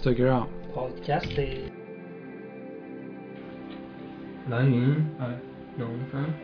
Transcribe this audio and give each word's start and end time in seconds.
اینستاگرام 0.00 0.48
پادکست 0.74 1.40
ناموسم 5.78 6.34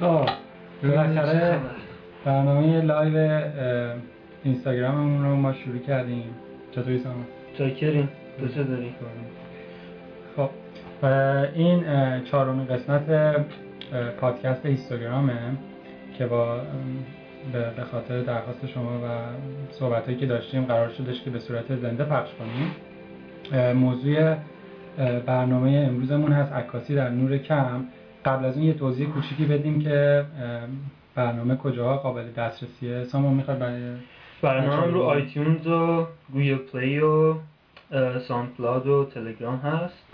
خب 0.00 0.28
بالاخره 0.82 1.60
برنامه 2.24 2.80
لایو 2.80 3.42
اینستاگراممون 4.44 5.24
رو 5.24 5.36
ما 5.36 5.52
شروع 5.52 5.78
کردیم. 5.78 6.24
چطوری 6.70 6.98
سامان؟ 6.98 7.24
چاکریم. 7.58 8.08
تو 8.40 8.48
چه 8.48 8.62
داری؟ 8.62 8.94
خب 10.36 10.50
این 11.54 11.84
چهارمین 12.24 12.66
قسمت 12.66 13.36
پادکست 14.20 14.66
اینستاگرامه 14.66 15.38
که 16.18 16.26
با 16.26 16.60
به 17.52 17.84
خاطر 17.90 18.20
درخواست 18.20 18.66
شما 18.66 18.98
و 18.98 19.08
صحبت 19.70 20.18
که 20.18 20.26
داشتیم 20.26 20.64
قرار 20.64 20.88
شدش 20.88 21.22
که 21.22 21.30
به 21.30 21.38
صورت 21.38 21.76
زنده 21.76 22.04
پخش 22.04 22.30
کنیم. 22.38 22.74
موضوع 23.74 24.36
برنامه 25.26 25.86
امروزمون 25.88 26.32
هست 26.32 26.52
عکاسی 26.52 26.94
در 26.94 27.08
نور 27.08 27.38
کم. 27.38 27.84
قبل 28.24 28.44
از 28.44 28.56
اون 28.56 28.66
یه 28.66 28.74
توضیح 28.74 29.08
کوچیکی 29.08 29.44
بدیم 29.44 29.80
که 29.80 30.24
برنامه 31.14 31.56
کجاها 31.56 31.96
قابل 31.96 32.30
دسترسیه؟ 32.36 33.04
سامان 33.04 33.34
می‌خواد 33.34 33.58
برای 33.58 33.92
برنامه 34.42 34.86
رو 34.86 35.02
iTunes 35.02 35.66
و 35.66 36.06
Google 36.32 36.56
Play 36.56 36.98
و 37.00 37.34
SoundCloud 38.28 38.86
و 38.86 39.04
تلگرام 39.04 39.56
هست. 39.56 40.04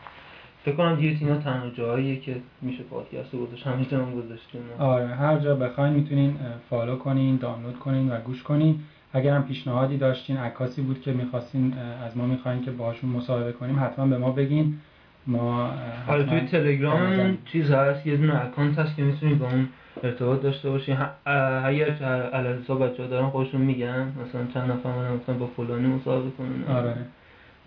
فکر 0.65 0.75
کنم 0.75 0.95
دیگه 0.95 1.17
اینا 1.21 1.37
تنها 1.37 1.71
جاهاییه 1.71 2.21
که 2.21 2.37
میشه 2.63 2.82
پادکست 2.82 3.35
رو 3.35 3.46
گذاشت 3.46 3.66
همه 3.66 3.85
جا 3.85 3.99
هم 3.99 4.15
گذاشتیم. 4.15 4.60
آره 4.79 5.07
هر 5.07 5.38
جا 5.38 5.55
بخواین 5.55 5.95
می‌تونین 5.95 6.37
follow 6.71 6.96
کنین 6.96 7.37
دانلود 7.37 7.79
کنین 7.79 8.10
و 8.13 8.21
گوش 8.21 8.43
کنین. 8.43 8.80
اگر 9.13 9.35
هم 9.35 9.45
پیشنهادی 9.45 9.97
داشتین 9.97 10.37
عکاسی 10.37 10.82
بود 10.82 11.01
که 11.01 11.13
می‌خواستین 11.13 11.74
از 12.07 12.16
ما 12.16 12.27
می‌خواین 12.27 12.63
که 12.63 12.71
باهاشون 12.71 13.10
مصاحبه 13.10 13.52
کنیم 13.52 13.80
حتما 13.80 14.07
به 14.07 14.19
ما 14.19 14.30
بگین. 14.30 14.74
ما 15.27 15.65
اه، 15.65 15.73
آره 16.09 16.24
توی 16.24 16.41
تلگرام 16.41 17.38
چیز 17.45 17.71
هست 17.71 18.07
یه 18.07 18.16
دونه 18.16 18.45
اکانت 18.45 18.79
هست 18.79 18.97
که 18.97 19.02
می‌تونید 19.02 19.38
با 19.38 19.47
اون 19.47 19.69
ارتباط 20.02 20.43
داشته 20.43 20.71
باشین. 20.71 20.97
اگر 21.65 21.91
علالسا 22.32 22.75
بچه 22.75 23.02
ها 23.02 23.09
دارن 23.09 23.29
خودشون 23.29 23.60
میگن 23.60 24.13
مثلا 24.27 24.47
چند 24.54 24.71
نفر 24.71 24.88
من 24.88 25.15
مثلا 25.15 25.35
با 25.35 25.47
فلانی 25.47 25.87
مصاحبه 25.87 26.30
کنن 26.30 26.77
آره. 26.77 26.97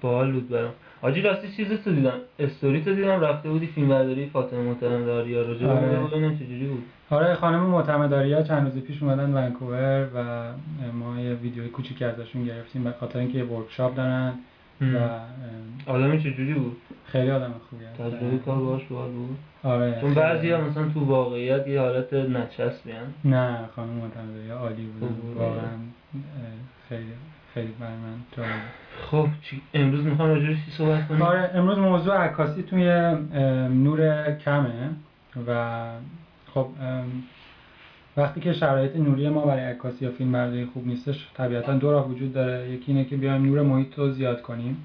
باحال 0.02 0.32
بود 0.32 0.50
برام. 0.50 0.72
آجی 1.02 1.22
راستی 1.22 1.48
چیز 1.48 1.68
تو 1.84 1.92
دیدم 1.92 2.14
استوری 2.40 2.82
تو 2.82 2.96
دیدم 2.96 3.20
رفته 3.20 3.50
بودی 3.50 3.68
فیلم 3.68 3.88
برداری 3.90 4.26
فاطمه 4.26 4.76
یا 5.28 5.42
راجع 5.42 5.68
به 5.68 5.72
آره. 5.72 6.00
ببینم 6.00 6.36
چجوری 6.36 6.68
بود؟ 6.68 6.84
آره 7.10 7.34
خانم 7.34 7.60
معتمداریا 7.60 8.44
چند 8.44 8.64
روز 8.64 8.84
پیش 8.84 9.04
اومدن 9.04 9.34
ونکوور 9.34 10.08
و 10.16 10.52
ما 10.94 11.20
یه 11.20 11.34
ویدیوی 11.34 11.68
کوچیکی 11.68 12.06
ازشون 12.06 12.46
گرفتیم 12.46 12.84
به 12.84 12.92
خاطر 12.92 13.20
اینکه 13.20 13.38
یه 13.38 13.44
ورکشاپ 13.44 13.96
دارن 13.96 14.34
و 14.82 15.10
آدمی 15.86 16.20
چجوری 16.20 16.54
بود؟ 16.54 16.78
خیلی 17.06 17.32
آدم 17.32 17.54
خوبی 17.70 17.86
تجربه 17.86 18.38
کار 18.38 18.58
باش 18.58 18.84
بود. 18.84 19.38
آره. 19.64 19.98
چون 20.02 20.14
خیلی. 20.14 20.16
بعضی 20.16 20.54
مثلا 20.54 20.90
تو 20.94 21.06
واقعیت 21.06 21.68
یه 21.68 21.80
حالت 21.80 22.14
نچسبی 22.14 22.92
هم 22.92 23.32
نه 23.32 23.60
خانم 23.76 23.90
معتمداریا 23.90 24.58
عالی 24.58 24.86
بود. 24.86 25.36
واقعا 25.36 25.70
خیلی. 26.90 27.14
خیلی 27.54 27.74
برای 27.80 27.94
من 27.94 28.16
جالب. 28.38 28.50
خب 29.12 29.28
چی؟ 29.42 29.62
امروز 29.74 30.06
می‌خوام 30.06 30.30
راجع 30.30 30.48
به 30.48 30.56
چی 30.56 30.72
صحبت 30.72 31.08
کنیم؟ 31.08 31.22
آره 31.22 31.52
امروز 31.54 31.78
موضوع 31.78 32.16
عکاسی 32.16 32.64
توی 32.64 32.86
نور 33.70 34.32
کمه 34.36 34.90
و 35.48 35.82
خب 36.54 36.68
وقتی 38.18 38.42
که 38.42 38.54
شرایط 38.54 38.96
نوری 38.96 39.30
ما 39.30 39.46
برای 39.46 39.64
عکاسی 39.64 40.06
یا 40.06 40.12
فیلم 40.12 40.32
برداری 40.32 40.66
خوب 40.66 40.88
نیستش 40.88 41.28
طبیعتا 41.34 41.74
دو 41.74 41.92
راه 41.92 42.08
وجود 42.08 42.34
داره. 42.34 42.70
یکی 42.70 42.92
اینه 42.92 43.06
که 43.06 43.18
بیایم 43.18 43.46
نور 43.46 43.62
محیط 43.62 44.00
رو 44.00 44.12
زیاد 44.12 44.42
کنیم 44.42 44.78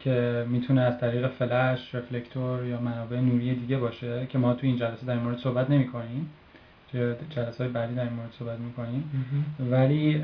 که 0.00 0.46
می‌تونه 0.48 0.80
از 0.80 1.00
طریق 1.00 1.28
فلش، 1.28 1.94
رفلکتور 1.94 2.66
یا 2.66 2.80
منابع 2.80 3.20
نوری 3.20 3.54
دیگه 3.54 3.76
باشه 3.76 4.26
که 4.26 4.38
ما 4.38 4.54
تو 4.54 4.66
این 4.66 4.76
جلسه 4.76 5.06
در 5.06 5.12
این 5.12 5.22
مورد 5.22 5.38
صحبت 5.38 5.70
نمی 5.70 5.86
کنیم 5.86 6.30
جلسه 7.30 7.64
های 7.64 7.72
بعدی 7.72 7.94
در 7.94 8.02
این 8.02 8.12
مورد 8.12 8.30
صحبت 8.38 8.58
می‌کنیم. 8.58 9.10
ولی 9.70 10.22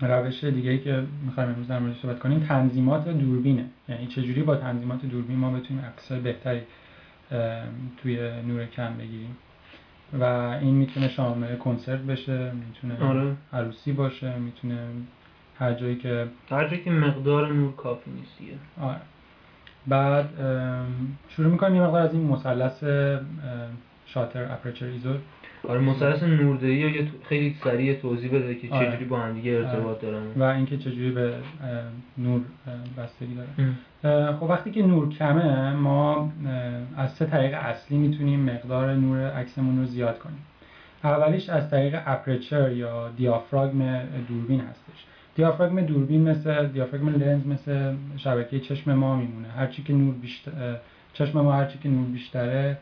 روش 0.00 0.44
دیگه 0.44 0.70
ای 0.70 0.78
که 0.78 1.02
می‌خوایم 1.26 1.50
امروز 1.50 1.68
در 1.68 1.78
موردش 1.78 2.00
صحبت 2.00 2.18
کنیم 2.18 2.40
تنظیمات 2.40 3.08
دوربینه 3.08 3.64
یعنی 3.88 4.06
چجوری 4.06 4.42
با 4.42 4.56
تنظیمات 4.56 5.06
دوربین 5.06 5.36
ما 5.38 5.50
بتونیم 5.50 5.84
عکسای 5.84 6.20
بهتری 6.20 6.60
توی 8.02 8.42
نور 8.42 8.66
کم 8.66 8.94
بگیریم 8.94 9.36
و 10.20 10.24
این 10.60 10.74
می‌تونه 10.74 11.08
شامل 11.08 11.56
کنسرت 11.56 12.00
بشه 12.00 12.52
می‌تونه 12.52 13.08
آره. 13.08 13.36
عروسی 13.52 13.92
باشه 13.92 14.38
می‌تونه 14.38 14.78
هر 15.58 15.72
جایی 15.72 15.96
که 15.96 16.26
هر 16.50 16.68
جا 16.68 16.76
که 16.76 16.90
مقدار 16.90 17.52
نور 17.52 17.72
کافی 17.76 18.10
نیست 18.10 18.38
دیگه 18.38 18.52
آره. 18.80 19.00
بعد 19.86 20.28
شروع 21.28 21.52
می‌کنیم 21.52 21.74
یه 21.74 21.82
مقدار 21.82 22.02
از 22.02 22.12
این 22.12 22.22
مثلث 22.22 22.84
شاتر 24.06 24.52
اپرچر 24.52 24.86
ایزو 24.86 25.14
آره 25.68 25.80
مثلث 25.80 26.22
نوردهی 26.22 26.74
یه 26.90 27.02
تو- 27.04 27.10
خیلی 27.28 27.56
سریع 27.64 27.94
توضیح 27.94 28.30
بده 28.30 28.54
که 28.54 28.68
آره. 28.70 28.86
چجوری 28.88 29.04
با 29.04 29.18
هم 29.18 29.34
دیگه 29.34 29.52
ارتباط 29.52 30.00
دارن. 30.00 30.22
و 30.36 30.42
اینکه 30.42 30.78
چجوری 30.78 31.10
به 31.10 31.34
نور 32.18 32.40
بستگی 32.98 33.34
داره 33.34 34.32
خب 34.32 34.42
وقتی 34.42 34.70
که 34.70 34.82
نور 34.82 35.08
کمه 35.08 35.72
ما 35.72 36.32
از 36.96 37.12
سه 37.12 37.26
طریق 37.26 37.54
اصلی 37.54 37.98
می‌تونیم 37.98 38.40
مقدار 38.40 38.94
نور 38.94 39.30
عکسمون 39.30 39.78
رو 39.78 39.84
زیاد 39.84 40.18
کنیم. 40.18 40.38
اولیش 41.04 41.48
از 41.48 41.70
طریق 41.70 42.00
اپرچر 42.06 42.72
یا 42.72 43.08
دیافراگم 43.16 43.98
دوربین 44.28 44.60
هستش. 44.60 45.04
دیافراگم 45.34 45.80
دوربین 45.80 46.28
مثل 46.28 46.66
دیافراگم 46.66 47.08
لنز 47.08 47.46
مثل 47.46 47.94
شبکه 48.16 48.60
چشم 48.60 48.94
ما 48.94 49.16
میمونه. 49.16 49.48
هرچی 49.48 49.82
که 49.82 49.92
نور 49.92 50.14
بیشتر 50.14 50.76
چشم 51.12 51.40
ما 51.40 51.52
هرچی 51.52 51.78
که 51.82 51.88
نور 51.88 52.06
بیشتره 52.06 52.76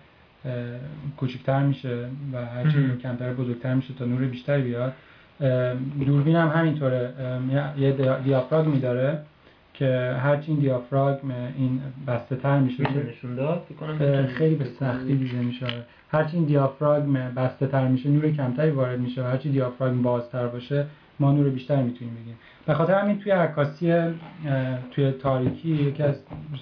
کوچکتر 1.16 1.62
میشه 1.62 2.04
و 2.32 2.46
هرچی 2.46 2.96
کمتر 3.02 3.32
بزرگتر 3.32 3.74
میشه 3.74 3.94
تا 3.94 4.04
نور 4.04 4.24
بیشتری 4.24 4.62
بیاد. 4.62 4.92
دوربین 6.06 6.36
هم 6.36 6.48
همینطوره. 6.48 7.12
یه 7.78 7.92
دیا- 7.92 8.18
دیافراگمی 8.24 8.80
داره 8.80 9.18
که 9.74 10.16
هرچی 10.22 10.50
این 10.52 10.60
دیافراگم 10.60 11.30
این 11.58 11.80
بسته 12.06 12.36
تر 12.36 12.58
میشه. 12.58 12.88
میشه 12.88 13.02
نشون 13.08 13.34
داد. 13.34 13.62
خیلی 14.26 14.54
به 14.54 14.64
سختی 14.64 15.16
دیده 15.16 15.36
میشه. 15.38 15.66
هرچی 16.12 16.36
این 16.36 16.46
دیافراگم 16.46 17.12
بسته 17.12 17.66
تر 17.66 17.88
میشه 17.88 18.08
نور 18.08 18.30
کمتری 18.30 18.70
وارد 18.70 19.00
میشه 19.00 19.22
و 19.22 19.26
هرچی 19.26 19.50
دیافراگم 19.50 20.02
بازتر 20.02 20.46
باشه 20.46 20.86
ما 21.20 21.32
نور 21.32 21.48
بیشتری 21.50 21.82
می‌تونیم 21.82 22.14
بگیریم 22.14 22.36
به 22.66 22.74
خاطر 22.74 22.94
همین 22.94 23.18
توی 23.18 23.32
عکاسی 23.32 23.94
توی 24.90 25.10
تاریکی 25.12 25.68
یکی 25.68 26.02
از 26.02 26.14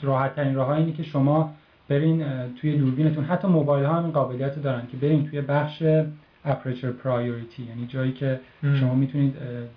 راحت 0.03 0.35
ترین 0.37 0.55
راه 0.55 0.69
اینه 0.71 0.93
که 0.93 1.03
شما 1.03 1.55
برین 1.89 2.25
توی 2.61 2.77
دوربینتون. 2.77 3.25
حتی 3.25 3.49
موبایل 3.49 3.85
ها 3.85 3.95
هم 3.95 4.03
این 4.03 4.13
قابلیت 4.13 4.63
دارن 4.63 4.83
که 4.91 4.97
برین 4.97 5.29
توی 5.29 5.41
بخش 5.41 5.83
aperture 6.45 6.91
priority 6.91 7.63
یعنی 7.63 7.87
جایی 7.87 8.13
که 8.13 8.41
ام. 8.63 8.77
شما 8.77 8.95
می‌تونید 8.95 9.35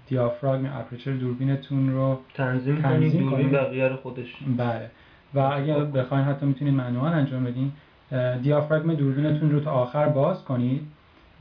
دیافراگم 0.07 0.65
aperture 0.65 1.11
دوربینتون 1.11 1.91
رو 1.91 2.19
تنظیم 2.33 2.75
تنظیم 2.75 3.31
کنیم. 3.31 3.49
بقیه 3.51 3.87
رو 3.87 3.95
خودش. 3.95 4.35
بله. 4.57 4.89
و 5.33 5.39
اگر 5.39 5.79
بخواین 5.79 6.25
حتی 6.25 6.45
می‌تونید 6.45 6.73
manual 6.73 7.13
انجام 7.13 7.43
بدین. 7.43 7.71
دیافراگم 8.41 8.93
دوربینتون 8.93 9.51
رو 9.51 9.59
تا 9.59 9.71
آخر 9.71 10.09
باز 10.09 10.43
کنید 10.43 10.81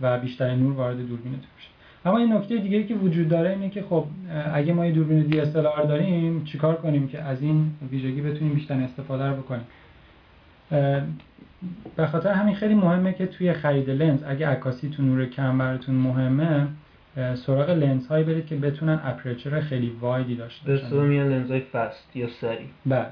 و 0.01 0.19
بیشترین 0.19 0.59
نور 0.59 0.73
وارد 0.73 0.97
دوربینتون 0.97 1.49
بشه 1.59 1.69
اما 2.07 2.19
این 2.19 2.33
نکته 2.33 2.57
دیگه 2.57 2.85
که 2.85 2.95
وجود 2.95 3.29
داره 3.29 3.51
اینه 3.51 3.71
که 3.71 3.83
خب 3.83 4.05
اگه 4.53 4.73
ما 4.73 4.87
یه 4.87 4.93
دوربین 4.93 5.31
DSLR 5.31 5.87
داریم 5.89 6.45
چیکار 6.45 6.75
کنیم 6.75 7.09
که 7.09 7.23
از 7.23 7.43
این 7.43 7.71
ویژگی 7.91 8.21
بتونیم 8.21 8.55
بیشترین 8.55 8.83
استفاده 8.83 9.27
رو 9.27 9.37
بکنیم؟ 9.37 9.65
به 11.97 12.07
خاطر 12.13 12.33
همین 12.33 12.55
خیلی 12.55 12.75
مهمه 12.75 13.13
که 13.13 13.27
توی 13.27 13.53
خرید 13.53 13.91
لنز 13.91 14.21
اگه 14.27 14.49
عکاسی 14.49 14.91
تو 14.91 15.03
نور 15.03 15.27
کم 15.27 15.59
براتون 15.59 15.95
مهمه 15.95 16.67
سراغ 17.35 17.71
لنز 17.71 18.07
هایی 18.07 18.25
برید 18.25 18.47
که 18.47 18.57
بتونن 18.57 19.01
اپرچر 19.05 19.61
خیلی 19.61 19.93
وایدی 20.01 20.37
داشته 20.37 20.67
به 20.67 20.73
باشن. 20.73 20.87
اصطلاح 20.87 21.05
میگن 21.05 21.29
لنزای 21.29 21.61
فست 21.61 22.17
یا 22.17 22.29
سری. 22.29 22.69
بله. 22.87 23.07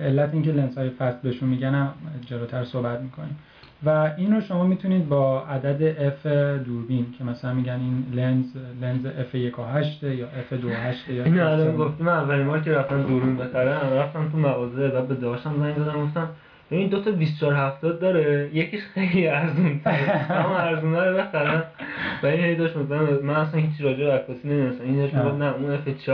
علت 0.00 0.30
اینکه 0.32 0.52
لنز 0.52 0.78
های 0.78 0.90
فست 0.90 1.22
بهشون 1.22 1.48
میگن 1.48 1.88
جلوتر 2.26 2.64
صحبت 2.64 3.00
می‌کنیم. 3.00 3.36
و 3.84 4.10
این 4.16 4.34
رو 4.34 4.40
شما 4.40 4.64
می‌تونید 4.64 5.08
با 5.08 5.44
عدد 5.44 6.10
F 6.10 6.26
دوربین 6.66 7.06
که 7.18 7.24
مثلا 7.24 7.54
میگن 7.54 7.72
این 7.80 8.04
لنز 8.14 8.46
لنز 8.82 9.06
F1.8 9.06 10.02
یا 10.02 10.26
F2.8 10.26 11.10
یا 11.10 11.24
اینو 11.24 11.46
الان 11.46 11.74
F7. 11.74 11.78
گفتی 11.78 12.02
من 12.02 12.12
اولین 12.12 12.46
بار 12.46 12.60
که 12.60 12.72
رفتم 12.72 13.02
دوربین 13.02 13.36
بخرم 13.36 13.92
رفتم 13.92 14.28
تو 14.28 14.38
مغازه 14.38 14.88
بعد 14.88 15.08
به 15.08 15.14
داشتم 15.14 15.54
زنگ 15.58 15.76
دادم 15.76 16.04
گفتم 16.04 16.28
ببین 16.70 16.88
دو 16.88 17.00
تا 17.00 17.10
2470 17.10 18.00
داره 18.00 18.50
یکیش 18.52 18.80
خیلی 18.94 19.28
ارزون 19.28 19.80
اما 20.30 20.58
ارزونه 20.58 21.04
رو 21.04 21.16
بخرم 21.18 21.64
و 22.22 22.26
این 22.26 22.40
هی 22.44 22.54
داشت 22.54 22.76
مثلا 22.76 23.20
من 23.22 23.34
اصلا 23.34 23.60
هیچ 23.60 23.80
راجع 23.80 24.04
به 24.04 24.12
عکاسی 24.12 24.48
نمی‌دونستم. 24.48 24.84
این 24.84 24.96
داشت 24.96 25.14
نه 25.14 25.54
اون 25.54 25.76
F4 25.76 26.08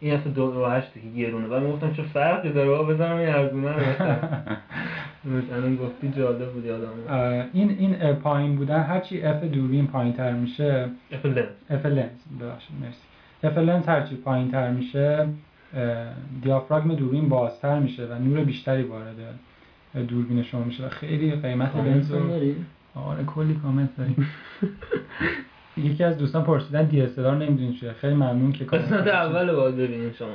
این 0.00 0.18
F2.8 0.18 0.94
که 0.94 1.00
گرونه. 1.16 1.46
و 1.46 1.60
من 1.60 1.70
گفتم 1.70 1.92
چه 1.92 2.02
فرقی 2.02 2.52
داره؟ 2.52 2.68
بابا 2.68 2.92
بزنم 2.92 3.16
این 3.16 3.28
ارزونه 3.28 3.72
رو 3.72 3.80
بخرم. 3.80 4.56
الان 5.52 5.76
گفتی 5.76 6.12
جالب 6.16 6.52
بود 6.52 6.64
یادم 6.64 6.88
این 7.52 7.76
این 7.78 8.14
پایین 8.14 8.56
بودن 8.56 8.82
هرچی 8.82 9.22
F 9.22 9.44
دوربین 9.44 9.86
پایین 9.86 10.12
تر 10.12 10.32
میشه 10.32 10.88
F 11.22 11.26
لنز 11.26 11.82
F 11.82 11.86
لنز 11.86 12.40
ببخشید 12.40 12.76
مرسی. 12.80 13.02
F 13.44 13.58
لنز 13.58 13.88
هرچی 13.88 14.16
پایین 14.16 14.50
تر 14.50 14.70
میشه 14.70 15.26
دیافراگم 16.42 16.94
دوربین 16.94 17.28
بازتر 17.28 17.78
میشه 17.78 18.06
و 18.06 18.18
نور 18.18 18.44
بیشتری 18.44 18.82
وارد 18.82 19.16
دوربین 20.02 20.42
شما 20.42 20.64
میشه 20.64 20.86
و 20.86 20.88
خیلی 20.88 21.30
قیمت 21.30 21.76
لنز 21.76 22.12
رو 22.12 22.54
آره 22.94 23.24
کلی 23.24 23.54
کامنت 23.54 23.96
داریم 23.96 24.30
یکی 25.76 26.04
از 26.04 26.18
دوستان 26.18 26.44
پرسیدن 26.44 26.84
DSLR 26.84 27.18
نمی‌دونین 27.18 27.74
چیه. 27.74 27.92
خیلی 27.92 28.14
ممنون 28.14 28.52
که 28.52 28.64
قسمت 28.64 29.06
اول 29.06 29.52
باید 29.52 29.76
ببینین 29.76 30.12
شما. 30.12 30.28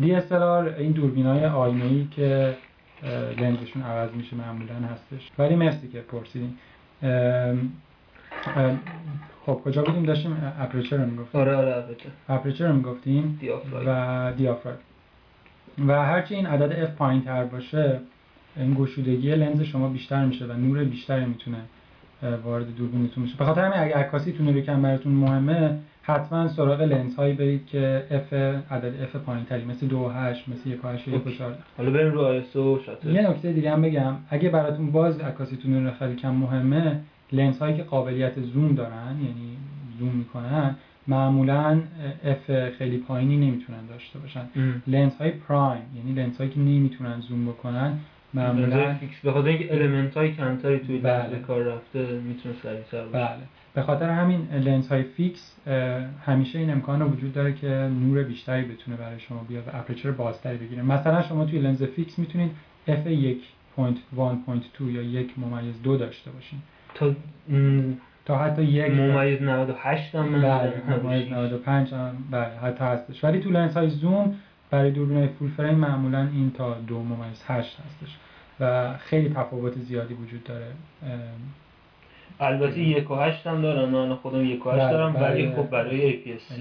DSLR 0.00 0.32
این 0.32 0.92
دوربین 0.92 1.26
های 1.26 1.46
آینه 1.46 1.84
ای 1.84 2.06
که 2.10 2.56
لنزشون 3.40 3.82
عوض 3.82 4.10
میشه 4.14 4.36
معمولا 4.36 4.74
هستش. 4.74 5.30
ولی 5.38 5.54
مرسی 5.56 5.88
که 5.88 6.00
پرسیدین. 6.00 6.58
خب 9.46 9.60
کجا 9.64 9.82
بودیم؟ 9.82 10.02
داشتیم 10.02 10.54
aperture 10.60 10.96
رو 10.96 11.06
می‌گفتیم. 11.06 11.40
آره 11.40 11.56
آره 11.56 11.76
aperture. 11.76 12.08
aperture 12.28 12.68
رو 12.68 12.74
می‌گفتیم 12.74 13.40
و 13.86 14.32
دیافراگم 14.36 14.76
و 15.88 16.04
هرچی 16.04 16.34
این 16.34 16.46
عدد 16.46 16.86
f 16.86 16.90
پایین 16.90 17.22
تر 17.22 17.44
باشه 17.44 18.00
این 18.56 18.74
گشودگی 18.74 19.34
لنز 19.34 19.62
شما 19.62 19.88
بیشتر 19.88 20.24
میشه 20.24 20.46
و 20.46 20.52
نور 20.52 20.84
بیشتری 20.84 21.24
می‌تونه 21.24 21.58
وارد 22.44 22.76
دوربینتون 22.76 23.22
میشه 23.22 23.36
به 23.36 23.44
خاطر 23.44 23.64
همین 23.64 23.78
اگه 23.78 23.94
عکاسی 23.94 24.34
نور 24.40 24.60
کم 24.60 24.82
براتون 24.82 25.12
مهمه 25.12 25.78
حتما 26.02 26.48
سراغ 26.48 26.80
لنز 26.80 27.16
هایی 27.16 27.34
برید 27.34 27.66
که 27.66 28.04
f 28.10 28.34
عدد 28.72 28.92
f 29.12 29.16
پایین 29.16 29.44
تری 29.44 29.64
مثل 29.64 29.86
2 29.86 30.10
8 30.14 30.48
مثل 30.48 30.70
1 30.70 30.78
8 30.84 31.08
1 31.08 31.38
4 31.38 31.54
حالا 31.76 31.90
بریم 31.90 32.12
رو 32.12 32.20
ISO 32.20 32.78
شاتر 32.86 33.10
یه 33.10 33.30
نکته 33.30 33.52
دیگه 33.52 33.70
هم 33.70 33.82
بگم. 33.82 34.14
اگه 34.30 34.48
براتون 34.48 34.90
باز 34.90 35.20
عکاسیتون 35.20 35.72
نور 35.74 35.92
خیلی 35.98 36.16
کم 36.16 36.34
مهمه 36.34 37.00
لنز 37.32 37.58
هایی 37.58 37.76
که 37.76 37.82
قابلیت 37.82 38.40
زوم 38.40 38.74
دارن 38.74 39.16
یعنی 39.20 39.56
زوم 39.98 40.08
می‌کنن 40.08 40.76
معمولا 41.06 41.80
F 42.24 42.70
خیلی 42.78 42.98
پایینی 42.98 43.36
نمی‌تونن 43.36 43.86
داشته 43.88 44.18
باشن. 44.18 44.44
لنز 44.86 45.16
های 45.16 45.30
prime 45.30 45.82
یعنی 45.96 46.12
لنز 46.12 46.38
هایی 46.38 46.50
که 46.50 46.60
نمی‌تونن 46.60 47.20
زوم 47.20 47.46
بکنن 47.46 47.98
معمولا 48.34 48.94
fix 48.94 49.20
به 49.20 49.32
خاطر 49.32 49.48
اینکه 49.48 49.74
element 49.74 50.16
های 50.16 50.32
کمتری 50.32 50.78
توی 50.78 50.98
بله. 50.98 51.38
کار 51.38 51.62
رفته 51.62 52.20
می‌تونه 52.28 52.54
سریعتر 52.62 53.04
باشه. 53.04 53.12
بله. 53.12 53.42
به 53.74 53.82
خاطر 53.82 54.10
همین 54.10 54.48
لنز 54.52 54.88
های 54.88 55.02
fix 55.02 55.56
همیشه 56.26 56.58
این 56.58 56.70
امکان 56.70 57.00
رو 57.00 57.06
وجود 57.06 57.32
داره 57.32 57.52
که 57.52 57.68
نور 58.00 58.22
بیشتری 58.22 58.64
بتونه 58.64 58.96
برای 58.96 59.20
شما 59.20 59.46
بیاد 59.48 59.68
و 59.68 59.70
aperture 59.74 60.10
بازتری 60.10 60.56
بگیره. 60.56 60.82
مثلا 60.82 61.22
شما 61.22 61.44
توی 61.44 61.58
لنز 61.58 61.82
fix 61.82 62.18
می‌تونید 62.18 62.50
f 62.88 62.90
1.1.2 63.78 64.80
یا 64.80 65.02
یک 65.02 65.38
ممیز 65.38 65.82
دو 65.82 65.96
داشته 65.96 66.30
باشین. 66.30 66.58
تا 66.94 67.14
تا 68.24 68.38
حتی 68.38 68.62
یک 68.62 68.90
ممیز 68.90 69.42
98 69.42 70.14
هم 70.14 70.42
بله 70.42 70.72
ممیز 71.02 71.32
95 71.32 71.92
هم 71.94 72.16
بله 72.30 72.58
حتی 72.62 72.84
هستش. 72.84 73.24
ولی 73.24 73.40
تو 73.40 73.50
لنز 73.50 73.76
های 73.76 73.90
زوم 73.90 74.34
برای 74.72 74.90
دوربین 74.90 75.26
full 75.26 75.50
frame 75.50 75.74
معمولا 75.74 76.18
این 76.18 76.52
تا 76.56 76.74
دو 76.74 77.02
ممیز 77.02 77.42
هشت 77.46 77.76
هستش 77.80 78.16
و 78.60 78.94
خیلی 78.98 79.28
تفاوت 79.28 79.78
زیادی 79.78 80.14
وجود 80.14 80.44
داره 80.44 80.66
البته 82.40 82.78
یک 82.78 83.10
و 83.10 83.14
هشت 83.14 83.46
هم 83.46 83.62
دارم 83.62 83.88
من 83.88 84.14
خودم 84.14 84.44
یک 84.44 84.66
و 84.66 84.70
هشت 84.70 84.80
بله، 84.80 84.92
دارم 84.92 85.16
ولی 85.16 85.46
بله. 85.46 85.56
خب 85.56 85.70
برای 85.70 86.12
APS-C 86.12 86.60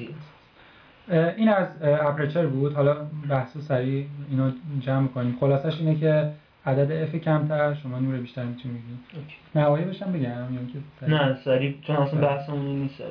این 1.38 1.50
از 1.50 1.68
اپرچر 1.82 2.46
بود. 2.46 2.74
حالا 2.74 2.98
بحث 3.30 3.58
سریع 3.58 4.06
اینو 4.30 4.52
جمع 4.80 5.08
کنیم. 5.08 5.38
خلاصش 5.40 5.80
اینه 5.80 5.96
که 5.96 6.32
عدد 6.66 6.92
اف 6.92 7.16
کمتر 7.16 7.74
شما 7.74 8.00
نور 8.00 8.18
بیشتر 8.18 8.44
می‌تونید 8.44 8.78
بگیرید. 8.78 9.30
نهایی 9.56 9.86
بشم 9.86 10.12
بگم 10.12 10.24
یا 10.24 11.08
نه 11.08 11.38
سریع 11.46 11.76
چون 11.82 11.96
اصلا 11.96 12.22
بحثمون 12.22 12.76
نیست 12.76 13.02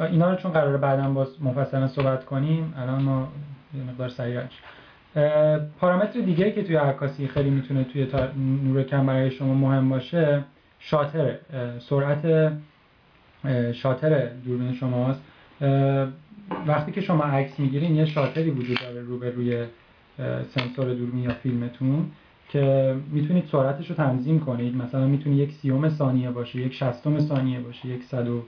اینا 0.00 0.30
رو 0.30 0.36
چون 0.36 0.52
قراره 0.52 0.76
بعدا 0.76 1.10
باز 1.10 1.42
مفصلا 1.42 1.88
صحبت 1.88 2.24
کنیم 2.24 2.74
الان 2.76 3.02
ما 3.02 3.28
یه 3.74 3.82
مقدار 3.82 4.08
سریع 4.08 4.40
پارامتر 5.80 6.20
دیگه 6.20 6.52
که 6.52 6.62
توی 6.62 6.76
عکاسی 6.76 7.28
خیلی 7.28 7.50
می‌تونه 7.50 7.84
توی 7.84 8.06
نور 8.64 8.82
کم 8.82 9.06
برای 9.06 9.30
شما 9.30 9.54
مهم 9.54 9.88
باشه 9.88 10.44
شاتر 10.78 11.34
سرعت 11.78 12.52
شاتر 13.72 14.26
دوربین 14.26 14.74
شماست. 14.74 15.20
وقتی 16.66 16.92
که 16.92 17.00
شما 17.00 17.24
عکس 17.24 17.60
می‌گیرین 17.60 17.94
یه 17.94 18.04
شاتری 18.04 18.50
وجود 18.50 18.78
داره 18.80 19.30
روی 19.30 19.64
سنسور 20.54 20.94
دوربین 20.94 21.22
یا 21.22 21.30
فیلمتون 21.30 22.06
که 22.48 22.94
می‌تونید 23.10 23.44
سرعتش 23.52 23.90
رو 23.90 23.96
تنظیم 23.96 24.40
کنید. 24.40 24.76
مثلا 24.76 25.06
می‌تونه 25.06 25.36
یک 25.36 25.52
سیوم 25.52 25.88
ثانیه 25.88 26.30
باشه 26.30 26.58
یک 26.58 26.74
شستم 26.74 27.18
ثانیه 27.18 27.60
باشه 27.60 27.88
یک 27.88 28.04
صد 28.04 28.28
و 28.28 28.42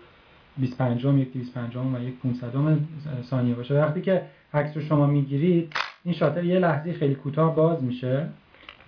25 0.59 1.05
یک 1.05 1.33
250 1.33 1.95
و 1.95 2.03
یک 2.03 2.15
500 2.19 2.79
ثانیه 3.23 3.55
باشه. 3.55 3.75
وقتی 3.75 4.01
که 4.01 4.23
عکس 4.55 4.77
رو 4.77 4.83
شما 4.83 5.07
می‌گیرید 5.07 5.73
این 6.05 6.15
شاتر 6.15 6.45
یه 6.45 6.59
لحظه 6.59 6.93
خیلی 6.93 7.15
کوتاه 7.15 7.57
باز 7.57 7.83
میشه 7.83 8.29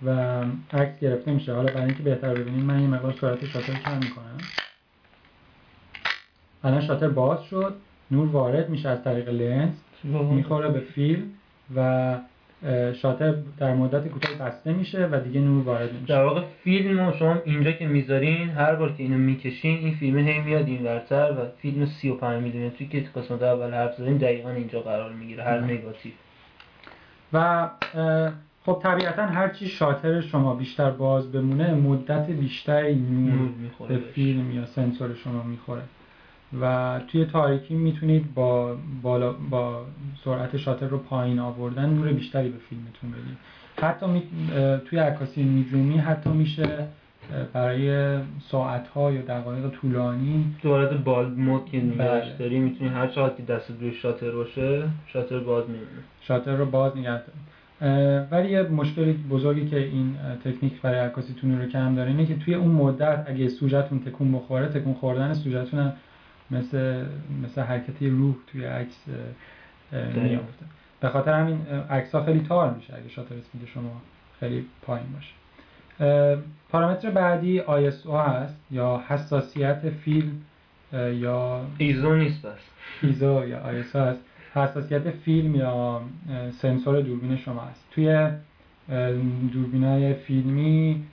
و 0.05 0.41
عکس 0.73 0.99
گرفته 0.99 1.31
میشه. 1.31 1.53
حالا 1.53 1.73
برای 1.73 1.85
اینکه 1.85 2.03
بهتر 2.03 2.33
ببینید 2.33 2.63
من 2.63 2.81
یه 2.81 2.87
مقدار 2.87 3.15
سرعت 3.21 3.45
شاتر 3.45 3.73
کم 3.73 3.97
می‌کنم. 3.97 4.37
الان 6.63 6.81
شاتر 6.81 7.09
باز 7.09 7.43
شد. 7.43 7.75
نور 8.11 8.27
وارد 8.27 8.69
میشه 8.69 8.89
از 8.89 9.03
طریق 9.03 9.29
لنز. 9.29 9.73
می‌خوره 10.03 10.69
به 10.69 10.79
فیلم 10.79 11.23
و 11.75 12.17
شاتر 13.01 13.35
در 13.57 13.73
مدت 13.73 14.07
کوتاهی 14.07 14.35
بسته 14.35 14.73
میشه 14.73 15.09
و 15.11 15.19
دیگه 15.19 15.39
نور 15.39 15.63
وارد 15.63 15.89
نمیشه. 15.89 16.05
در 16.05 16.23
واقع 16.23 16.41
فیلم 16.63 17.11
شما 17.11 17.35
اینجا 17.45 17.71
که 17.71 17.87
می‌ذارین 17.87 18.49
هر 18.49 18.75
بار 18.75 18.91
که 18.91 19.03
اینو 19.03 19.17
می‌کشین 19.17 19.77
این 19.77 19.95
فیلم 19.95 20.17
هی 20.17 20.39
میاد 20.39 20.67
این 20.67 20.83
ورتر 20.83 21.31
و 21.31 21.45
فیلم 21.61 21.85
35 21.85 22.43
میلیمتری 22.43 22.87
که 22.87 22.99
قسمت 23.15 23.41
اول 23.41 23.73
حرف 23.73 23.95
زدیم 23.95 24.17
دقیقا 24.17 24.49
اینجا 24.49 24.81
قرار 24.81 25.13
می‌گیره 25.13 25.43
هر 25.43 25.59
نگاتیو. 25.59 26.11
و 27.33 27.69
خب 28.65 28.79
طبیعتا 28.83 29.25
هرچی 29.25 29.67
شاتر 29.67 30.21
شما 30.21 30.55
بیشتر 30.55 30.91
باز 30.91 31.31
بمونه 31.31 31.73
مدت 31.73 32.29
بیشتری 32.29 32.95
نور 32.95 33.49
به 33.87 33.97
فیلم 33.97 34.51
یا 34.51 34.65
سنسور 34.65 35.13
شما 35.13 35.43
می‌خوره. 35.43 35.81
و 36.61 36.99
توی 37.07 37.25
تاریکی 37.25 37.75
می‌تونید 37.75 38.33
با 38.33 38.75
بالا 39.01 39.33
با 39.33 39.85
سرعت 40.25 40.57
شاتر 40.57 40.87
رو 40.87 40.97
پایین 40.97 41.39
آوردن 41.39 41.89
نور 41.89 42.07
بیشتری 42.07 42.49
به 42.49 42.57
فیلمتون 42.57 43.11
بدید. 43.11 43.37
حتی 43.81 44.05
می... 44.05 44.23
توی 44.85 44.99
عکاسی 44.99 45.43
میدرومی 45.43 45.97
حتی 45.97 46.29
میشه 46.29 46.87
برای 47.53 48.17
ساعت 48.39 48.87
ها 48.87 49.11
یا 49.11 49.21
دقایق 49.21 49.69
طولانی 49.69 50.55
تو 50.61 50.69
حالت 50.69 50.93
بالد 50.93 51.37
مود 51.37 51.65
که 51.65 51.77
نگهش 51.77 51.97
بله. 51.97 52.37
داری 52.39 52.59
می‌تونی 52.59 52.89
هر 52.89 53.07
چقدر 53.07 53.35
که 53.35 53.43
دست 53.43 53.71
روی 53.81 53.93
شاتر 53.93 54.31
باشه 54.31 54.83
شاتر 55.07 55.39
باز 55.39 55.63
میمونه. 55.65 55.87
شاتر 56.21 56.55
رو 56.55 56.65
باز 56.65 56.97
نگه 56.97 57.21
ولی 58.31 58.49
یه 58.49 58.63
مشکلی 58.63 59.13
بزرگی 59.13 59.69
که 59.69 59.77
این 59.77 60.15
تکنیک 60.43 60.81
برای 60.81 60.99
عکاسیتون 60.99 61.61
رو 61.61 61.67
کم 61.67 61.95
داره 61.95 62.09
اینه 62.09 62.25
که 62.25 62.35
توی 62.35 62.53
اون 62.53 62.71
مدت 62.71 63.25
اگه 63.27 63.49
سوژتون 63.49 63.99
تکون 63.99 64.31
بخوره 64.31 64.67
تکون 64.67 64.93
خوردن 64.93 65.33
سوژتون 65.33 65.91
مثل 66.51 67.05
مثل 67.43 67.61
حرکتی 67.61 68.09
روح 68.09 68.35
توی 68.47 68.65
عکس 68.65 69.05
میافته 69.91 70.65
به 71.01 71.09
خاطر 71.09 71.33
همین 71.33 71.67
عکس 71.89 72.15
ها 72.15 72.23
خیلی 72.23 72.39
تار 72.39 72.73
میشه. 72.73 72.93
اگه 72.95 73.09
شاتر 73.09 73.35
اسپید 73.35 73.67
شما 73.73 74.01
خیلی 74.39 74.65
پایین 74.81 75.07
باشه. 75.13 75.33
پارامتر 76.69 77.09
بعدی 77.09 77.61
ISO 77.61 78.09
هست 78.09 78.55
یا 78.71 79.03
حساسیت 79.07 79.89
فیلم 79.89 80.41
یا 80.93 81.65
ایزو 81.77 82.15
نیست 82.15 82.45
بس. 82.45 82.59
ISO 83.03 83.47
یا 83.47 83.83
ISO 83.83 83.95
هست. 83.95 84.19
حساسیت 84.53 85.11
فیلم 85.11 85.55
یا 85.55 86.01
سنسور 86.51 87.01
دوربین 87.01 87.37
شما 87.37 87.61
هست. 87.61 87.85
توی 87.91 88.29
دوربین 89.53 89.83
های 89.83 90.13
فیلمی 90.13 91.03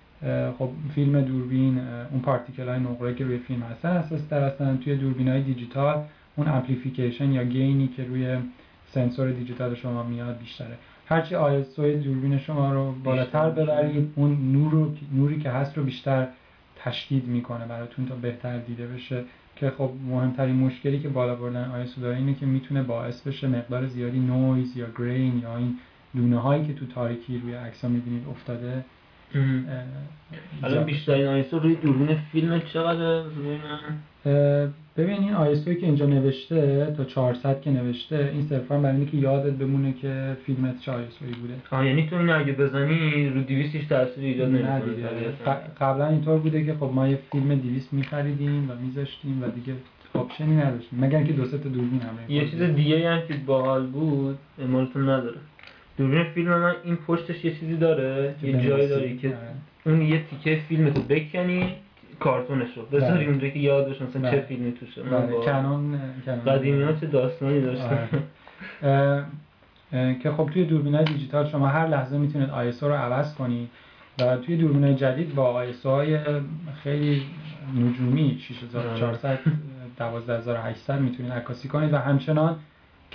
خب 0.58 0.70
فیلم 0.94 1.20
دوربین 1.20 1.78
اون 2.10 2.20
particle 2.20 2.68
های 2.68 2.80
نقره 2.80 3.14
که 3.14 3.24
روی 3.24 3.38
فیلم 3.38 3.62
هستن 3.62 3.88
اساس 3.88 4.28
در 4.28 4.46
هستن 4.46 4.76
توی 4.76 4.96
دوربین 4.96 5.28
های 5.28 5.42
دیجیتال 5.42 6.04
اون 6.36 6.48
amplification 6.48 7.32
یا 7.32 7.44
gain 7.44 7.79
ی 7.79 7.88
که 7.88 8.04
روی 8.04 8.36
سنسور 8.86 9.30
دیجیتال 9.30 9.74
شما 9.74 10.02
میاد 10.02 10.38
بیشتره. 10.38 10.78
هرچی 11.06 11.34
ISO 11.34 11.82
دوربین 11.82 12.38
شما 12.38 12.72
رو 12.72 12.92
بالاتر 13.04 13.50
ببرید 13.50 14.12
اون 14.16 14.52
نور 14.52 14.88
نوری 15.14 15.40
که 15.40 15.50
هست 15.50 15.78
رو 15.78 15.84
بیشتر 15.84 16.26
تشدید 16.76 17.26
می‌کنه 17.26 17.66
براتون 17.66 18.06
تا 18.06 18.14
بهتر 18.14 18.58
دیده 18.58 18.86
بشه. 18.86 19.24
که 19.56 19.70
خب 19.70 19.90
مهمترین 20.08 20.56
مشکلی 20.56 20.98
که 20.98 21.08
بالا 21.08 21.34
بردن 21.34 21.70
آیسو 21.70 22.00
داره 22.00 22.16
اینه 22.16 22.34
که 22.34 22.46
می‌تونه 22.46 22.82
باعث 22.82 23.22
بشه 23.22 23.48
مقدار 23.48 23.86
زیادی 23.86 24.20
نویز 24.20 24.76
یا 24.76 24.86
گرین 24.98 25.38
یا 25.38 25.56
این 25.56 25.78
دونه 26.16 26.38
هایی 26.38 26.64
که 26.64 26.74
تو 26.74 26.86
تاریکی 26.86 27.38
روی 27.38 27.54
عکس 27.54 27.84
می‌بینید 27.84 28.28
افتاده 28.30 28.84
الان 30.62 30.84
بیشترین 30.84 31.26
آیسو 31.26 31.58
روی 31.58 31.74
دوربین 31.74 32.16
فیلم 32.32 32.60
چقدر 32.60 33.22
ببین 34.96 35.18
این 35.18 35.34
آیسو 35.34 35.74
که 35.74 35.86
اینجا 35.86 36.06
نوشته 36.06 36.94
تا 36.96 37.04
400 37.04 37.60
که 37.60 37.70
نوشته 37.70 38.30
این 38.32 38.42
صرفا 38.42 38.78
برای 38.78 38.96
اینکه 38.96 39.16
یادت 39.16 39.52
بمونه 39.52 39.92
که 39.92 40.36
فیلمت 40.46 40.80
چه 40.80 40.92
آیسویی 40.92 41.32
بوده. 41.32 41.54
آه 41.70 41.86
یعنی 41.86 42.06
تو 42.06 42.16
این 42.16 42.30
اگه 42.30 42.52
بزنی 42.52 43.28
رو 43.28 43.40
200 43.42 43.74
هیچ 43.74 43.88
تاثیر 43.88 44.24
ایجاد 44.24 44.48
نمی‌کنه. 44.48 44.80
قبلا 45.80 46.06
اینطور 46.06 46.38
بوده 46.38 46.64
که 46.64 46.74
خب 46.74 46.90
ما 46.94 47.08
یه 47.08 47.18
فیلم 47.32 47.54
200 47.54 47.92
میخریدیم 47.92 48.70
و 48.70 48.74
میذاشتیم 48.86 49.42
و 49.42 49.46
دیگه 49.50 49.72
آپشنی 50.14 50.56
نداشتیم. 50.56 51.04
مگر 51.04 51.18
اینکه 51.18 51.32
دو 51.32 51.44
سه 51.44 51.58
تا 51.58 51.68
دوربین 51.68 52.00
همراه 52.00 52.32
یه 52.32 52.50
چیز. 52.50 52.62
دیگه 52.62 53.10
هم 53.10 53.20
که 53.28 53.34
باحال 53.46 53.86
بود 53.86 54.38
مالتون 54.68 55.02
نداره. 55.02 55.38
دوربین 55.96 56.24
فیلم 56.24 56.48
من 56.48 56.74
این 56.84 56.96
پشتش 56.96 57.44
یه 57.44 57.54
چیزی 57.54 57.76
داره 57.76 58.34
یه. 58.42 58.52
جایی 58.52 58.88
داری 58.88 59.16
که 59.16 59.28
آره. 59.28 59.38
اون 59.86 60.02
یه 60.02 60.22
تیکه 60.24 60.60
فیلم 60.68 60.90
تو 60.90 61.02
بکنی 61.02 61.74
کارتونش 62.20 62.76
رو 62.76 62.86
بذاری 62.86 63.24
بله. 63.24 63.26
اونجا 63.28 63.48
که 63.48 63.58
یاد 63.58 63.86
باشه 63.86 64.04
مثلا 64.04 64.30
چه 64.30 64.36
بله. 64.36 64.46
فیلمی 64.46 64.72
توشه 64.72 65.02
کنون 65.44 66.00
قدیمی 66.46 66.82
ها 66.82 66.92
چه 66.92 67.06
داستانی 67.06 67.60
داشتن 67.60 68.08
آره. 68.82 69.24
اه، 69.92 70.14
که 70.14 70.30
خب 70.30 70.50
توی 70.52 70.64
دوربینای 70.64 71.04
دیجیتال 71.04 71.48
شما 71.48 71.66
هر 71.66 71.88
لحظه 71.88 72.18
می‌تونید 72.18 72.48
ISO 72.48 72.82
رو 72.82 72.92
عوض 72.92 73.34
کنید 73.34 73.68
و 74.20 74.36
توی 74.36 74.56
دوربینای 74.56 74.94
جدید 74.94 75.34
با 75.34 75.64
ISO 75.72 75.86
های 75.86 76.18
خیلی 76.82 77.22
نجومی 77.74 78.38
6400 78.40 79.38
12800 79.98 81.00
می‌تونید 81.00 81.32
عکاسی 81.32 81.68
کنید 81.68 81.92
و 81.92 81.96
همچنان 81.96 82.56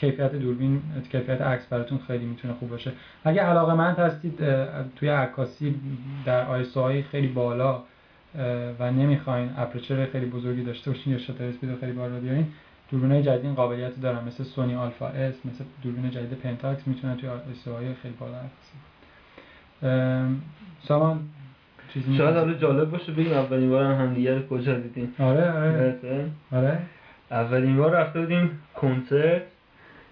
کیفیت 0.02 0.36
دوربین 0.36 0.82
کیفیت 1.12 1.42
عکس 1.42 1.66
براتون 1.66 2.00
خیلی 2.08 2.26
می‌تونه 2.26 2.54
خوب 2.54 2.70
باشه. 2.70 2.92
اگه 3.24 3.42
علاقه 3.42 3.74
مند 3.74 4.00
هستید 4.00 4.40
توی 4.96 5.10
عکاسی 5.10 5.76
در 6.26 6.46
های 6.76 7.04
خیلی 7.04 7.28
بالا 7.28 7.84
و 8.80 8.92
نمی‌خواین 8.92 9.50
aperture 9.58 10.06
خیلی 10.06 10.26
بزرگی 10.26 10.64
داشته 10.64 10.92
باشین 10.92 11.14
یا 11.14 11.20
shutter 11.20 11.44
speed 11.44 11.80
خیلی 11.80 11.92
بالا 11.92 12.20
بیارین 12.20 12.48
دوربینای 12.92 13.24
جدید 13.24 13.46
این 13.46 13.54
قابلیت 13.56 14.02
دارن. 14.02 14.24
مثل 14.28 14.44
سونی 14.44 14.76
آلفا 14.76 15.08
اس 15.08 15.36
مثل 15.46 15.64
دوربین 15.84 16.12
جدید 16.12 16.34
پنتاکس 16.34 16.88
می‌تونن 16.88 17.18
توی 17.18 17.30
های 17.74 17.94
خیلی 18.02 18.16
بالا 18.20 18.38
ام، 19.84 20.42
سامان 20.88 21.20
چیزی 21.94 22.18
شاید؟ 22.18 22.36
حالا 22.36 22.54
جالب 22.54 22.92
باشه 22.92 23.12
بگیم 23.12 23.34
اولین 23.34 23.70
بار 23.70 23.84
هم 23.84 24.08
همدیگه 24.08 24.36
رو 24.36 24.48
کجا 24.48 24.80
دیدیم. 24.80 25.16
آره 25.20 25.52
آره؟ 25.52 26.30
آره. 26.52 26.80
اولین 27.32 27.78
بار 27.78 27.92
رفته 27.92 28.20
بودیم 28.20 28.60
کنسرت. 28.76 29.42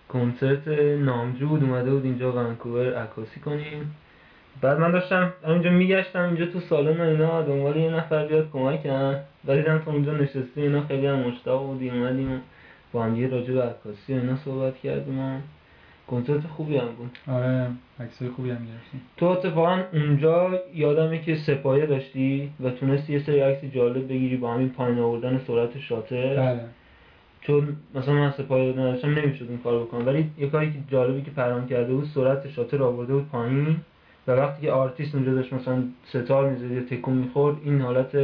کنسرت 0.10 0.68
نامجو 0.98 1.48
بود 1.48 1.64
اومده 1.64 1.92
بود 1.92 2.06
اینجا 2.06 2.32
ونکوور 2.32 2.94
عکاسی 2.94 3.40
کنیم. 3.40 3.96
بعد 4.62 4.80
من 4.80 4.92
داشتم 4.92 5.34
همینجا 5.48 5.70
میگشتم 5.70 6.24
اینجا 6.24 6.46
تو 6.46 6.60
سالن 6.60 7.02
و 7.02 7.04
اینا 7.04 7.42
دنبال 7.42 7.78
یه 7.78 7.90
نفر 7.90 8.28
بیاد 8.28 8.50
کمکم. 8.54 9.16
و 9.48 9.56
دیدم 9.56 9.78
تو 9.78 9.92
اونجا 9.92 10.14
نشستی 10.14 10.62
اینا 10.62 10.82
خیلی 10.82 11.08
هم 11.08 11.20
مشتاق 11.20 11.66
بودیم 11.66 11.94
اومدیم 11.94 12.42
با 12.92 13.04
هم 13.04 13.16
یه 13.16 13.28
راجع 13.28 13.54
به 13.54 13.64
عکاسی 13.64 14.14
اینا 14.14 14.36
صحبت 14.36 14.78
کردیم 14.78 15.20
و 15.20 15.40
کنسرت 16.08 16.42
خوبی 16.48 16.78
هم 16.78 16.88
بود. 16.88 17.18
آره 17.28 17.68
عکسای 18.00 18.30
خوبی 18.30 18.50
هم 18.50 18.56
گرفتیم. 18.56 19.02
تو 19.18 19.26
اتفاقا 19.26 19.84
اونجا 19.94 20.60
یادمه 20.76 21.22
که 21.22 21.36
سپایه 21.36 21.86
داشتی 21.86 22.52
و 22.60 22.70
تونستی 22.70 23.14
یه 23.14 23.20
سری 23.20 23.40
عکس 23.40 23.66
جالب 23.66 24.08
بگیری 24.08 24.38
با 24.38 24.54
همین 24.54 24.70
پایین 24.70 25.00
آوردن 25.00 25.42
سرعت 25.48 25.80
شاتر. 25.80 26.36
بله. 26.36 26.62
چون 27.42 27.68
مثلا 27.96 28.14
من 28.14 28.32
سپایه 28.32 28.74
نداشتم 28.74 29.10
نمی‌شد 29.10 29.46
این 29.50 29.58
کار 29.58 29.80
بکنم 29.80 30.06
ولی 30.06 30.32
یه 30.38 30.50
کاری 30.50 30.72
که 30.72 30.78
جالبی 30.88 31.22
که 31.22 31.32
پرهام 31.32 31.68
کرده 31.68 31.94
بود 31.94 32.10
سرعت 32.16 32.50
شاتر 32.50 32.84
آورده 32.84 33.14
بود 33.14 33.30
پایین 33.30 33.78
و 34.28 34.32
وقتی 34.32 34.62
که 34.62 34.72
آرتیست 34.72 35.16
اونجا 35.16 35.34
داشت 35.34 35.54
مثلا 35.54 35.84
ستار 36.10 36.50
می‌زد 36.50 36.72
یا 36.72 36.82
تکون 36.82 37.14
می‌خورد 37.14 37.56
این 37.64 37.82
حالت 37.82 38.16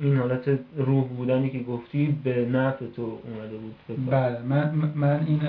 این 0.00 0.16
حالت 0.16 0.48
روح 0.76 1.04
بودنی 1.04 1.50
که 1.50 1.58
گفتی 1.58 2.18
به 2.24 2.44
نفع 2.44 2.86
تو 2.96 3.02
اومده 3.02 3.56
بود. 3.56 4.10
بله 4.10 4.38
من 4.48 4.70
من 4.94 5.24
این 5.26 5.40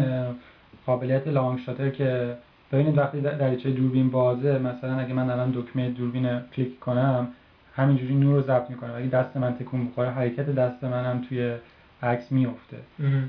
قابلیت 0.85 1.27
لانگ 1.27 1.59
شاتر 1.59 1.89
که 1.89 2.35
ببینید 2.71 2.97
وقتی 2.97 3.21
در- 3.21 3.35
دریچه 3.35 3.71
دوربین 3.71 4.09
بازه 4.09 4.59
مثلا 4.59 4.95
اگه 4.95 5.13
من 5.13 5.29
الان 5.29 5.51
دکمه 5.51 5.89
دوربین 5.89 6.39
کلیک 6.55 6.79
کنم 6.79 7.27
همینجوری 7.75 8.15
نور 8.15 8.35
رو 8.35 8.41
ضبط 8.41 8.69
می‌کنه 8.69 8.93
اگه 8.93 9.07
دست 9.07 9.37
من 9.37 9.53
تکون 9.53 9.87
بخوره 9.87 10.09
حرکت 10.09 10.55
دست 10.55 10.83
منم 10.83 11.21
توی 11.29 11.53
عکس 12.03 12.31
میفته. 12.31 12.77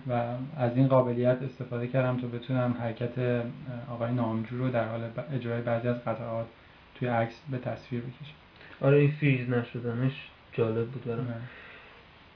و 0.08 0.12
از 0.56 0.76
این 0.76 0.88
قابلیت 0.88 1.42
استفاده 1.42 1.86
کردم 1.86 2.20
تا 2.20 2.26
بتونم 2.26 2.76
حرکت 2.80 3.42
آقای 3.90 4.12
نامجو 4.12 4.58
رو 4.58 4.70
در 4.70 4.88
حال 4.88 5.00
اجرای 5.34 5.60
بعضی 5.60 5.88
از 5.88 6.04
قطعات 6.04 6.46
توی 6.94 7.08
عکس 7.08 7.34
به 7.50 7.58
تصویر 7.58 8.00
بکشم 8.00 8.34
آره 8.80 8.98
این 8.98 9.10
فریز 9.10 9.50
نشدنش 9.50 10.12
جالب 10.52 10.86
بود 10.86 11.04
برام. 11.04 11.26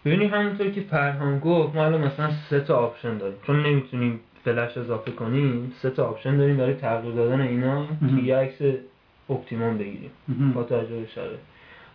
ببینیم 0.04 0.34
همونطور 0.34 0.70
که 0.70 0.80
پرهام 0.80 1.38
گفت 1.38 1.74
ما 1.74 1.84
الان 1.84 2.00
مثلا 2.00 2.30
سه 2.50 2.60
تا 2.60 2.76
option 2.76 3.18
داریم 3.18 3.36
چون 3.46 3.66
نمی‌تونیم 3.66 4.20
فلش 4.44 4.76
اضافه 4.76 5.10
کنیم 5.10 5.72
سه 5.82 5.90
تا 5.90 6.06
option 6.08 6.36
داریم 6.36 6.56
برای 6.56 6.74
تغییر 6.74 7.14
دادن 7.14 7.40
اینا 7.40 7.86
که. 7.86 8.22
یه 8.24 8.36
عکس 8.36 8.58
optimum 9.30 9.78
بگیریم. 9.78 10.10
با 10.54 10.62
توجه 10.62 11.00
به 11.00 11.06
شرایط 11.06 11.38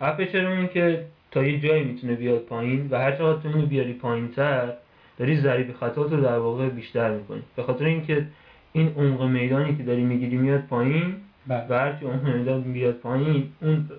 aperture 0.01 0.49
مون 0.49 0.67
که 0.67 1.05
تا 1.31 1.43
یه 1.43 1.59
جایی 1.59 1.83
می‌تونه 1.83 2.15
بیاد 2.15 2.39
پایین 2.39 2.87
و 2.91 2.97
هر 2.97 3.11
چقدر 3.11 3.41
تو 3.41 3.47
اینو 3.47 3.65
بیاری 3.65 3.93
پایین 3.93 4.27
تر 4.27 4.73
داری 5.17 5.37
ضریب 5.37 5.73
خطات 5.73 6.11
رو 6.11 6.21
در 6.21 6.37
واقع 6.37 6.69
بیشتر 6.69 7.11
می‌کنی 7.11 7.41
به 7.55 7.63
خاطر 7.63 7.85
اینکه 7.85 8.25
این 8.73 8.93
عمق 8.97 9.23
میدانی 9.23 9.75
که 9.75 9.83
داری 9.83 10.03
می‌گیری 10.03 10.37
میاد 10.37 10.61
پایین 10.61 11.15
بله. 11.47 11.65
و 11.69 11.73
هرچی 11.73 12.05
عمق 12.05 12.35
میدان 12.35 12.61
بیاد 12.61 12.93
پایین 12.95 13.43
اون 13.61 13.89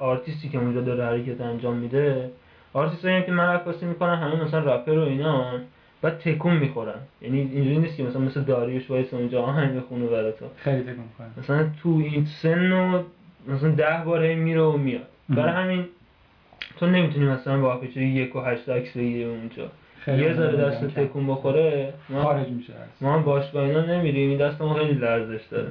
آرتیستی 0.00 0.48
که 0.48 0.58
اونجا 0.58 0.80
داره 0.80 1.04
حرکت 1.04 1.40
انجام 1.40 1.76
میده 1.76 2.30
آرتیست 2.72 3.04
هم 3.04 3.22
که 3.22 3.32
من 3.32 3.54
عکاسی 3.54 3.86
می‌کنن 3.86 4.14
همه 4.14 4.44
مثلا 4.44 4.74
رپر 4.74 4.98
و 4.98 5.02
اینا 5.02 5.44
و 6.02 6.10
تکون 6.10 6.56
می‌خورن 6.56 7.00
یعنی 7.22 7.38
اینجوری 7.38 7.78
نیست 7.78 7.96
که 7.96 8.02
مثلا 8.02 8.20
مثل 8.20 8.42
داریوش 8.42 8.90
وایس 8.90 9.14
اونجا 9.14 9.42
آهنگ 9.42 9.76
بخونه 9.76 10.06
برای 10.06 10.32
تو 10.32 10.44
خیلی 10.56 10.82
تکون 10.82 11.04
می‌خوره. 11.04 11.28
مثلا 11.38 11.70
تو 11.82 11.88
این 11.88 12.24
سن 12.24 12.72
و 12.72 13.02
مثلا 13.48 13.70
ده 13.70 14.02
بار 14.04 14.34
میره 14.34 14.62
و 14.62 14.76
میاد. 14.76 15.06
برای 15.28 15.64
همین 15.64 15.84
تو 16.78 16.86
نمی‌تونی 16.86 17.26
مثلا 17.26 17.60
با 17.60 17.72
aperture 17.72 18.02
ی 18.02 18.06
یک 18.06 18.36
و 18.36 18.40
هشت 18.40 18.68
عکس 18.68 18.96
بگیری 18.96 19.24
اونجا 19.24 19.68
یه 20.06 20.34
ذره 20.34 20.56
دست. 20.56 20.86
تکون 20.86 21.26
بخوره 21.26 21.92
ما 22.08 22.22
خارج 22.22 22.48
میشه. 22.48 22.72
ما 23.00 23.14
هم 23.14 23.22
باش 23.22 23.50
با 23.50 23.62
اینا 23.62 23.80
نمیریم 23.80 24.28
این 24.30 24.38
دست 24.38 24.62
ما 24.62 24.74
خیلی 24.74 24.92
لرزش 24.92 25.44
داره 25.50 25.68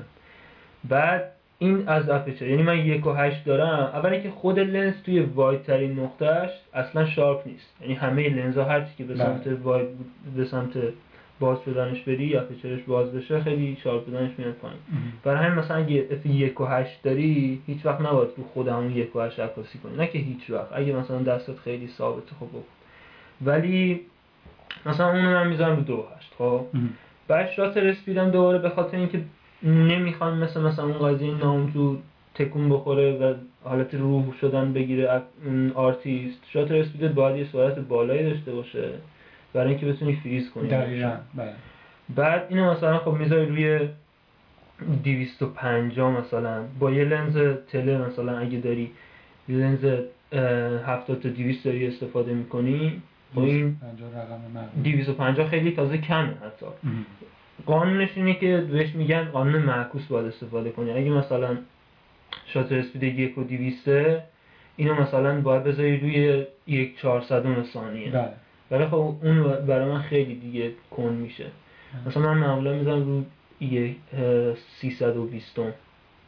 بعد 0.90 1.32
این 1.60 1.88
از 1.88 2.10
aperture 2.10 2.48
یعنی 2.48 2.64
من 2.64 2.78
یک 2.78 3.08
و 3.08 3.14
هشت 3.14 3.46
دارم 3.46 3.80
اولی 3.94 4.22
که 4.22 4.30
خود 4.30 4.60
لنز 4.60 4.94
توی 5.06 5.20
wide 5.20 5.64
ترین 5.64 6.00
نقطهش 6.00 6.50
اصلا 6.74 7.06
sharp 7.06 7.48
نیست 7.48 7.76
یعنی 7.82 7.94
همه 7.94 8.30
لنزها 8.30 8.64
هر 8.64 8.82
چی 8.82 8.92
که 8.98 9.04
به 9.04 9.14
بله. 9.14 9.24
سمت 9.24 9.48
wide 9.64 9.88
به 10.36 10.46
سمت 10.46 10.74
باز 11.40 11.58
شدنش 11.66 12.02
بری 12.02 12.24
یا 12.24 12.42
aperture 12.42 12.72
ش 12.72 12.80
باز 12.88 13.12
بشه 13.12 13.42
خیلی 13.42 13.78
sharp 13.84 14.06
بودنش 14.06 14.32
میاد 14.38 14.54
پایین. 14.54 14.78
برای 15.24 15.46
همین 15.46 15.60
مثلا 15.60 15.78
اگه 15.78 16.08
F 16.12 16.26
یک 16.26 16.62
و 16.62 16.66
هشت 16.66 17.04
داری 17.04 17.62
هیچ 17.68 17.86
وقت 17.86 18.02
نباید 18.02 18.30
رو 18.38 18.44
خود 18.54 18.68
همون 18.68 18.92
یک 18.92 19.16
و 19.16 19.22
هشت 19.22 19.40
عکاسی 19.40 19.80
کنی. 19.80 19.98
نه 19.98 20.08
که 20.08 20.20
هیچ 20.20 20.50
وقت. 20.50 20.68
اگه 20.74 20.94
مثلا 20.94 21.22
دستت 21.22 21.60
خیلی 21.60 21.88
ثابته 21.88 22.36
خب 22.40 22.46
بکن. 22.46 22.64
ولی 23.46 24.02
مثلا 24.86 25.10
اونو 25.12 25.30
من 25.30 25.48
می‌ذارم 25.48 25.76
رو 25.76 25.82
دو 25.82 26.06
هشت 26.18 26.34
خب. 26.38 26.62
بعد 27.28 27.50
shutter 27.50 27.88
speedم 27.88 28.32
دوباره 28.32 28.60
به 28.60 28.70
خاطر 28.70 28.98
اینکه 28.98 29.22
نمی‌خوام 29.64 30.38
مثل 30.38 30.62
مثلا 30.62 30.86
اون 30.86 31.14
قضیه 31.14 31.38
نامجو 31.38 31.98
تکون 32.36 32.70
بخوره 32.70 33.12
و 33.12 33.34
حالت 33.64 33.94
روح 33.94 34.24
شدن 34.42 34.74
بگیره 34.74 35.22
آرتیست. 35.76 36.40
shutter 36.50 36.76
speedت 36.76 37.12
باید 37.12 37.38
یه 37.38 37.46
سرعت 37.52 37.80
بالایی 37.80 38.24
داشته 38.30 38.52
باشه. 38.52 38.90
برای 39.54 39.70
اینکه 39.70 39.86
بتونی 39.86 40.16
فریز 40.16 40.52
کنی. 40.52 40.70
دقیقاً 40.70 41.12
بله. 41.36 41.54
بعد 42.16 42.46
اینو 42.50 42.72
مثلا 42.72 42.98
خب 42.98 43.14
می‌ذاری 43.14 43.46
روی 43.46 43.90
250 45.04 46.12
مثلا. 46.12 46.64
با 46.80 46.92
یه 46.92 47.04
لنز 47.04 47.38
tele 47.72 47.98
مثلا 47.98 48.38
اگه 48.38 48.58
داری 48.58 48.92
لنز 49.50 49.86
اه، 50.32 50.42
70 50.94 51.22
تا 51.22 51.30
200 51.30 51.66
داری 51.66 51.88
استفاده 51.88 52.34
می‌کنی 52.34 53.02
خب 53.36 53.40
این 53.42 53.78
50 53.82 54.24
رقم 54.24 54.42
مقبول 54.56 54.84
250 54.84 55.48
خیلی 55.48 55.72
تازه 55.72 55.98
کمه 55.98 56.28
حتی. 56.28 56.66
قانونش 57.66 58.10
اینه 58.16 58.34
که 58.34 58.58
بهش 58.72 58.96
میگن 58.96 59.24
قانون 59.24 59.62
معکوس 59.62 60.06
باید 60.08 60.26
استفاده 60.26 60.70
کنی. 60.70 60.92
اگه 60.92 61.10
مثلا 61.10 61.58
شاتر 62.46 62.78
اسپید 62.78 63.04
یک 63.04 63.38
و 63.38 63.44
دیویسته 63.44 64.24
اینو 64.76 65.02
مثلا 65.02 65.42
باید 65.42 65.64
بذاری 65.64 66.00
روی 66.00 66.46
یک 66.68 67.00
چهارصدم 67.02 67.64
ثانیه. 67.64 68.12
بله. 68.12 68.34
ولی 68.72 68.86
خب 68.86 68.96
اون 68.96 69.44
برای 69.66 69.86
من 69.86 70.02
خیلی 70.02 70.36
دیگه 70.36 70.72
کن 70.92 71.14
میشه 71.14 71.46
مثلا 72.06 72.34
من 72.34 72.38
معمولا 72.38 72.74
می‌زنم 72.74 73.04
رو 73.06 73.24
و 75.18 75.26
بیستم 75.26 75.74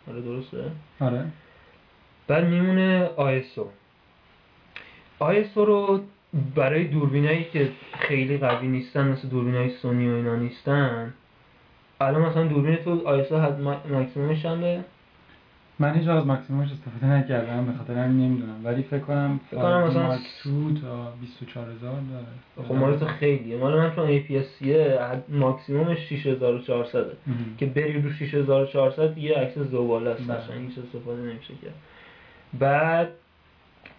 آره 0.07 0.21
درسته؟ 0.21 0.63
آره 0.99 1.25
بعد 2.27 2.45
میمونه 2.45 3.09
آیسو 3.15 3.67
آیسو 5.19 5.65
رو 5.65 6.01
برای 6.55 6.83
دوربینایی 6.83 7.43
که 7.43 7.71
خیلی 7.99 8.37
قوی 8.37 8.67
نیستن 8.67 9.07
مثل 9.07 9.27
دوربینای 9.27 9.69
سونی 9.69 10.09
و 10.09 10.15
اینا 10.15 10.35
نیستن 10.35 11.13
الان 12.01 12.21
مثلا 12.21 12.43
دوربین 12.47 12.75
تو 12.75 13.07
آیسو 13.07 13.39
حد 13.39 13.61
مکسیمومش 13.91 14.43
چنده؟ 14.43 14.83
من 15.79 15.93
هیچ 15.93 16.07
وقت 16.07 16.17
از 16.17 16.25
ماکسیمومش 16.25 16.69
استفاده 16.71 17.13
نکردم 17.13 17.65
به 17.65 17.77
خاطر 17.77 17.93
همین 17.93 18.25
نمی‌دونم. 18.25 18.55
ولی 18.63 18.83
فکر 18.83 18.99
کنم 18.99 19.39
فکر 19.51 19.61
کنم 19.61 19.83
مثلا 19.83 20.03
مارک 20.07 20.19
2 20.43 20.81
تا 20.81 21.13
24000 21.21 21.91
داره. 21.91 22.67
خب 22.67 22.75
مال 22.75 22.97
تو 22.97 23.05
خیلیه. 23.05 23.57
مال 23.57 23.77
من 23.77 23.95
چون 23.95 24.19
APS-C 24.19 24.65
ماکسیمومش 25.29 25.97
6400 26.09 27.05
مهم. 27.27 27.37
که 27.57 27.65
بری 27.65 28.01
رو 28.01 28.09
6400 28.09 29.17
یه 29.17 29.35
عکس 29.35 29.57
زباله 29.57 30.09
است. 30.09 30.27
بله. 30.27 30.37
قشنگ 30.37 30.67
هیچ 30.67 30.77
استفاده 30.77 31.21
نمیشه 31.21 31.53
کرد 31.61 31.73
بعد 32.59 33.09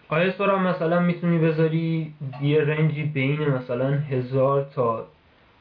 آیس 0.09 0.41
هم 0.41 0.67
مثلا 0.67 0.99
می‌تونی 0.99 1.37
بذاری 1.37 2.13
یه 2.41 2.61
رنجی 2.61 3.03
بین 3.03 3.39
مثلا 3.39 3.91
هزار 3.91 4.69
تا 4.75 5.07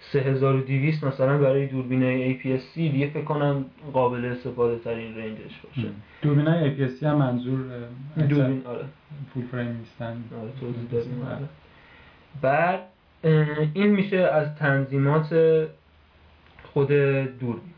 3200 0.01 1.05
مثلا 1.05 1.39
برای 1.39 1.67
دوربین 1.67 2.35
APS-C 2.35 2.75
دیگه 2.77 3.11
فکر 3.11 3.25
کنم 3.25 3.65
قابل 3.93 4.25
استفاده 4.25 4.79
ترین 4.79 5.17
رنجش 5.17 5.61
باشه. 5.65 5.89
دوربین 6.23 6.47
های 6.47 6.77
APS-C 6.77 7.03
هم 7.03 7.17
منظور 7.17 7.59
دوربین 8.29 8.63
آره. 8.67 8.85
فول 9.35 9.45
فریم 9.53 9.77
نیستن 9.79 10.17
آره 10.43 10.51
توضیح 10.61 10.91
دادیم 10.93 11.23
آره. 11.27 11.39
بعد 12.43 12.81
این 13.75 13.87
میشه 13.87 14.17
از 14.17 14.55
تنظیمات 14.55 15.35
خود 16.73 16.89
دوربین. 17.41 17.71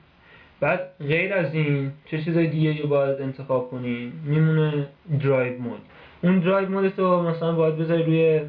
بعد 0.60 0.80
غیر 1.00 1.34
از 1.34 1.54
این 1.54 1.92
چه 2.06 2.22
چیزای 2.22 2.46
دیگه 2.46 2.82
رو 2.82 2.88
باید 2.88 3.20
انتخاب 3.20 3.70
کنیم؟ 3.70 4.22
میمونه 4.24 4.86
drive 5.22 5.62
mode 5.62 5.80
اون 6.22 6.38
drive 6.38 6.68
mode 6.68 6.88
تو 6.88 7.22
مثلا 7.22 7.52
باید 7.52 7.76
بذاری 7.76 8.02
روی 8.02 8.40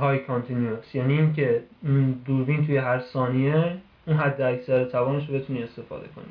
high 0.00 0.18
continuous 0.18 0.94
یعنی 0.94 1.18
اینکه 1.18 1.62
اون 1.82 2.12
دوربین 2.26 2.66
توی 2.66 2.76
هر 2.76 3.00
ثانیه 3.00 3.76
اون 4.06 4.16
حد 4.16 4.40
اکثر 4.40 4.84
توانش 4.84 5.28
رو 5.28 5.34
بتونی 5.34 5.62
استفاده 5.62 6.06
کنی. 6.16 6.24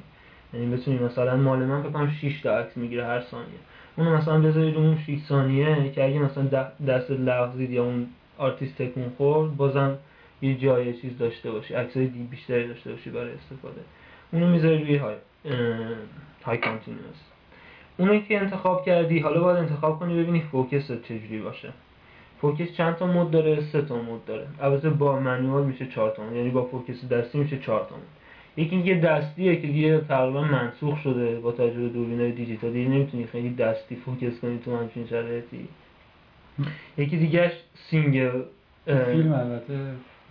یعنی 0.54 0.76
بتونی 0.76 1.00
مثلا 1.00 1.38
مال 1.38 1.60
من 1.60 1.82
فکر 1.82 1.92
کنم 1.92 2.12
6 2.22 2.42
تا 2.42 2.58
عکس 2.58 2.78
می‌گیره 2.78 3.06
هر 3.06 3.22
ثانیه. 3.22 3.60
اونو 3.96 4.18
مثلا 4.18 4.40
بذاری 4.40 4.72
رو 4.72 4.80
اون 4.80 4.98
6 5.08 5.18
ثانیه 5.30 5.92
که 5.92 6.04
اگه 6.06 6.20
مثلا 6.20 6.72
دست 6.88 7.12
لغزید 7.12 7.72
یا 7.72 7.84
اون 7.84 8.08
آرتیست 8.38 8.82
تکون 8.82 9.12
خورد 9.18 9.58
بازم 9.58 9.98
یه 10.42 10.56
جای 10.58 10.94
چیز 10.94 11.18
داشته 11.18 11.52
باشی 11.52 11.74
عکسای 11.74 12.08
دی- 12.08 12.28
بیشتری 12.32 12.68
داشته 12.68 12.92
باشی 12.92 13.10
برای 13.10 13.32
استفاده. 13.34 13.82
اونو 14.32 14.48
می‌ذاری 14.48 14.84
روی 14.84 14.96
high 14.96 15.16
high 16.46 16.58
continuous 16.58 17.22
اونو 17.98 18.20
که 18.20 18.40
انتخاب 18.40 18.86
کردی 18.86 19.20
حالا 19.20 19.42
باید 19.44 19.58
انتخاب 19.58 20.00
کنی 20.00 20.24
ببینی 20.24 20.42
focusت 20.42 21.04
چجوری 21.04 21.42
باشه. 21.42 21.70
focus 22.42 22.74
چند 22.74 22.96
تا 22.96 23.08
mode 23.08 23.32
داره؟ 23.32 23.62
سه 23.62 23.82
تا 23.82 24.02
mode 24.02 24.26
داره. 24.26 24.48
البته 24.62 24.90
با 24.90 25.20
manual 25.20 25.64
میشه 25.64 25.88
چهار 25.88 26.12
تا 26.12 26.24
mode 26.24 26.36
یعنی 26.36 26.50
با 26.50 26.66
focus 26.66 27.08
دستی 27.08 27.38
میشه 27.38 27.60
چهار 27.60 27.86
تا 27.90 27.96
mode 27.96 28.06
یکی 28.58 28.76
اینکه 28.76 28.96
دستیه 28.96 29.56
که 29.56 29.68
دیگه 29.68 29.98
تقریبا 29.98 30.42
منسوخ 30.42 31.00
شده 31.02 31.40
با 31.40 31.52
توجه 31.52 31.80
به 31.82 31.90
دوربینای 31.90 32.32
دیجیتالی. 32.32 32.88
نمی‌تونی 32.88 33.26
خیلی 33.26 33.56
دستی 33.56 33.96
focus 33.96 34.40
کنی 34.40 34.60
تو 34.66 34.78
همچین 34.78 35.08
شرایطی. 35.08 35.68
یکی 36.98 37.18
دیگهش 37.18 37.52
single 37.74 38.42
فیلم 38.86 39.34
البته 39.34 39.74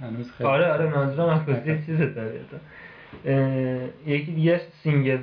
هنوز 0.00 0.30
خیلی 0.32 0.50
آره 0.50 0.72
آره 0.72 0.96
منظورم 0.96 1.28
عکاسی 1.28 1.86
چیزه 1.86 2.06
طبیعتا 2.06 2.58
یکی 4.06 4.32
دیگه 4.32 4.60
single 4.82 5.18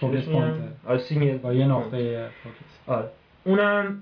focus؟ 0.00 0.24
pointه. 0.24 0.68
آره 0.86 0.98
single 0.98 1.36
با 1.36 1.52
یه 1.54 1.66
نقطه 1.66 2.28
focus 2.42 2.98
آره. 2.98 3.08
اونم 3.44 3.98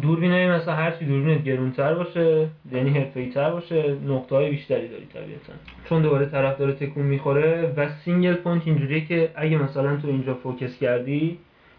دوربینای 0.00 0.50
مثلا 0.50 0.74
هر 0.74 0.90
چی 0.90 1.04
دوربینت 1.04 1.44
گرونتر 1.44 1.94
باشه 1.94 2.48
یعنی 2.72 2.90
حرفه‌ای 2.90 3.28
تر 3.30 3.50
باشه 3.50 3.96
نقطه 4.08 4.36
های 4.36 4.50
بیشتری 4.50 4.88
داری 4.88 5.06
طبیعتا. 5.14 5.52
چون 5.88 6.02
دوباره 6.02 6.26
طرف 6.26 6.58
داره 6.58 6.72
تکون 6.72 7.06
می‌خوره 7.06 7.72
و 7.76 7.88
single 8.04 8.34
point 8.34 8.62
اینجوریه 8.66 9.04
که 9.04 9.30
اگه 9.34 9.56
مثلا 9.56 9.96
تو 9.96 10.08
اینجا 10.08 10.34
focus 10.34 10.78
کردی 10.78 11.38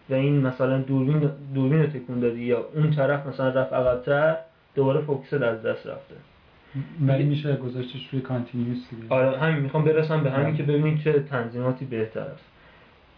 و 0.10 0.13
این 0.13 0.41
مثلا 0.41 0.77
دوربین 0.77 1.29
دوربین 1.55 1.79
رو 1.79 1.88
تکون 1.88 2.20
دادی 2.20 2.43
یا 2.43 2.65
اون 2.74 2.91
طرف 2.91 3.27
مثلا 3.27 3.50
رفت 3.50 3.74
عقب‌تر 3.74 4.36
دوباره 4.75 5.01
focusت 5.01 5.33
از 5.34 5.63
دست 5.63 5.88
رفته. 5.88 6.15
ولی 7.08 7.24
میشه 7.24 7.55
گذاشتش 7.55 8.10
روی 8.12 8.22
continuous 8.22 8.77
آره 9.10 9.39
همین 9.39 9.60
می‌خوام 9.60 9.84
برسم 9.84 10.24
به 10.24 10.32
همین 10.32 10.58
که 10.58 10.63
ببینید 10.63 11.03
چه 11.03 11.20
تنظیماتی 11.20 11.86
بهتر 11.86 12.20
است. 12.20 12.52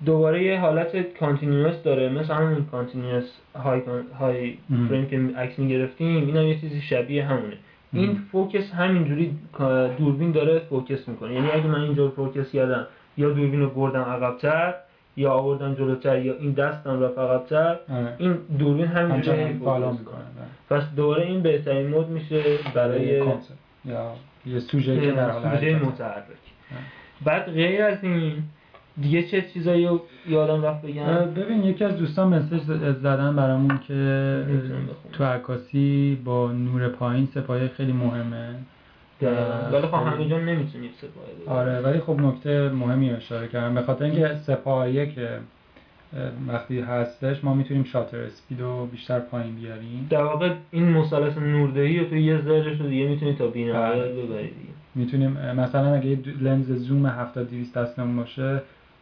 دوباره 0.06 0.44
یه 0.44 0.60
حالت 0.60 1.18
continuous 1.20 1.84
داره 1.84 2.10
مثل 2.10 2.34
همون 2.34 2.66
continuous 2.72 3.32
high, 3.64 3.82
high. 4.20 4.58
فریم 4.90 5.06
که 5.06 5.40
عکس 5.40 5.60
می‌گرفتیم 5.60 6.28
این 6.28 6.38
هم 6.38 6.44
یه 6.44 6.60
چیزی 6.62 6.82
شبیه 6.82 7.26
همونه. 7.26 7.58
این. 7.94 8.20
focus 8.32 8.72
همینجوری 8.72 9.38
دوربین 9.98 10.32
داره 10.32 10.60
focus 10.60 11.08
می‌کنه. 11.08 11.34
یعنی 11.34 11.52
اگه 11.52 11.68
من 11.68 11.82
اینجا 11.82 12.10
focus 12.10 12.52
کردم 12.52 12.88
یا 13.18 13.30
دوربین 13.30 13.62
رو 13.62 13.70
بردم 13.70 14.02
عقبتر 14.02 14.74
یا 15.18 15.32
آوردم 15.32 15.74
جلوتر 15.74 16.26
یا 16.26 16.34
این 16.34 16.52
دستم 16.52 17.04
رفت 17.04 17.18
عقبتر 17.18 17.76
آره. 17.90 18.16
این 18.18 18.38
دوربین 18.60 18.86
همینجوری 18.86 19.54
follow 19.54 19.86
focus 19.86 20.00
می‌کنه. 20.00 20.16
پس 20.70 20.84
دوباره 20.96 21.26
این 21.26 21.42
بهترین 21.42 21.88
mode 21.88 22.10
میشه 22.10 22.44
برای 22.74 23.08
یا 23.86 24.14
یه 24.46 24.60
سوژه 24.60 25.02
که 25.02 25.12
در 25.12 25.32
سوژه. 25.32 25.76
متحرک. 25.76 26.24
بعد 27.26 27.46
غیر 27.46 27.84
از 27.84 28.04
این 28.04 28.34
دیگه 29.02 29.24
چه 29.24 29.42
چیزایی 29.42 29.86
رو 29.88 30.02
یادم 30.28 30.62
رفت 30.62 30.82
بگم 30.86 31.04
ببین 31.36 31.64
یکی 31.64 31.84
از 31.84 31.98
دوستان 31.98 32.28
message 32.34 32.62
ز- 32.62 33.02
زدن 33.02 33.36
برامون 33.36 33.78
که. 33.88 34.44
تو 35.14 35.24
عکاسی 35.24 36.18
با 36.26 36.52
نور 36.52 36.88
پایین 36.88 37.26
سه‌پایه 37.26 37.68
خیلی 37.68 37.92
مهمه. 37.92 38.56
ولی 39.22 39.82
خب 39.82 39.98
خیلی- 39.98 40.12
همه 40.16 40.30
جا 40.30 40.38
نمی‌تونید 40.40 40.92
سپاه 41.02 41.26
ببرید. 41.26 41.50
آره 41.50 41.80
ولی 41.80 42.00
خب 42.00 42.20
نکته 42.22 42.70
مهمی 42.70 43.10
اشاره 43.12 43.48
کردم 43.48 43.76
به 43.76 43.82
خاطر 43.82 44.04
اینکه 44.06 44.36
سپایه 44.36 45.06
که 45.12 45.30
وقتی 46.48 46.80
هستش 46.80 47.44
ما 47.44 47.54
می‌تونیم 47.54 47.84
شاتر 47.84 48.18
اسپید 48.18 48.62
رو 48.62 48.86
بیشتر 48.86 49.20
پایین 49.20 49.56
بیاریم 49.56 50.08
در 50.10 50.24
واقع 50.24 50.54
این 50.72 50.90
مثلث 50.90 51.38
نوردهی 51.38 52.00
رو 52.00 52.06
تو 52.06 52.16
یه 52.16 52.42
ذرهش 52.42 52.82
رو 52.82 52.88
دیگه 52.88 53.08
می‌تونید 53.08 53.38
تا 53.38 53.48
بی‌نهایت 53.48 53.96
بله. 53.96 54.42
دیگه. 54.42 54.50
می‌تونیم 54.96 55.32
مثلا 55.58 55.94
اگه 55.94 56.18
لنز 56.42 56.72
زوم 56.72 57.06
70 57.06 57.50
200 57.50 57.78
دستمون 57.78 58.16
باشه 58.16 58.62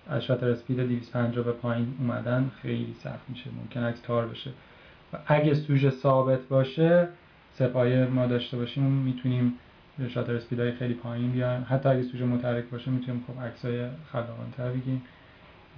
از 0.10 0.24
شاتر 0.24 0.50
اسپید 0.50 0.80
250 0.80 1.46
به 1.46 1.52
پایین 1.52 1.96
اومدن 2.00 2.52
خیلی 2.62 2.96
سخت 3.04 3.30
میشه 3.30 3.50
ممکن 3.62 3.84
عکس 3.84 4.00
تار 4.00 4.28
بشه. 4.28 4.52
و 5.13 5.18
اگه 5.28 5.54
سوژه 5.54 5.89
ثابت 5.89 6.39
باشه 6.39 7.08
سپایه 7.52 8.06
ما 8.06 8.26
داشته 8.26 8.58
باشیم 8.58 8.84
می‌تونیم 8.84 9.54
شاتر 10.10 10.36
اسپیدهای 10.36 10.72
خیلی 10.72 10.94
پایین 10.94 11.32
بیایم. 11.32 11.66
حتی 11.70 11.89
اگه 11.89 12.04
سوژه 12.04 12.26
متحرک 12.26 12.66
باشه 12.66 12.92
می‌تونیم 12.92 13.24
خب 13.28 13.44
عکسای 13.44 13.88
خلاقان‌تر 14.12 14.70
بگیریم. 14.70 15.02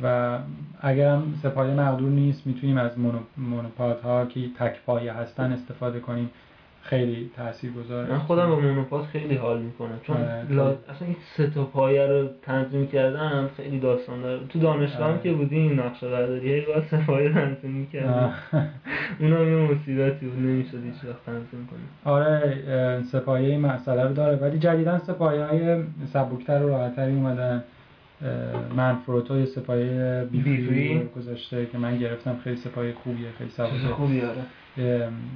و 0.03 0.37
اگر 0.81 1.09
هم 1.09 1.33
سپایه 1.43 1.73
مقدور 1.73 2.09
نیست 2.09 2.47
می‌تونیم 2.47 2.77
از 2.77 2.99
مونو، 2.99 3.19
مونوپادها 3.37 4.25
که 4.25 4.49
تک 4.59 4.75
پایه 4.85 5.13
هستن 5.13 5.51
استفاده 5.51 5.99
کنیم. 5.99 6.29
خیلی 6.89 7.31
تاثیرگذاره 7.35 8.11
من 8.11 8.17
خودم 8.19 8.49
با 8.49 8.59
مونوپاز 8.59 9.05
خیلی 9.07 9.35
حال 9.35 9.61
می‌کنم. 9.61 9.99
چون. 10.03 10.17
لا... 10.49 10.67
اصلا 10.67 11.07
این 11.07 11.15
سه 11.37 11.47
تا 11.47 11.63
پایه 11.63 12.07
رو 12.07 12.27
تنظیم 12.41 12.87
کردن 12.87 13.49
خیلی 13.57 13.79
داستان 13.79 14.21
داره. 14.21 14.39
تو 14.49 14.59
دانشگاه 14.59 15.11
هم. 15.11 15.19
که 15.19 15.33
بودیم 15.33 15.81
نقشه 15.81 16.09
برداری 16.09 16.53
هی 16.53 16.61
باید 16.61 16.83
سه 16.83 16.97
پایه 16.97 17.33
تنظیم 17.33 17.71
می‌کردیم 17.71 18.09
آه. 18.09 18.33
اونم 19.19 19.49
یه 19.49 19.71
مصیبتی 19.71 20.25
بود 20.25 20.39
نمی‌شد 20.39 20.83
هیچ 20.83 21.05
وقت 21.09 21.25
تنظیم 21.25 21.67
کنیم 21.71 21.89
آره 22.05 22.63
اه، 22.67 23.03
سپایه 23.03 23.49
این 23.49 23.61
مسئله 23.61 24.03
رو 24.03 24.13
داره. 24.13 24.35
ولی 24.37 24.59
جدیدا 24.59 24.99
سپایه 24.99 25.45
های 25.45 25.83
سبکتر 26.13 26.63
و 26.63 26.69
راحتری 26.69 27.13
اومدن. 27.13 27.63
منفروتو 28.75 29.39
یه 29.39 29.45
سپایه 29.45 30.27
بیفری 30.31 30.55
بیفری. 30.57 31.09
گذاشته 31.15 31.65
که 31.65 31.77
من 31.77 31.97
گرفتم. 31.97 32.39
خیلی 32.43 32.55
سپایه 32.55 32.93
خوبیه 32.93 33.27
خیلی 33.37 33.49
سبکه 33.49 33.87
خوبی 33.97 34.21
آره. 34.21 34.41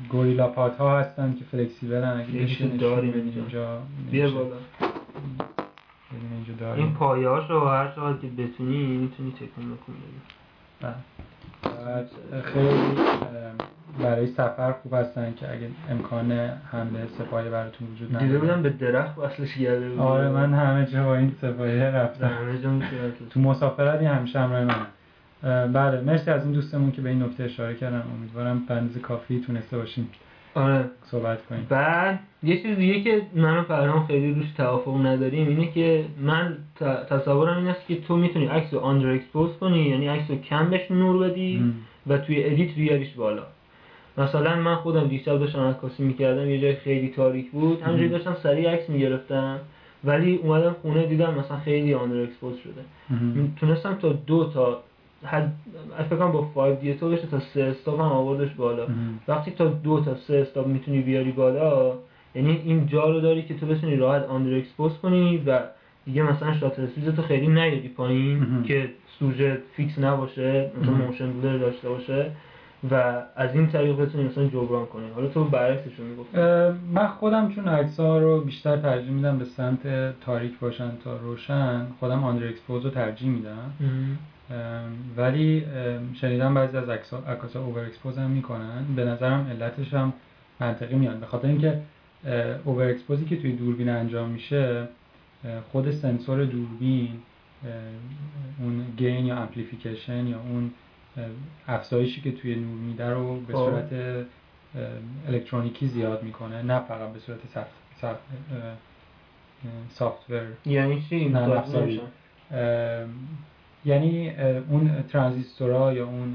گوریلا 0.10 0.48
پات 0.48 0.78
ها 0.78 1.00
هستن 1.00 1.36
که 1.40 1.46
فلکسیبلن 1.52 2.20
اگه 2.20 2.44
بشینش 2.44 2.82
داریم 2.82 3.14
اینجا. 3.14 3.42
اینجا. 3.42 3.82
بیا. 4.12 4.32
بالا. 4.32 4.56
اینجا 6.12 6.48
این 6.48 6.58
داریم 6.60 6.92
پایه 6.94 7.28
رو 7.28 7.68
هر 7.68 7.92
چقدر 7.96 8.18
که 8.18 8.28
بتونی 8.28 8.98
می‌تونی 8.98 9.32
تکون 9.32 9.66
بکن 9.66 9.94
بدی 9.94 10.22
بله. 10.82 10.96
بعد 11.86 12.10
خیلی 12.44 12.96
برای 14.00 14.28
سفر 14.28 14.72
خوب 14.72 14.94
هستن 14.94 15.34
که 15.34 15.52
اگه 15.52 15.70
امکان 15.90 16.32
حمل 16.72 17.08
سه‌پایه 17.18 17.50
براتون 17.50 17.88
وجود 17.88 18.10
نداره. 18.10 18.26
دیده 18.26 18.40
بودم 18.40 18.62
به 18.62 18.70
درخت 18.70 19.18
وصلش 19.18 19.58
کرده 19.58 20.00
آره 20.00 20.30
من 20.30 20.54
همه 20.54 20.86
جا 20.86 21.04
با 21.04 21.16
این 21.16 21.36
سه‌پایه 21.42 21.84
رفتم. 21.84 22.28
همه 22.28 22.62
جا 22.62 22.70
تو 23.30 23.40
مسافرتی 23.40 24.06
همیشه 24.06 24.40
همراه 24.40 24.62
اه، 24.62 24.88
بله 25.44 26.02
مرسی 26.02 26.32
از 26.32 26.44
این 26.44 26.54
دوستمون 26.54 26.92
که 26.92 27.02
به 27.02 27.10
این 27.10 27.24
نکته 27.24 27.44
اشاره 27.44 27.76
کردن 27.76 28.04
امیدوارم 28.18 28.64
اندازه 28.70 29.00
کافی 29.00 29.40
تونسته 29.48 29.78
باشیم 29.78 30.10
آره 30.56 30.86
صحبت 31.06 31.46
کنیم 31.46 31.66
بعد 31.70 32.20
یه 32.44 32.62
چیز 32.62 32.78
دیگه 32.78 33.02
که 33.02 33.22
من 33.36 33.58
و 33.58 33.64
فرهام 33.64 34.06
خیلی 34.08 34.32
روش 34.32 34.52
توافق 34.58 35.06
نداریم 35.06 35.48
اینه 35.48 35.72
که 35.72 36.06
من 36.22 36.58
تصورم 37.10 37.58
این 37.58 37.68
است 37.68 37.88
که 37.88 38.02
تو 38.02 38.18
می‌تونی 38.18 38.46
عکس 38.46 38.74
رو 38.74 38.80
under 38.80 39.10
expose 39.10 39.50
کنی 39.60 39.90
یعنی 39.90 40.08
عکس 40.08 40.30
رو 40.30 40.36
کم 40.38 40.70
بهش 40.70 40.92
نور 40.92 41.30
بدی 41.30 41.58
م. 41.58 41.74
و 42.08 42.18
توی 42.18 42.44
edit 42.44 42.76
بیاریش 42.76 43.14
بالا 43.14 43.44
مثلا 44.18 44.56
من 44.56 44.76
خودم 44.76 45.08
دیشب 45.08 45.40
داشتم 45.40 45.60
عکاسی 45.60 46.04
می‌کردم 46.04 46.50
یه 46.50 46.62
جای 46.62 46.76
خیلی 46.76 47.10
تاریک 47.10 47.52
بود 47.52 47.82
همینجوری. 47.82 48.10
داشتم 48.10 48.36
سریع 48.44 48.70
عکس 48.72 48.90
می‌گرفتم 48.90 49.60
ولی 50.04 50.36
اومدم 50.36 50.76
خونه 50.82 51.06
دیدم 51.06 51.34
مثلا 51.34 51.58
خیلی 51.58 51.94
under 51.94 52.22
expose 52.22 52.56
شده. 52.58 52.82
تونستم 53.56 53.96
تا 53.96 54.10
دو 54.14 54.50
تا 54.54 54.84
حد 55.26 55.54
فکر 56.10 56.16
کنم 56.16 56.32
با 56.32 56.42
5 56.42 56.80
دیتو 56.80 57.10
بشه 57.10 57.28
تا 57.28 57.40
سه 57.40 57.64
stop 57.64 58.00
هم 58.00 58.06
آوردش 58.06 58.54
بالا. 58.54 58.88
وقتی 59.28 59.52
تا 59.52 59.66
دو 59.66 60.00
تا 60.00 60.16
سه 60.16 60.36
stop 60.38 60.68
می‌تونی 60.68 61.02
بیاری 61.02 61.32
بالا 61.32 61.94
یعنی 62.36 62.62
این 62.66 62.88
جا 62.88 63.10
رو 63.10 63.22
داری 63.22 63.44
که 63.44 63.54
تو 63.54 63.66
بتونی 63.66 63.96
راحت 63.96 64.26
under 64.26 64.58
expose 64.58 64.98
کنی 64.98 65.44
و 65.48 65.60
دیگه 66.06 66.24
مثلا 66.24 66.58
shutter 66.58 66.84
speed 66.84 67.16
تو 67.16 67.22
خیلی 67.22 67.48
نیاری 67.48 67.88
پایین. 67.88 68.64
که 68.64 68.90
سوژه 69.20 69.58
fix 69.76 70.00
نباشه 70.00 70.72
مثلا. 70.82 70.94
motion 70.94 71.42
blur 71.42 71.58
داشته 71.58 71.90
باشه 71.90 72.32
و 72.92 73.22
از 73.36 73.56
این 73.56 73.68
طریق 73.68 73.96
بتونی 73.98 74.24
مثلا 74.24 74.48
جبران 74.48 74.86
کنی 74.86 75.10
حالا 75.16 75.28
تو 75.28 75.44
برعکسش 75.44 75.92
رو 75.98 76.06
می‌گفت 76.06 76.36
من 76.94 77.08
خودم 77.08 77.50
چون 77.50 77.68
عکس‌ها 77.68 78.18
رو 78.18 78.42
بیشتر 78.42 78.78
ترجیح 78.78 79.12
میدم 79.12 79.38
به 79.38 79.46
سمت 79.46 79.80
تاریک 80.22 80.60
باشن 80.60 80.92
تا 81.04 81.18
روشن 81.18 81.86
خودم 82.00 82.24
under 82.24 82.48
expose 82.48 82.86
رو 82.86 82.90
ترجیح 82.90 83.30
میدم 83.30 83.72
ولی 85.18 85.66
شنیدم 86.22 86.54
بعضی 86.54 86.78
از 86.78 86.90
عکاسا 87.28 87.64
over 87.64 87.86
expose 87.86 88.18
هم 88.18 88.30
می‌کنن. 88.30 88.86
به 88.96 89.06
نظرم 89.06 89.48
علتش 89.48 89.94
هم 89.94 90.14
منطقی 90.60 90.96
میاد. 90.96 91.20
به 91.20 91.26
خاطر 91.26 91.48
اینکه 91.48 91.82
over 92.66 92.88
exposeی 92.90 93.26
که 93.26 93.42
توی 93.42 93.52
دوربین 93.52 93.90
انجام 93.90 94.30
میشه 94.30 94.88
خود 95.72 95.92
سنسور 95.92 96.46
دوربین 96.46 97.20
اون 98.60 98.86
gain 98.98 99.26
یا 99.26 99.38
amplification 99.38 100.28
یا 100.28 100.40
اون 100.40 100.72
افزایشی 101.68 102.22
که 102.22 102.32
توی 102.32 102.56
نور 102.56 102.78
میده 102.78 103.10
رو 103.10 103.40
به 103.40 103.54
خب. 103.54 103.60
صورت 103.60 104.26
الکترونیکی 105.28 105.88
زیاد 105.88 106.24
می‌کنه. 106.24 106.62
نه 106.62 106.80
فقط 106.80 107.14
به 107.14 107.20
صورت 107.20 107.40
سخت 107.54 107.72
سخت 108.02 108.20
software 109.90 110.42
یعنی 110.66 111.02
چی؟ 111.10 111.36
یعنی 113.86 114.32
اون 114.70 115.04
ترانزیستورها 115.10 115.94
یا 115.94 116.06
اون 116.06 116.34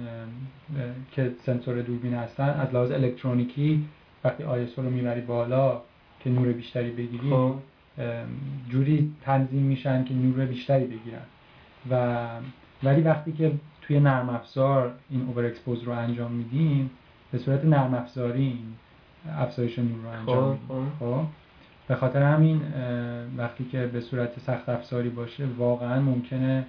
که 1.12 1.33
سنسور 1.46 1.83
دوربین 1.83 2.14
هستن 2.14 2.48
از 2.48 2.74
لحاظ 2.74 2.90
الکترونیکی 2.90 3.85
وقتی 4.24 4.42
ISO 4.42 4.83
رو 4.83 4.90
می‌بری 4.90 5.20
بالا 5.20 5.80
که 6.20 6.30
نور 6.30 6.52
بیشتری 6.52 6.90
بگیری 6.90 7.30
خب. 7.30 7.54
جوری 8.68 9.12
تنظیم 9.22 9.62
میشن 9.62 10.04
که 10.04 10.14
نور 10.14 10.46
بیشتری 10.46 10.85
بگیرن. 10.85 11.22
و 11.90 12.26
ولی 12.83 13.00
وقتی 13.00 13.33
که 13.33 13.52
توی 13.83 14.00
نرم 14.00 14.28
افزار 14.28 14.92
این 15.11 15.22
over 15.23 15.47
expose 15.47 15.83
رو 15.83 15.92
انجام 15.92 16.33
میدیم 16.33 16.90
به 17.33 17.38
صورت 17.38 17.64
نرم 17.64 17.94
افزاری 17.94 18.42
این 18.42 18.74
افزایش 19.38 19.78
نور 19.78 19.98
رو 20.02 20.09
انجام 20.09 20.59
خب، 20.68 20.74
میدیم. 20.74 20.92
خب. 21.00 21.20
به 21.88 21.94
خاطر 21.94 22.22
همین 22.22 22.61
وقتی 23.37 23.64
که 23.64 23.87
به 23.87 24.00
صورت 24.00 24.40
سخت 24.40 24.68
افزاری 24.68 25.09
باشه 25.09 25.46
واقعا 25.59 26.00
ممکنه 26.00 26.64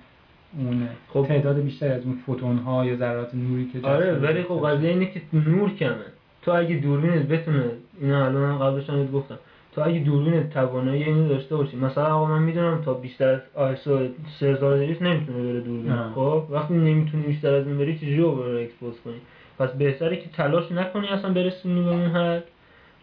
اون 0.57 0.87
خب. 1.13 1.25
تعداد 1.27 1.59
بیشتری 1.59 1.89
از 1.89 2.03
اون 2.05 2.19
فوتون 2.25 2.57
ها 2.57 2.85
یا 2.85 2.95
ذرات 2.95 3.35
نوری 3.35 3.69
که 3.73 3.87
آره 3.87 4.13
ولی 4.13 4.43
خب. 4.43 4.67
قضیه 4.67 4.89
اینه 4.89 5.05
که 5.05 5.21
نور 5.33 5.69
کمه. 5.69 5.95
تو 6.41 6.51
اگه 6.51 6.75
دوربینت 6.75 7.27
بتونه 7.27 7.63
اینا 8.01 8.25
الان 8.25 8.51
هم 8.51 8.57
قبلش 8.57 8.89
هم 8.89 9.11
گفتم. 9.11 9.39
تو 9.75 9.81
اگه 9.85 9.99
دوربینت 9.99 10.49
توانایی 10.49 11.03
اینو 11.03 11.27
داشته 11.27 11.55
باشی 11.55 11.77
مثلا 11.77 12.05
آقا 12.05 12.25
من 12.25 12.43
می‌دونم 12.43 12.81
تا 12.81 12.93
بیشتر 12.93 13.33
از 13.33 13.39
ISO 13.55 14.07
3200 14.39 15.01
نمی‌تونه 15.01 15.43
بره 15.43 15.61
دوربین. 15.61 15.93
خب؟ 16.15 16.43
وقتی 16.49 16.73
نمی‌تونی 16.73 17.23
بیشتر 17.23 17.53
از 17.53 17.67
این 17.67 17.77
بری 17.77 17.97
چجوری 17.97 18.21
over 18.21 18.55
expose 18.55 18.93
کنی؟ 19.05 19.21
پس 19.59 19.71
بهتره 19.71 20.17
که 20.17 20.29
تلاش 20.29 20.71
نکنی 20.71 21.07
اصلا 21.07 21.33
برسونی 21.33 21.83
به 21.83 21.89
اون 21.89 22.05
حد. 22.05 22.43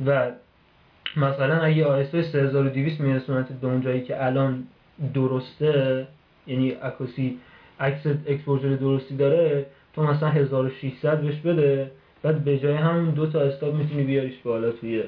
و 0.07 0.31
مثلا 1.17 1.61
اگه 1.61 1.85
ISO 1.85 2.22
3200 2.23 3.01
میرسونت 3.01 3.53
به 3.53 3.67
اون 3.67 3.81
جایی 3.81 4.01
که 4.01 4.25
الان 4.25 4.65
درسته 5.15 6.07
یعنی 6.46 6.70
عکاسی 6.70 7.38
عکس 7.81 8.07
exposure 8.07 8.77
درستی 8.76 9.16
داره 9.16 9.66
تو 9.94 10.02
مثلا 10.02 10.28
1600 10.28 11.20
بهش 11.20 11.37
بده 11.37 11.90
بعد 12.22 12.44
به 12.44 12.59
جای 12.59 12.74
همون 12.74 13.11
دو 13.11 13.26
تا 13.26 13.40
استاپ 13.40 13.74
می‌تونی 13.74 14.02
بیاریش 14.02 14.38
بالا 14.44 14.70
توی. 14.72 15.02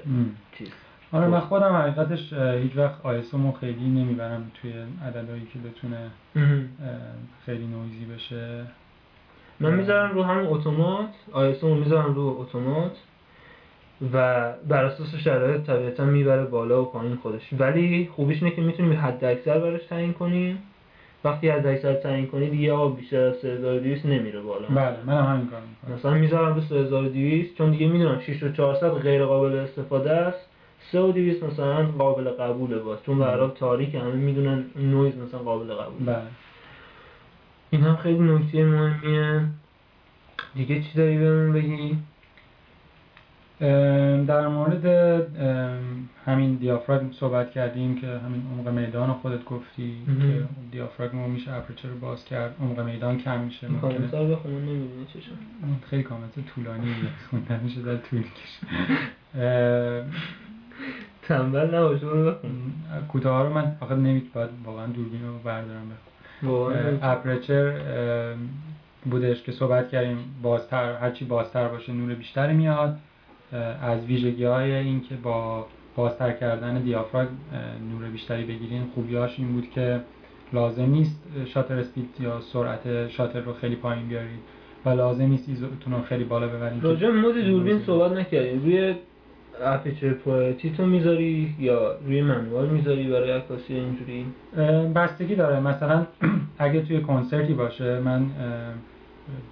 چیز. 0.59 0.68
آره 1.12 1.29
من 1.29 1.40
خودم 1.40 1.73
حقیقتش 1.73 2.33
هیچ 2.33 2.77
وقت 2.77 2.94
آیسومو 3.03 3.53
خیلی 3.53 3.88
نمی‌برم 3.88 4.51
توی 4.62 4.73
عددهایی 5.07 5.47
که 5.53 5.59
بتونه 5.59 6.11
خیلی 7.47 7.66
نویزی 7.66 8.05
بشه. 8.14 8.64
من 9.61 9.75
می‌ذارم 9.75 10.14
رو 10.14 10.23
همون 10.23 10.47
اتومات 10.47 11.09
آیسو 11.33 11.75
می‌ذارم 11.75 12.14
رو 12.14 12.37
اتومات 12.40 12.92
و 14.12 14.53
بر 14.68 14.85
اساس 14.85 15.14
شرایط 15.14 15.61
طبیعتا 15.61 16.05
می‌بره 16.05 16.44
بالا 16.44 16.83
و 16.83 16.85
پایین 16.85 17.16
خودش. 17.16 17.42
ولی 17.59 18.09
خوبیش 18.12 18.42
اینه 18.42 18.55
که 18.57 18.62
می‌تونیم 18.62 19.01
حد 19.01 19.25
اکثر 19.25 19.59
براش 19.59 19.87
تعیین 19.87 20.12
کنیم 20.12 20.59
وقتی 21.25 21.49
حد 21.49 21.67
اکثر 21.67 21.95
تعیین 21.95 22.27
کنی 22.27 22.51
دیگه 22.51 22.73
آقا 22.73 22.89
بیشتر 22.89 23.21
از 23.21 23.37
3200 23.37 24.07
نمیره 24.07 24.41
بالا. 24.41 24.69
بله 24.69 24.97
منم 25.07 25.25
همین 25.25 25.47
کار 25.47 25.61
می‌کنم. 25.61 25.99
مثلا 25.99 26.15
می‌ذارم 26.15 26.55
رو 26.55 26.61
3200 26.61 27.59
چون 27.59 27.71
دیگه 27.71 27.87
می‌دونم 27.87 28.21
6400 28.21 28.91
غیر 28.91 29.25
قابل 29.25 29.55
استفاده 29.55 30.13
است. 30.13 30.49
3200 30.93 31.43
مثلا 31.43 31.87
قابل 31.87 32.31
قبوله 32.31 32.79
باز 32.79 32.99
چون 33.07 33.23
حال 33.23 33.51
تاریک 33.51 33.95
همه 33.95 34.15
می‌دونن 34.15 34.65
نویز 34.77 35.17
مثلا 35.17 35.41
قابل 35.41 35.75
قبوله. 35.75 36.07
بله. 36.07 36.23
این 37.71 37.83
هم 37.83 37.97
خیلی 37.97 38.19
نکته 38.19 38.65
مهمیه. 38.65 39.41
دیگه 40.55 40.83
چی 40.83 40.91
داری 40.97 41.19
بهمون 41.19 41.53
بگی؟ 41.53 41.97
در 44.27 44.49
مورد 44.49 44.87
همین 46.27 46.55
دیافراگم 46.55 47.12
صحبت 47.12 47.51
کردیم 47.51 48.01
که 48.01 48.07
همین 48.07 48.43
عمق 48.59 48.69
میدان 48.69 49.09
رو 49.09 49.14
خودت 49.14 49.45
گفتی 49.45 49.97
مهم. 50.09 50.19
که 50.21 50.45
دیافراگم 50.73 51.23
رو 51.23 51.29
میشه 51.29 51.53
اپرچر 51.53 51.88
رو 51.88 51.99
باز 51.99 52.25
کرد 52.25 52.55
عمق 52.61 52.81
میدان 52.81 53.19
کم 53.19 53.40
میشه 53.40 53.67
این 53.67 53.77
ممکنه. 53.77 54.09
خیلی 55.90 56.03
کامنت 56.03 56.33
طولانی 56.55 56.95
خوندن 57.31 57.61
میشه 57.64 57.83
در 57.83 57.97
طول 57.97 58.23
تنبل 61.23 61.75
نباش 61.75 62.01
کوتاه 63.09 63.43
رو 63.43 63.55
من 63.55 63.77
آخه 63.81 63.95
نمید 63.95 64.33
باید 64.33 64.51
واقعا 64.64 64.87
دوربین 64.87 65.27
رو 65.27 65.38
بردارم 65.38 65.83
بخونم. 66.43 66.99
اپرچر 67.03 67.73
بودش 69.11 69.43
که 69.43 69.53
صحبت 69.53 69.88
کردیم 69.88 70.19
بازتر 70.43 70.93
هرچی 70.97 71.25
بازتر 71.25 71.69
باشه 71.69 71.93
نور 71.93 72.14
بیشتری 72.14 72.53
میاد. 72.55 72.99
از 73.83 74.07
ویژگی 74.07 74.45
های 74.45 74.73
این 74.73 75.01
که 75.01 75.14
با 75.14 75.67
بازتر 75.97 76.33
کردن 76.33 76.83
دیافراگم 76.83 77.31
اه، 77.53 77.59
نور 77.93 78.11
بیشتری 78.11 78.45
بگیرین 78.45 78.83
خوبیاش 78.95 79.38
این 79.38 79.53
بود 79.53 79.71
که 79.71 80.01
لازم 80.53 80.90
نیست 80.90 81.23
شاتر 81.47 81.79
اسپید 81.79 82.09
یا 82.21 82.40
سرعت 82.40 83.09
شاتر 83.09 83.40
رو 83.40 83.53
خیلی 83.53 83.77
پایین 83.77 84.09
بیارید 84.09 84.40
و 84.85 84.88
لازم 84.88 85.25
نیست 85.25 85.49
ایزوتون 85.49 85.93
رو 85.93 86.03
خیلی 86.03 86.25
بالا 86.25 86.49
ببرید 86.49 86.85
راجع 86.85 87.09
مود 87.09 87.35
دوربین 87.35 87.79
صحبت 87.79 88.12
نکردیم. 88.12 88.62
روی 88.62 88.95
اپیچر 89.62 90.14
تو 90.77 90.87
می‌ذاری 90.87 91.55
یا 91.59 91.97
روی 92.07 92.23
منوال 92.23 92.69
می‌ذاری 92.69 93.09
برای 93.11 93.31
عکاسی 93.31 93.75
اینجوری؟ 93.75 94.27
بستگی 94.95 95.35
داره. 95.35 95.61
مثلا 95.61 96.07
اگه 96.59 96.83
توی 96.83 97.01
کنسرتی 97.01 97.53
باشه 97.53 98.01
من 98.01 98.27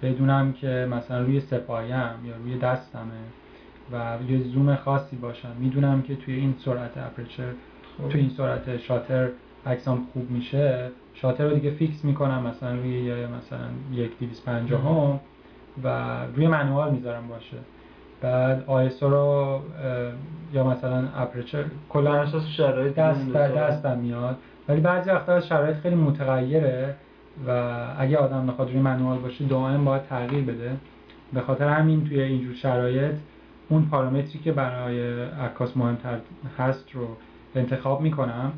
بدونم 0.01 0.53
که 0.53 0.87
مثلا 0.91 1.21
روی 1.21 1.39
سه 1.39 1.68
پایه‌م 1.68 2.25
یا 2.25 2.35
روی 2.43 2.57
دستمه. 2.57 3.42
و 3.93 4.31
یه 4.31 4.39
زوم 4.39 4.75
خاصی 4.75 5.15
باشم 5.15 5.51
می‌دونم 5.59 6.01
که 6.01 6.15
توی 6.15 6.33
این 6.33 6.55
سرعت 6.57 6.97
aperture 6.97 7.51
خب. 7.97 8.09
توی 8.09 8.21
این 8.21 8.29
سرعت 8.29 8.77
شاتر 8.77 9.29
عکسام 9.65 10.07
خوب 10.13 10.31
میشه. 10.31 10.89
شاتر 11.13 11.43
رو 11.43 11.53
دیگه 11.53 11.71
فیکس 11.71 12.05
می‌کنم 12.05 12.43
مثلا 12.47 12.75
روی 12.75 13.03
یه 13.03 13.27
مثلا 13.27 13.65
یک 13.91 14.19
دویست 14.19 14.41
پنجاهم 14.41 15.19
و 15.83 16.17
روی 16.35 16.47
manual 16.47 16.91
می‌ذارم 16.91 17.27
باشه. 17.27 17.57
بعد 18.21 18.63
ISO 18.67 19.09
رو 19.09 19.59
یا 20.53 20.63
مثلا 20.63 21.07
aperture 21.15 21.63
کلا 21.89 22.13
اساس 22.13 22.47
شرایط 22.47 22.95
دست 22.95 23.33
در 23.33 23.47
دستم 23.47 23.97
میاد. 23.97 24.37
ولی 24.67 24.81
بعضی 24.81 25.09
وقتا 25.09 25.41
شرایط 25.41 25.77
خیلی 25.77 25.95
متغیره 25.95 26.95
و 27.47 27.73
اگه 27.97 28.17
آدم 28.17 28.47
بخواد 28.47 28.69
روی 28.69 28.79
manual 28.79 29.17
باشه 29.17 29.45
دائم 29.45 29.85
باید 29.85 30.03
تغییر 30.03 30.43
بده. 30.43 30.71
به 31.33 31.41
خاطر 31.41 31.67
همین 31.67 32.05
توی 32.05 32.21
اینجور 32.21 32.53
شرایط 32.53 33.13
اون 33.69 33.85
پارامتری 33.85 34.39
که 34.39 34.51
برای 34.51 35.23
عکاس 35.23 35.77
مهمتر 35.77 36.19
هست 36.57 36.91
رو 36.91 37.07
انتخاب 37.55 38.01
می‌کنم. 38.01 38.51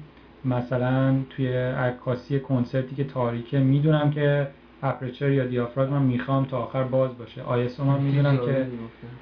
مثلا 0.46 1.16
توی 1.30 1.54
عکاسی 1.58 2.40
کنسرتی 2.40 2.96
که 2.96 3.04
تاریکه 3.04 3.60
می‌دونم 3.60 4.12
که 4.12 4.48
aperture 4.84 5.32
یا 5.32 5.46
دیافراگم 5.46 6.02
می‌خوام 6.02 6.46
تا 6.46 6.58
آخر 6.58 6.84
باز 6.84 7.18
باشه. 7.18 7.42
ISO 7.42 7.84
من 7.84 8.00
می‌دونم 8.00 8.38
که 8.38 8.68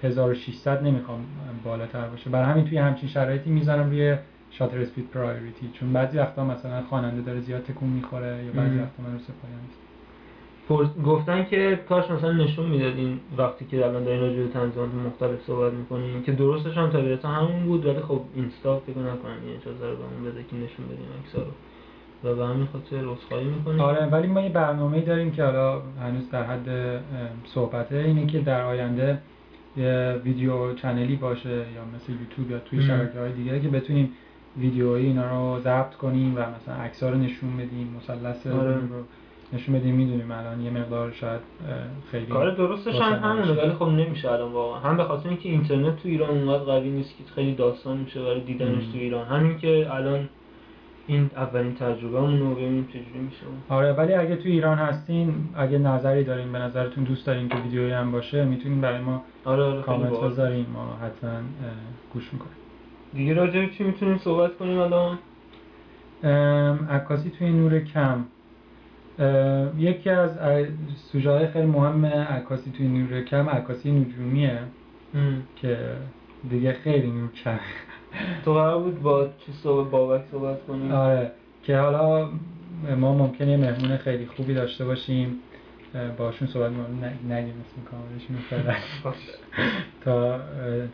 1600 0.03 0.83
نمی‌خوام 0.83 1.25
بالاتر 1.63 2.07
باشه. 2.07 2.29
برای 2.29 2.51
همین 2.51 2.65
توی 2.65 2.77
همچین 2.77 3.09
شرایطی 3.09 3.49
می‌ذارم 3.49 3.89
روی 3.89 4.15
shutter 4.51 4.79
speed 4.79 5.09
priority. 5.09 5.69
چون 5.73 5.93
بعضی 5.93 6.17
وقتا 6.17 6.45
مثلا 6.45 6.81
خواننده 6.81 7.21
داره 7.21 7.39
زیاد 7.39 7.63
تکون 7.63 7.89
می‌خوره 7.89 8.45
یا 8.45 8.51
بعضی. 8.51 8.77
وقتا 8.79 9.03
من 9.03 9.13
رو 9.13 9.19
سه 9.19 9.40
پایه‌م 9.40 9.82
گفتن 11.05 11.45
که 11.45 11.79
کاش 11.89 12.11
مثلا 12.11 12.31
نشون 12.31 12.65
می‌دادین 12.65 13.19
وقتی 13.37 13.65
که 13.65 13.85
الان 13.85 14.03
دارین 14.03 14.21
راجع 14.21 14.35
به 14.35 14.47
تنظیمات 14.47 14.89
مختلف 15.07 15.41
صحبت 15.47 15.73
می‌کنین 15.73 16.23
که 16.23 16.31
درستش 16.31 16.77
هم 16.77 16.89
طبیعتا 16.89 17.29
همون 17.29 17.65
بود 17.65 17.85
ولی 17.85 17.99
خب 17.99 18.21
اینستا 18.35 18.79
فکر 18.79 18.97
نکنم 18.97 19.37
این 19.45 19.55
اجازه 19.61 19.89
رو 19.89 19.95
بهمون 19.95 20.31
بده 20.31 20.43
که 20.43 20.55
نشون 20.55 20.85
بدیم 20.85 21.05
عکس‌ها 21.23 21.41
رو 21.41 21.51
و 22.23 22.35
به 22.35 22.45
همین 22.45 22.67
خاطر 22.73 22.97
عذرخواهی 22.97 23.45
می‌کنیم 23.45 23.79
آره 23.79 24.05
ولی 24.05 24.27
ما 24.27 24.41
یه 24.41 24.49
برنامه 24.49 25.01
داریم 25.01 25.31
که 25.31 25.43
حالا 25.43 25.81
هنوز 26.01 26.29
در 26.29 26.43
حد 26.43 26.99
صحبته 27.45 27.97
اینه 27.97 28.25
که 28.25 28.39
در 28.39 28.61
آینده 28.61 29.17
یه 29.77 30.21
ویدیو 30.23 30.73
چنلی 30.73 31.15
باشه 31.15 31.49
یا 31.49 31.85
مثل 31.95 32.11
یوتیوب 32.11 32.51
یا 32.51 32.59
توی. 32.59 32.81
شبکه 32.81 33.19
های 33.19 33.31
دیگه 33.31 33.59
که 33.59 33.67
بتونیم 33.67 34.09
ویدیوهایی 34.57 35.05
اینا 35.05 35.29
رو 35.29 35.59
ضبط 35.59 35.93
کنیم 35.93 36.35
و 36.35 36.39
مثلا 36.39 36.75
عکس‌ها 36.75 37.09
رو 37.09 37.17
نشون 37.17 37.57
بدیم 37.57 37.95
مثلث 37.97 38.47
آره. 38.47 38.75
رو 38.75 39.03
نشون 39.53 39.79
بدیم 39.79 39.95
می‌دونیم 39.95 40.31
الان 40.31 40.61
یه 40.61 40.71
مقدار 40.71 41.11
شاید 41.11 41.41
خیلی 42.11 42.25
کار 42.25 42.55
درستش 42.55 42.95
هم 43.01 43.13
همونه 43.13 43.51
ولی 43.51 43.73
خب 43.73 43.85
نمیشه 43.85 44.31
الان 44.31 44.51
واقعا. 44.51 44.79
هم 44.79 44.97
به 44.97 45.03
خاطر 45.03 45.29
اینکه 45.29 45.49
اینترنت 45.49 45.95
تو 45.95 46.09
ایران 46.09 46.29
اونقدر 46.29 46.63
قوی 46.63 46.89
نیست 46.89 47.17
که 47.17 47.23
خیلی 47.35 47.55
داستان 47.55 47.97
میشه 47.97 48.21
برای 48.21 48.41
دیدنش 48.41 48.85
تو 48.85 48.97
ایران. 48.97 49.25
همین 49.27 49.57
که 49.57 49.87
الان 49.93 50.29
این 51.07 51.29
اولین 51.35 51.75
تجربه 51.75 52.19
رو 52.19 52.55
ببینیم 52.55 52.87
چجوری 52.87 53.19
میشه. 53.25 53.41
آره 53.69 53.93
ولی 53.93 54.13
اگه 54.13 54.35
تو 54.35 54.49
ایران 54.49 54.77
هستین 54.77 55.33
اگه 55.55 55.77
نظری 55.77 56.23
دارین 56.23 56.51
به 56.51 56.59
نظرتون 56.59 57.03
دوست 57.03 57.27
دارین 57.27 57.49
که 57.49 57.55
ویدیویی 57.55 57.91
هم 57.91 58.11
باشه 58.11 58.45
می‌تونین 58.45 58.81
برای 58.81 59.01
ما 59.01 59.23
آره 59.45 59.63
آره 59.63 59.81
کامنت 59.81 60.19
بذارین 60.19 60.65
ما 60.73 60.97
حتما 61.01 61.39
گوش 62.13 62.33
می‌کنیم. 62.33 62.53
دیگه 63.13 63.33
راجع 63.33 63.69
چی 63.69 63.83
می‌تونیم 63.83 64.17
صحبت 64.17 64.57
کنیم 64.57 64.79
الان؟ 64.79 65.17
عکاسی 66.89 67.29
توی 67.29 67.51
نور 67.51 67.79
کم. 67.79 68.25
یکی 69.77 70.09
از 70.09 70.31
سوژه 71.11 71.47
خیلی 71.47 71.65
مهم 71.65 72.05
عکاسی 72.05 72.71
توی 72.71 72.87
نور 72.87 73.21
کم 73.21 73.49
عکاسی 73.49 73.91
نجومیه. 73.91 74.59
که 75.55 75.77
دیگه 76.49 76.73
خیلی 76.73 77.11
نور 77.11 77.31
کم 77.31 77.59
تو 78.45 78.53
قرار 78.53 78.83
بود 78.83 79.01
با 79.01 79.27
چی 79.27 79.51
صحبت 79.51 79.91
بابک 79.91 80.21
صحبت 80.31 80.65
کنیم 80.67 80.91
آره. 80.91 81.31
که 81.63 81.77
حالا 81.77 82.29
ما 82.97 83.13
ممکنه 83.13 83.51
یه 83.51 83.57
مهمون 83.57 83.97
خیلی 83.97 84.25
خوبی 84.25 84.53
داشته 84.53 84.85
باشیم. 84.85 85.39
باشون 86.17 86.47
صحبت 86.47 86.71
نگیم 87.29 87.53
اسم 87.61 87.81
کاملشون 87.91 88.37
تا 90.05 90.39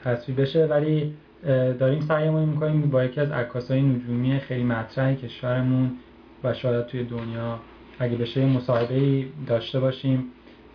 تصویر 0.04 0.38
بشه. 0.38 0.66
ولی 0.66 1.14
داریم 1.80 2.00
سعیمون 2.00 2.50
می‌کنیم 2.50 2.82
با 2.82 3.04
یکی 3.04 3.22
از 3.22 3.32
عکاسای 3.32 3.82
نجومی 3.82 4.40
خیلی 4.40 4.64
مطرح 4.64 5.14
کشورمون 5.14 5.92
و 6.44 6.54
شاید 6.54 6.86
توی 6.86 7.04
دنیا 7.04 7.60
اگه 8.00 8.18
بشه 8.18 8.46
مصاحبه 8.46 9.26
داشته 9.48 9.80
باشیم 9.80 10.24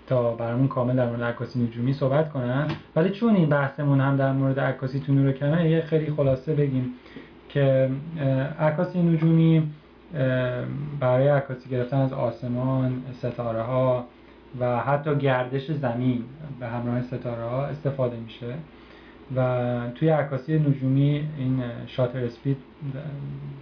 تا 0.07 0.35
برامون 0.35 0.69
کامل 0.69 0.97
در 0.97 1.07
مورد 1.07 1.23
عکاسی 1.23 1.63
نجومی 1.63 1.93
صحبت 1.93 2.33
کنن. 2.33 2.67
ولی 2.97 3.11
چون 3.11 3.37
این 3.37 3.49
بحثمون 3.49 4.01
هم 4.01 4.17
در 4.17 4.33
مورد 4.33 4.61
عکاسی 4.61 5.01
تو 5.01 5.13
نور 5.13 5.33
کمه 5.33 5.71
یه 5.71 5.81
خیلی 5.81 6.13
خلاصه 6.13 6.55
بگیم 6.55 6.93
که 7.49 7.91
عکاسی 8.61 9.03
نجومی 9.03 9.71
برای 11.01 11.29
عکاسی 11.29 11.71
گرفتن 11.71 11.97
از 11.97 12.13
آسمان 12.13 13.03
ستاره 13.13 13.63
ها 13.63 14.05
و 14.61 14.81
حتی 14.81 15.17
گردش 15.17 15.73
زمین 15.73 16.25
به 16.61 16.67
همراه 16.67 17.03
ستاره 17.03 17.43
ها 17.43 17.67
استفاده 17.67 18.17
میشه. 18.17 18.55
و 19.37 19.71
توی 19.95 20.09
عکاسی 20.09 20.59
نجومی 20.59 21.29
این 21.39 21.63
شاتر 21.87 22.25
اسپید 22.25 22.57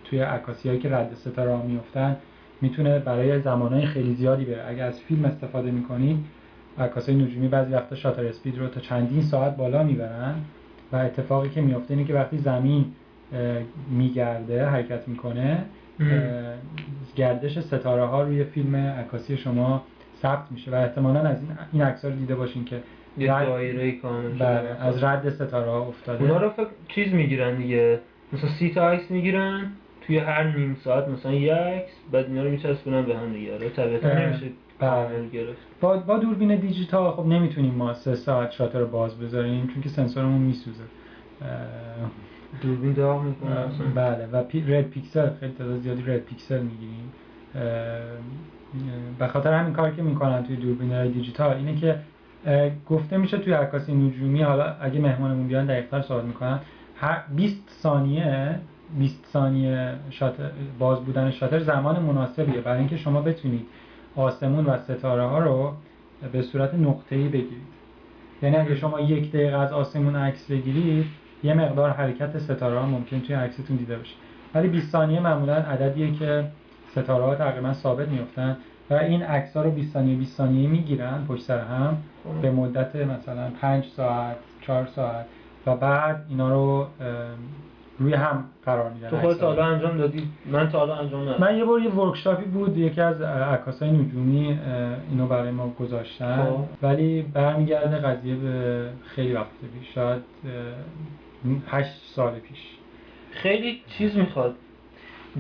توی 0.05 0.20
عکاسی 0.20 0.68
هایی 0.68 0.81
که 0.81 0.90
رد 0.90 1.14
ستاره 1.14 1.57
ها 1.57 1.62
میفتن 1.62 2.16
می‌تونه 2.62 2.98
برای 2.98 3.40
زمانهای 3.40 3.87
خیلی 3.87 4.14
زیادی 4.14 4.44
بره. 4.44 4.64
اگر 4.68 4.87
از 4.87 5.01
فیلم 5.01 5.25
استفاده 5.25 5.70
می‌کنید 5.70 6.16
عکاسای 6.79 7.14
نجومی 7.14 7.48
بعضی 7.48 7.72
وقتا 7.72 7.96
شاتر 7.96 8.27
اسپید 8.27 8.59
رو 8.59 8.68
تا 8.68 8.81
چندین 8.81 9.22
ساعت 9.22 9.57
بالا 9.57 9.83
می‌برن 9.83 10.35
و 10.92 10.96
اتفاقی 10.96 11.48
که 11.48 11.61
میفته 11.61 11.94
اینه 11.94 12.07
که 12.07 12.14
وقتی 12.14 12.38
زمین 12.38 12.85
میگرده 13.90 14.66
حرکت 14.66 15.09
می‌کنه 15.09 15.64
گردش 17.16 17.59
ستاره 17.59 18.05
ها 18.05 18.22
روی 18.22 18.44
فیلم 18.44 18.77
عکاسی 18.77 19.37
شما 19.37 19.83
ثبت 20.22 20.46
میشه 20.51 20.70
و 20.70 20.75
احتمالا 20.75 21.20
از 21.20 21.37
این 21.40 21.48
این 21.72 21.83
عکس 21.83 22.05
رو 22.05 22.11
دیده 22.11 22.35
باشین 22.35 22.64
که 22.64 22.83
یه 23.18 23.27
دایره 23.27 23.92
کامل 23.92 24.38
بله 24.38 24.77
از 24.81 25.05
رد 25.05 25.31
ستاره 25.31 25.70
ها 25.70 25.81
افتاده. 25.81 26.22
اونا 26.25 26.37
رو 26.37 26.51
فکر 26.51 26.66
چیز 26.88 27.12
می‌گیرن 27.12 27.57
دیگه. 27.57 28.01
مثلا 28.33 28.51
سی 28.51 28.70
تا 28.70 28.90
عکس 28.90 29.11
می‌گیرن. 29.11 29.72
توی 30.06 30.18
هر 30.18 30.56
نیم 30.56 30.76
ساعت 30.84 31.08
مثلا 31.08 31.32
یک 31.32 31.82
بعد 32.12 32.26
اینا 32.26 32.42
رو 32.42 32.50
میچسبونن 32.50 33.02
به 33.02 33.16
هم 33.16 33.32
دیگه. 33.32 33.54
آره 33.54 33.68
طبیعتا 33.68 34.08
نمیشه 34.08 34.46
کامل 34.80 35.28
گرفت. 35.28 35.58
با, 35.80 35.96
با 35.96 36.18
دوربین 36.18 36.56
دیجیتال 36.56 37.12
خب 37.12 37.26
نمی‌تونیم 37.26 37.74
ما 37.74 37.94
سه 37.94 38.14
ساعت 38.14 38.50
شاتر 38.50 38.78
رو 38.78 38.86
باز 38.86 39.18
بذاریم 39.18 39.66
چون 39.66 39.82
که 39.82 39.88
سنسورمون 39.88 40.40
میسوزه. 40.40 40.84
دوربین 42.62 42.92
داغ 42.92 43.22
می‌کنه 43.22 43.66
بله. 43.94 44.26
و 44.32 44.42
پی 44.42 44.60
dead 44.61 44.85
pixel 44.85 45.28
خیلی 45.40 45.52
تعداد 45.52 45.78
زیادی 45.78 46.02
dead 46.02 46.20
pixel 46.20 46.62
می‌گیریم. 46.62 47.12
به 49.18 49.26
خاطر 49.26 49.52
همین 49.52 49.72
کار 49.72 49.90
که 49.90 50.02
می‌کنن 50.02 50.44
توی 50.44 50.56
دوربین 50.56 51.06
دیجیتال 51.06 51.56
اینه 51.56 51.76
که 51.76 51.98
گفته 52.88 53.16
میشه 53.16 53.38
توی 53.38 53.52
عکاسی 53.52 53.94
نجومی 53.94 54.42
حالا 54.42 54.74
اگه 54.80 55.00
مهمانمون 55.00 55.48
بیان 55.48 55.66
دقیق‌تر 55.66 56.02
صحبت 56.02 56.24
می‌کنن 56.24 56.60
هر 56.96 57.22
20 57.36 57.70
ثانیه 57.82 58.58
20 58.98 59.24
ثانیه 59.33 59.94
شاتر 60.11 60.50
باز 60.78 61.00
بودن 61.00 61.31
شاتر 61.31 61.59
زمان 61.59 62.02
مناسبیه. 62.02 62.61
برای 62.61 62.78
اینکه 62.78 62.96
شما 62.96 63.22
بتونید 63.22 63.66
آسمون 64.16 64.66
و 64.66 64.78
ستاره 64.78 65.26
ها 65.26 65.38
رو 65.38 65.72
به 66.33 66.42
صورت 66.42 66.74
نقطه‌ای 66.74 67.28
بگیرید. 67.28 67.72
یعنی 68.42 68.57
اگه 68.57 68.74
شما 68.74 69.00
یک 69.00 69.33
دقیقه 69.33 69.57
از 69.57 69.72
آسمون 69.72 70.16
عکس 70.16 70.50
بگیرید 70.50 71.07
یه 71.44 71.55
مقدار 71.55 71.90
حرکت 71.90 72.38
ستاره 72.38 72.78
ها 72.78 72.87
ممکن 72.87 73.20
توی 73.20 73.35
عکستون 73.35 73.76
دیده 73.76 73.96
بشه 73.96 74.14
ولی 74.55 74.68
20 74.68 74.92
ثانیه 74.92 75.20
معمولا 75.20 75.55
عددیه 75.55 76.12
که 76.12 76.44
ستاره 76.90 77.24
ها 77.24 77.35
تقریبا 77.35 77.72
ثابت 77.72 78.09
میفتن 78.09 78.57
و 78.90 78.94
این 78.94 79.22
عکس 79.22 79.57
ها 79.57 79.62
رو 79.62 79.70
20 79.70 79.92
ثانیه 79.92 80.16
20 80.16 80.37
ثانیه 80.37 80.68
می‌گیرن 80.68 81.24
پشت 81.28 81.42
سر 81.42 81.59
هم 81.59 81.96
به 82.42 82.50
مدت 82.50 82.96
مثلا 82.96 83.50
5 83.61 83.85
ساعت 83.85 84.37
4 84.61 84.87
ساعت 84.87 85.26
و 85.66 85.76
بعد 85.76 86.26
اینا 86.28 86.48
رو 86.48 86.87
روی 87.98 88.14
هم 88.14 88.44
قرار 88.64 88.90
میدن 88.90 89.09
تو 89.09 89.16
خودت 89.16 89.42
حالا 89.42 89.64
انجام 89.64 89.96
دادی؟ 89.96 90.28
من 90.46 90.68
تا 90.68 90.78
حالا 90.78 90.94
انجام 90.94 91.22
ندادم. 91.22 91.44
من 91.44 91.59
یه 91.59 91.64
بار 91.64 91.81
یه 91.81 91.90
ورکشاپی 91.90 92.44
بود 92.44 92.78
یکی 92.78 93.00
از 93.00 93.22
عکاسای 93.22 93.90
نجومی 93.90 94.59
اینو 95.11 95.26
برای 95.26 95.50
ما 95.50 95.68
گذاشتن. 95.68 96.44
خب. 96.44 96.59
ولی 96.83 97.22
برمیگرده 97.22 97.96
قضیه 97.96 98.35
به 98.35 98.88
خیلی 99.05 99.33
وقت 99.33 99.46
پیش 99.81 99.94
شاید 99.94 100.22
8 101.68 101.90
سال 102.14 102.33
پیش. 102.33 102.59
خیلی 103.31 103.81
چیز 103.98 104.16
می‌خواد. 104.16 104.55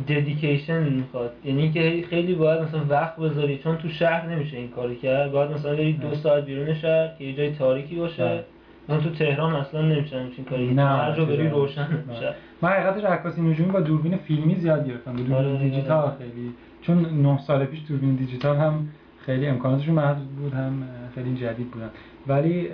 ددیکیشن 0.08 0.82
می‌خواد. 0.82 1.32
یعنی 1.44 1.72
که 1.72 2.04
خیلی 2.10 2.34
باید 2.34 2.62
مثلا 2.62 2.80
وقت 2.88 3.16
بذاری 3.16 3.58
چون 3.58 3.76
تو 3.76 3.88
شهر 3.88 4.26
نمیشه 4.26 4.56
این 4.56 4.68
کاری 4.68 4.96
کرد. 4.96 5.32
باید 5.32 5.50
مثلا 5.50 5.72
بری 5.72 5.92
دو 5.92 6.14
ساعت 6.14 6.44
بیرون 6.44 6.74
شهر 6.74 7.08
که 7.18 7.24
یه 7.24 7.36
جای 7.36 7.52
تاریکی 7.52 7.96
باشه. 7.96 8.44
من 8.88 9.00
تو 9.00 9.10
تهران 9.10 9.54
اصلا 9.54 9.82
نمیشه 9.82 10.20
همچین 10.20 10.44
کاری. 10.44 10.74
نه 10.74 10.86
هر 10.86 11.16
جا 11.16 11.24
بری 11.24 11.48
روشن 11.48 11.88
میشه 12.08 12.34
من 12.62 12.68
حقیقتش 12.68 13.04
عکاسی 13.04 13.42
نجومی 13.42 13.70
با 13.70 13.80
دوربین 13.80 14.16
فیلمی 14.16 14.54
زیاد 14.54 14.88
گرفتم 14.88 15.12
با 15.12 15.18
دوربین 15.22 15.34
آره، 15.34 15.58
دیجیتال 15.58 16.12
خیلی. 16.18 16.52
چون 16.82 17.22
9 17.22 17.38
سال 17.38 17.64
پیش 17.64 17.80
دوربین 17.88 18.14
دیجیتال 18.14 18.56
هم 18.56 18.88
خیلی 19.26 19.46
امکاناتشون 19.46 19.94
محدود 19.94 20.28
بود 20.28 20.54
هم 20.54 20.82
خیلی 21.14 21.34
جدید 21.34 21.70
بودن. 21.70 21.90
ولی 22.26 22.68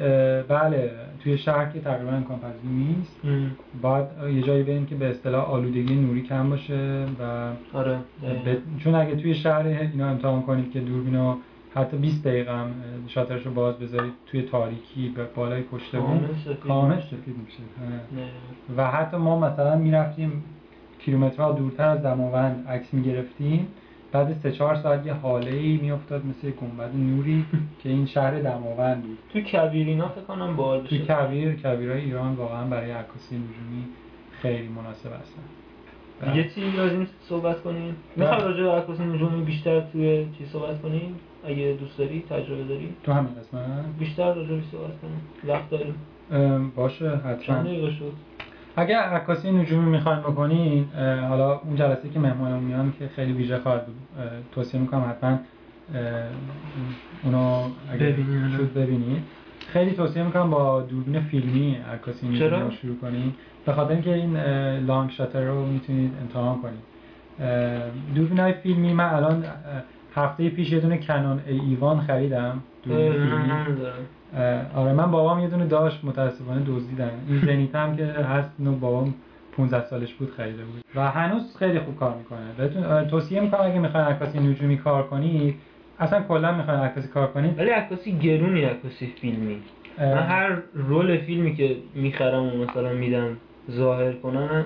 بله 0.48 0.90
توی 1.22 1.38
شهر 1.38 1.66
که 1.66 1.80
تقریبا 1.80 2.10
امکان 2.10 2.38
پذیر 2.38 2.70
نیست. 2.70 3.20
باید 3.82 4.06
یه 4.36 4.42
جایی 4.42 4.62
بریم 4.62 4.86
که 4.86 4.94
به 4.94 5.06
اصطلاح 5.06 5.50
آلودگی 5.50 5.94
نوری 5.94 6.22
کم 6.22 6.50
باشه 6.50 7.04
و 7.20 7.50
آره. 7.72 7.96
چون 8.78 8.94
اگه 8.94 9.16
توی 9.16 9.34
شهر 9.34 9.66
اینا 9.66 10.08
امتحان 10.08 10.42
کنید 10.42 10.72
که 10.72 10.80
دوربینو 10.80 11.34
حتی 11.74 11.96
20 11.96 12.24
دقیقه 12.24 12.52
هم 12.52 12.70
شاترش 13.06 13.46
رو 13.46 13.52
باز 13.52 13.78
بذارید 13.78 14.12
توی 14.26 14.42
تاریکی 14.42 15.08
به 15.08 15.24
بالای 15.24 15.62
پشت 15.62 15.96
بون 15.96 16.28
کامل 16.68 17.00
سفید 17.00 17.36
میشه. 17.44 17.62
و 18.76 18.90
حتی 18.90 19.16
ما 19.16 19.38
مثلا 19.38 19.76
می‌رفتیم 19.76 20.44
کیلومترها 20.98 21.52
دورتر 21.52 21.88
از 21.88 22.02
دماوند 22.02 22.68
عکس 22.68 22.94
می‌گرفتیم. 22.94 23.68
بعد 24.12 24.32
سه 24.42 24.52
چهار 24.52 24.74
ساعت 24.74 25.06
یه 25.06 25.12
حاله 25.12 25.50
ای 25.50 25.76
میافتاد 25.76 26.22
مثل 26.26 26.50
گنبد 26.50 26.96
نوری 26.96 27.44
که 27.82 27.88
این 27.88 28.06
شهر 28.06 28.38
دماوند 28.40 29.02
بود. 29.02 29.18
تو 29.32 29.40
کویر 29.40 29.86
اینا 29.86 30.08
فکر 30.08 30.20
کنم 30.20 30.56
باحال 30.56 30.86
تو 30.86 30.96
کویر 30.98 31.52
کویرای 31.62 32.00
ایران 32.00 32.34
واقعا 32.34 32.64
برای 32.64 32.90
عکاسی 32.90 33.36
نجومی 33.36 33.84
خیلی 34.42 34.68
مناسب 34.68 35.10
هستن. 35.12 35.42
یه 36.36 36.48
چیزی 36.48 36.70
لازم 36.70 37.06
صحبت 37.28 37.60
کنیم؟ 37.60 37.96
می‌خوای 38.16 38.40
راجع 38.40 38.62
به 38.62 38.70
عکاسی 38.70 39.02
نجومی 39.02 39.44
بیشتر 39.44 39.80
توی 39.80 40.26
چی 40.38 40.46
صحبت 40.46 40.82
کنیم؟ 40.82 41.14
اگه 41.44 41.76
دوست 41.80 41.98
داری 41.98 42.24
تجربه 42.30 42.64
داری؟ 42.64 42.94
تو 43.04 43.12
همین 43.12 43.30
قسمت؟ 43.34 43.62
بیشتر 43.98 44.34
راجع 44.34 44.54
به 44.54 44.62
صحبت 44.72 45.00
کنیم. 45.00 45.20
وقت 45.44 45.70
داریم. 45.70 45.94
باشه 46.76 47.16
حتما. 47.16 47.90
شد. 47.90 48.12
اگر 48.76 48.98
عکاسی 48.98 49.50
نجومی 49.50 49.90
می‌خواین 49.90 50.20
بکنین 50.20 50.84
حالا 51.28 51.58
اون 51.58 51.76
جلسه 51.76 52.08
که 52.08 52.18
مهمانمون 52.18 52.64
میان 52.64 52.92
که 52.98 53.08
خیلی 53.16 53.32
ویژه 53.32 53.58
خواهد 53.58 53.86
بود 53.86 53.96
توصیه 54.52 54.80
می‌کنم 54.80 55.04
حتما 55.10 55.38
اونو 57.24 57.62
اگر 57.92 58.12
شد 58.56 58.72
ببینید 58.74 59.22
خیلی 59.66 59.90
توصیه 59.90 60.22
می‌کنم 60.22 60.50
با 60.50 60.80
دوربین 60.80 61.20
فیلمی 61.20 61.76
عکاسی 61.94 62.28
نجومی 62.28 62.72
شروع 62.72 62.96
کنید 62.96 63.34
به 63.66 63.72
خاطر 63.72 63.92
اینکه 63.92 64.14
این 64.14 64.36
لانگ 64.78 65.10
شاتر 65.10 65.44
رو 65.44 65.66
می‌تونید 65.66 66.12
امتحان 66.22 66.62
کنید 66.62 66.80
دوربین 68.14 68.38
های 68.38 68.52
فیلمی 68.52 68.92
من 68.92 69.14
الان 69.14 69.44
هفته 70.14 70.50
پیش 70.50 70.72
یه 70.72 70.80
دونه 70.80 70.98
کنون 70.98 71.40
ایوان 71.46 72.00
خریدم. 72.00 72.62
آره 74.74 74.92
من 74.92 75.10
بابام 75.10 75.40
یه 75.40 75.48
دونه 75.48 75.66
داشت 75.66 76.04
متاسفانه 76.04 76.62
دزدیدن 76.66 77.10
این 77.28 77.38
زنیت 77.38 77.74
هم 77.74 77.96
که 77.96 78.06
هست 78.06 78.50
اینو 78.58 78.72
بابام 78.72 79.14
15 79.56 79.86
سالش 79.86 80.14
بود 80.14 80.30
خریده 80.36 80.64
بود. 80.64 80.84
و 80.94 81.10
هنوز 81.10 81.56
خیلی 81.56 81.80
خوب 81.80 81.96
کار 81.96 82.14
می‌کنه. 82.16 82.38
بهتون 82.58 83.04
توصیه 83.08 83.40
می‌کنم 83.40 83.60
اگه 83.60 83.78
می‌خواین 83.78 84.06
عکاسی 84.06 84.38
نجومی 84.38 84.78
کار 84.78 85.02
کنید 85.02 85.54
اصلا 85.98 86.22
کلا 86.22 86.52
می‌خواین 86.52 86.80
عکاسی 86.80 87.08
کار 87.08 87.26
کنید 87.26 87.58
ولی 87.58 87.70
عکاسی 87.70 88.18
گرونی 88.18 88.64
عکاسی 88.64 89.06
فیلمی. 89.06 89.62
من 89.98 90.22
هر 90.22 90.56
رول 90.74 91.16
فیلمی 91.16 91.56
که 91.56 91.76
می‌خرم 91.94 92.42
و 92.42 92.64
مثلا 92.64 92.92
میدم 92.92 93.36
ظاهر 93.70 94.12
کنم 94.12 94.64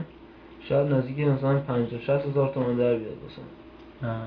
شاید 0.68 0.92
نزدیک 0.92 1.26
مثلا 1.26 1.58
50 1.58 2.00
60 2.00 2.26
هزار 2.26 2.48
تومن 2.54 2.76
در 2.76 2.94
بیاد 2.94 3.16
مثلا 3.26 4.18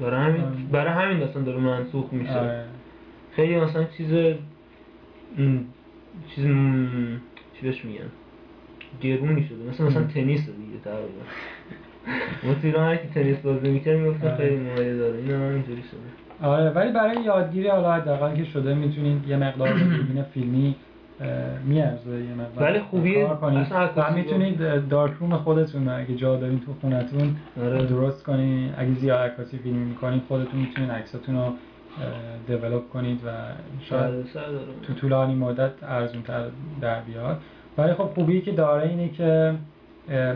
برای 0.00 0.20
همین. 0.20 0.44
برای 0.72 0.92
همین 0.92 1.28
مثلا 1.28 1.42
داره 1.42 1.58
منسوخ 1.58 2.12
میشه. 2.12 2.64
خیلی 3.36 3.56
مثلا 3.60 3.84
چیز 3.84 4.10
چیز 6.34 6.44
چی 7.54 7.62
بهش 7.62 7.84
میگن 7.84 8.10
گرونی 9.02 9.44
شده 9.48 9.70
مثلا 9.70 9.86
مثلا. 9.86 10.02
تنیس 10.04 10.40
دیگه 10.40 10.78
تقریبا 10.84 11.22
ما 12.44 12.54
تو 12.54 12.60
ایران 12.66 12.96
کی 12.96 13.08
تنیس 13.14 13.36
بازی 13.38 13.70
می‌کنه 13.70 13.96
می‌گفتن. 13.96 14.36
خیلی 14.36 14.56
مایه 14.56 14.96
داره 14.96 15.18
این 15.18 15.30
هم 15.30 15.40
اینجوری 15.42 15.82
شده 15.82 16.46
آره 16.48 16.70
ولی 16.70 16.92
برای 16.92 17.22
یادگیری 17.24 17.68
حالا 17.68 17.92
حداقل 17.92 18.36
که 18.36 18.44
شده 18.44 18.74
می‌تونید 18.74 19.28
یه 19.28 19.36
مقدار 19.36 19.68
دوربین 19.78 20.22
فیلمی 20.22 20.74
میارزه 21.64 22.10
یه 22.10 22.34
مقدار. 22.34 22.70
ولی 22.70 22.80
خوبی 22.80 23.24
کار 23.24 23.36
کنید 23.36 23.58
اصلا 23.58 24.14
می‌تونید 24.14 24.88
دارک 24.88 25.12
روم 25.20 25.36
خودتون 25.36 25.88
رو 25.88 25.98
اگه 25.98 26.14
جا 26.14 26.36
دارین 26.36 26.60
تو 26.60 26.74
خونتون 26.80 27.36
آره. 27.62 27.86
درست 27.86 28.24
کنید 28.24 28.74
اگه 28.76 28.94
زیاد 28.94 29.30
عکاسی 29.30 29.58
فیلمی 29.58 29.84
می‌کنید 29.84 30.22
خودتون 30.28 30.60
می‌تونید 30.60 30.90
عکساتون 30.90 31.36
رو 31.36 31.52
دیولپ 32.46 32.88
کنید 32.88 33.20
و 33.26 33.28
شاید. 33.80 34.24
تو 34.82 34.94
طولانی 34.94 35.34
مدت 35.34 35.72
ارزون 35.82 36.22
تر 36.22 36.44
در 36.80 37.00
بیاد. 37.00 37.40
ولی 37.78 37.94
خب 37.94 38.04
خوبی 38.04 38.40
که 38.40 38.52
داره 38.52 38.88
اینه 38.88 39.08
که 39.08 39.54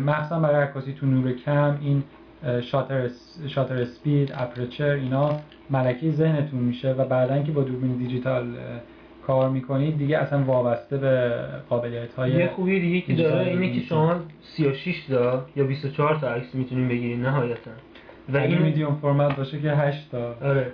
مخصوصا 0.07 0.40
برای 0.40 0.62
عکاسی 0.62 0.92
تو 0.92 1.07
نور 1.07 1.33
کم 1.33 1.79
این 1.81 2.03
شاتر 2.61 3.09
شاتر 3.47 3.75
اسپید 3.75 4.33
اپرچر 4.35 4.90
اینا 4.90 5.31
ملکه 5.70 6.11
ذهنتون 6.11 6.61
میشه 6.61 6.92
و 6.92 7.05
بعدا 7.05 7.42
که 7.42 7.53
با 7.53 7.62
دوربین 7.62 7.92
دیجیتال 7.92 8.47
کار 9.27 9.51
می‌کنید 9.51 9.99
دیگه 9.99 10.19
اصلا 10.19 10.45
وابسته 10.45 10.97
به 10.97 11.35
قابلیت 11.69 12.15
های 12.15 12.31
یه 12.31 12.49
خوبی 12.57 12.81
دیگه 12.81 13.01
که 13.01 13.23
داره 13.23 13.51
اینه 13.51 13.73
که. 13.73 13.81
شما 13.81 14.17
36 14.43 15.05
تا 15.09 15.47
یا 15.57 15.65
24 15.65 16.15
تا 16.15 16.29
عکس 16.29 16.55
می‌تونین 16.55 16.89
بگیرین 16.89 17.23
نهایتا 17.23 17.71
و 18.29 18.37
این 18.37 18.59
میدیوم 18.59 18.99
فرمت 19.03 19.37
باشه 19.37 19.61
که 19.61 19.71
8 19.71 20.11
تا 20.11 20.35
آره 20.43 20.67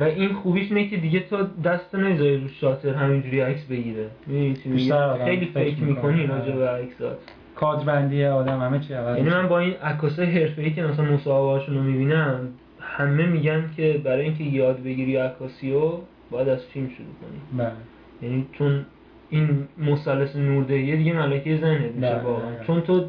و 0.00 0.04
این 0.04 0.32
خوبیش 0.32 0.72
اینه 0.72 0.88
که 0.88 0.96
دیگه 0.96 1.20
تو 1.20 1.36
دست 1.64 1.94
نمی‌ذاری 1.94 2.36
رو 2.36 2.48
شاتر 2.48 2.94
همینجوری 2.94 3.40
عکس 3.40 3.64
بگیره؟ 3.64 4.06
بیشتر 4.64 5.24
خیلی 5.24 5.46
فکر. 5.46 5.80
می‌کنی 5.80 6.26
راجع 6.26 6.52
به 6.52 6.68
آره. 6.70 6.84
عکسات 6.84 7.18
کادربندی 7.56 8.24
آدم 8.24 8.60
همه 8.60 8.78
چی 8.78 8.94
عوض 8.94 9.16
یعنی. 9.16 9.30
من 9.30 9.48
با 9.48 9.58
این 9.58 9.72
عکاسای 9.72 10.26
حرفه‌ای 10.26 10.70
که 10.70 10.82
مثلا 10.82 11.04
مصاحبه‌هاشون 11.04 11.74
رو 11.74 11.82
می‌بینم 11.82 12.48
همه 12.80 13.26
میگن 13.26 13.70
که 13.76 14.00
برای 14.04 14.24
اینکه 14.24 14.44
یاد 14.44 14.82
بگیری 14.82 15.16
عکاسی 15.16 15.72
رو 15.72 16.02
باید 16.30 16.48
از 16.48 16.64
فیلم 16.64 16.88
شروع 16.88 17.08
کنی 17.20 17.62
بله 17.62 17.95
یعنی 18.22 18.46
چون 18.52 18.86
این 19.30 19.68
مثلث 19.78 20.36
نوردهیه 20.36 20.96
دیگه 20.96 21.12
ملکه 21.12 21.56
ذهنت 21.56 21.92
میشه 21.94 22.14
بله، 22.14 22.22
واقعا. 22.22 22.50
بله. 22.50 22.66
چون 22.66 22.80
تو 22.80 23.04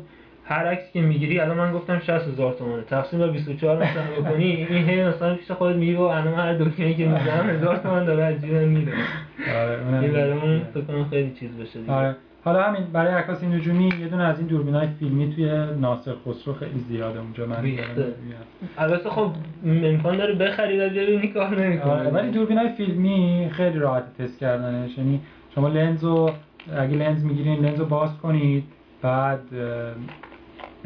هر 0.46 0.66
عکسی 0.66 0.94
که 0.94 1.02
می‌گیری 1.02 1.40
الان 1.40 1.58
من 1.58 1.74
گفتم 1.74 2.00
60 2.00 2.10
هزار 2.28 2.54
تومانه. 2.54 2.84
تقسیم 2.84 3.20
بر 3.20 3.28
24 3.28 3.84
مثلا 3.84 4.04
بکنی 4.22 4.68
این 4.70 4.90
هی 4.90 5.04
مثلا 5.04 5.36
پیش 5.36 5.52
خودت 5.52 5.76
میگی 5.76 5.94
با 5.94 6.16
الان 6.16 6.34
هر 6.34 6.54
دکمه‌ای 6.54 6.94
که 6.96 7.06
می‌زنم 7.06 7.50
هزار 7.50 7.78
تومن 7.78 8.06
داره 8.06 8.24
از 8.24 8.42
جیبم 8.42 8.68
میره. 8.68 8.94
آره 9.56 10.02
این 10.02 10.12
برای 10.12 10.32
اون 10.32 10.54
دیگه. 10.58 10.66
فکر 10.74 10.84
کنم 10.84 11.10
خیلی 11.10 11.32
چیز 11.40 11.58
بشه 11.58 11.80
دیگه. 11.80 11.92
آره. 11.92 12.16
حالا 12.48 12.64
همین 12.64 12.84
برای 12.94 13.14
عکاسی 13.14 13.48
نجومی 13.48 13.94
یه 14.00 14.08
دونه 14.08 14.24
از 14.24 14.40
این 14.40 14.48
دوربینای 14.48 14.88
فیلمی 15.00 15.34
توی 15.36 15.76
ناصر 15.82 16.14
خسرو 16.26 16.54
خیلی 16.54 16.80
زیاده 16.80 17.20
اونجا 17.20 17.46
من 17.46 17.78
البته 18.78 19.10
خب 19.10 19.32
امکان 19.66 20.18
داره 20.18 20.36
بخری 20.36 20.80
ولی 20.80 21.00
ببینی 21.00 21.28
کار 21.28 21.44
آره 21.44 21.68
نمی‌کنه 21.68 22.10
ولی 22.10 22.32
دوربینای 22.32 22.70
فیلمی 22.70 23.50
خیلی 23.52 23.80
راحت 23.80 24.18
تست 24.18 24.40
کردنش. 24.40 24.98
یعنی 24.98 25.22
شما 25.56 25.68
لنز 25.68 26.04
رو 26.04 26.32
اگه 26.78 26.96
لنز 26.96 27.24
می‌گیرین 27.24 27.66
لنز 27.66 27.80
رو 27.80 27.86
باز 27.86 28.18
کنید 28.18 28.64
بعد 29.02 29.42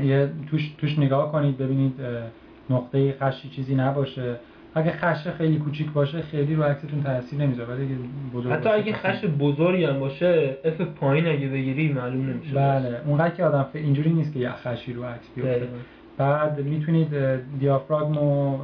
یه 0.04 0.30
توش, 0.50 0.72
توش 0.78 1.00
نگاه 1.00 1.32
کنید 1.32 1.58
ببینید 1.58 1.94
نقطه 2.70 3.16
خشی 3.20 3.50
چیزی 3.50 3.76
نباشه. 3.76 4.36
اگه 4.76 4.92
خش 4.92 5.28
خیلی 5.28 5.58
کوچیک 5.58 5.92
باشه 5.92 6.22
خیلی 6.22 6.56
رو 6.56 6.64
عکستون 6.64 7.04
تاثیر 7.04 7.40
نمی‌ذاره. 7.40 7.74
ولی 7.74 7.84
اگه 7.86 7.96
بزرگ 8.34 8.54
حتی 8.54 8.70
اگه 8.70 8.94
خش 8.94 9.26
بزرگی 9.26 9.86
هم 9.86 10.00
باشه 10.00 10.58
f 10.66 10.82
پایین 10.82 11.28
اگه 11.28 11.48
بگیری 11.48 11.94
معلوم 11.94 12.30
نمیشه. 12.30 12.56
بله. 12.56 13.02
اونقدر 13.06 13.36
که 13.36 13.46
آدم 13.46 13.64
ف... 13.64 13.76
اینجوری 13.76 14.10
نیست 14.10 14.34
که 14.34 14.40
یه 14.40 14.52
خشی 14.52 14.94
رو 14.94 15.04
عکس 15.04 15.28
بیفته. 15.36 15.68
بعد 16.18 16.60
می‌تونید 16.60 17.16
دیافراگم 17.60 18.18
و 18.18 18.58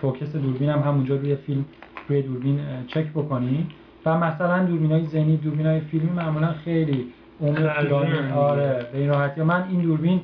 focus 0.00 0.36
دوربین 0.36 0.70
هم 0.70 0.78
همونجا 0.78 1.16
روی 1.16 1.36
فیلم 1.36 1.64
روی 2.08 2.22
دوربین 2.22 2.60
چک 2.86 3.06
بکنید 3.10 3.66
و 4.06 4.18
مثلا 4.18 4.64
دوربین 4.64 4.92
های 4.92 5.04
زنی 5.04 5.36
دوربین 5.36 5.66
های 5.66 5.80
فیلمی 5.80 6.10
معمولا 6.10 6.52
خیلی 6.64 7.06
عمر 7.40 7.82
طولانی. 7.82 8.32
آره 8.36 8.86
به 8.92 8.98
این 8.98 9.08
راحتی. 9.08 9.42
من 9.42 9.64
این 9.70 9.80
دوربین 9.80 10.20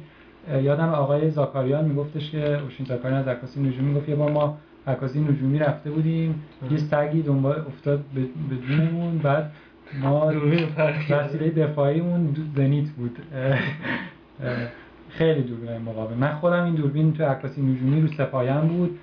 یادم 0.63 0.89
آقای 0.89 1.31
زاکاریان 1.31 1.85
میگفتش 1.85 2.31
که 2.31 2.59
اوشین 2.59 2.87
زاکاریان 2.87 3.21
از 3.21 3.29
عکاسی 3.29 3.61
نجومی 3.61 3.89
می‌گفت 3.89 4.09
یه 4.09 4.15
بار 4.15 4.31
ما 4.31 4.59
عکاسی 4.87 5.21
نجومی 5.21 5.59
رفته 5.59 5.91
بودیم 5.91 6.43
یه 6.71 6.77
سگی 6.77 7.23
دنبال 7.23 7.59
افتاد 7.69 8.05
به 8.15 8.57
جونمون 8.69 9.19
بعد 9.19 9.53
ما. 10.03 10.33
وسیله 11.11 11.51
دفاعیمون 11.51 12.37
زنیت 12.57 12.91
بود. 12.91 13.19
خیلی 15.09 15.43
دوربین 15.43 15.77
مقابل 15.77 16.15
من 16.15 16.33
خودم 16.33 16.65
این 16.65 16.75
دوربین 16.75 17.13
تو 17.13 17.25
عکاسی 17.25 17.63
نجومی 17.63 18.01
رو 18.01 18.09
سپایم 18.09 18.61
بود. 18.61 18.99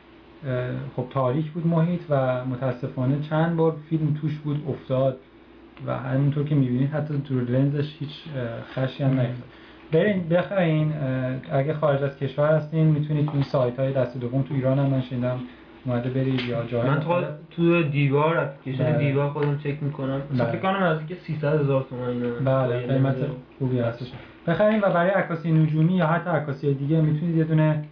خب 0.95 1.05
تاریک 1.09 1.51
بود 1.51 1.67
محیط 1.67 2.01
و 2.09 2.45
متاسفانه 2.45 3.19
چند 3.29 3.55
بار 3.55 3.75
فیلم 3.89 4.17
توش 4.21 4.37
بود 4.37 4.63
افتاد 4.69 5.17
و 5.85 5.97
همینطور 5.97 6.43
که 6.43 6.55
می‌بینید 6.55 6.89
حتی 6.89 7.17
دور 7.17 7.43
لنزش 7.43 7.95
هیچ 7.99 8.23
خشی 8.73 9.03
هم 9.03 9.09
نیفتاد. 9.19 9.47
برین 9.91 10.29
بخرین 10.29 10.93
اه، 10.93 11.57
اگه 11.59 11.73
خارج 11.73 12.03
از 12.03 12.17
کشور 12.17 12.55
هستین 12.55 12.87
می‌تونید 12.87 13.25
تو 13.25 13.31
این 13.33 13.43
سایت 13.43 13.79
های 13.79 13.93
دست 13.93 14.17
دوم 14.17 14.41
تو 14.41 14.53
ایران 14.53 14.79
هم 14.79 14.85
من 14.85 15.01
شنیدم. 15.01 15.39
اومده 15.85 16.09
برید 16.09 16.41
یا 16.41 16.65
جای 16.65 16.89
من 16.89 16.99
تو. 16.99 17.21
تو 17.51 17.83
دیوار 17.83 18.37
اپلیکیشن 18.37 18.83
بله. 18.83 18.97
دیوار 18.97 19.29
خودم 19.29 19.57
چک 19.57 19.83
می‌کنم 19.83 20.21
بله. 20.31 20.45
فکر 20.45 20.59
کنم 20.59 20.83
از 20.83 20.97
که 21.07 21.15
300 21.15 21.61
هزار 21.61 21.85
تومن 21.89 22.07
اینا 22.07 22.29
بله 22.45 22.81
یه 22.81 22.87
قیمت. 22.87 23.15
خوبی 23.59 23.79
هستش 23.79 24.07
بخرین 24.47 24.79
و 24.79 24.81
برای 24.81 25.09
عکاسی 25.09 25.51
نجومی 25.51 25.93
یا 25.93 26.07
حتی 26.07 26.29
عکاسی 26.29 26.73
دیگه 26.73 27.01
می‌تونید 27.01 27.37
یه 27.37 27.43
دونه 27.43 27.83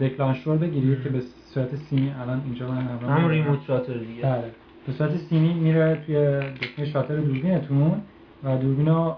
دکلانشور 0.00 0.56
بگیرید 0.56 1.02
که 1.02 1.08
به 1.08 1.20
صورت 1.54 1.76
سیمی 1.76 2.12
الان 2.22 2.42
اینجا 2.44 2.68
من 2.68 2.88
دارم. 3.02 3.28
remote 3.28 3.58
shutter 3.66 3.92
دیگه 3.92 4.22
بله 4.22 4.44
به 4.86 4.92
صورت 4.92 5.16
سیمی 5.16 5.54
میره 5.54 6.02
توی 6.06 6.14
دکمه 6.40 6.86
شاتر 6.86 7.16
دوربینتون 7.16 8.02
و 8.44 8.58
دوربین 8.58 8.88
رو 8.88 9.16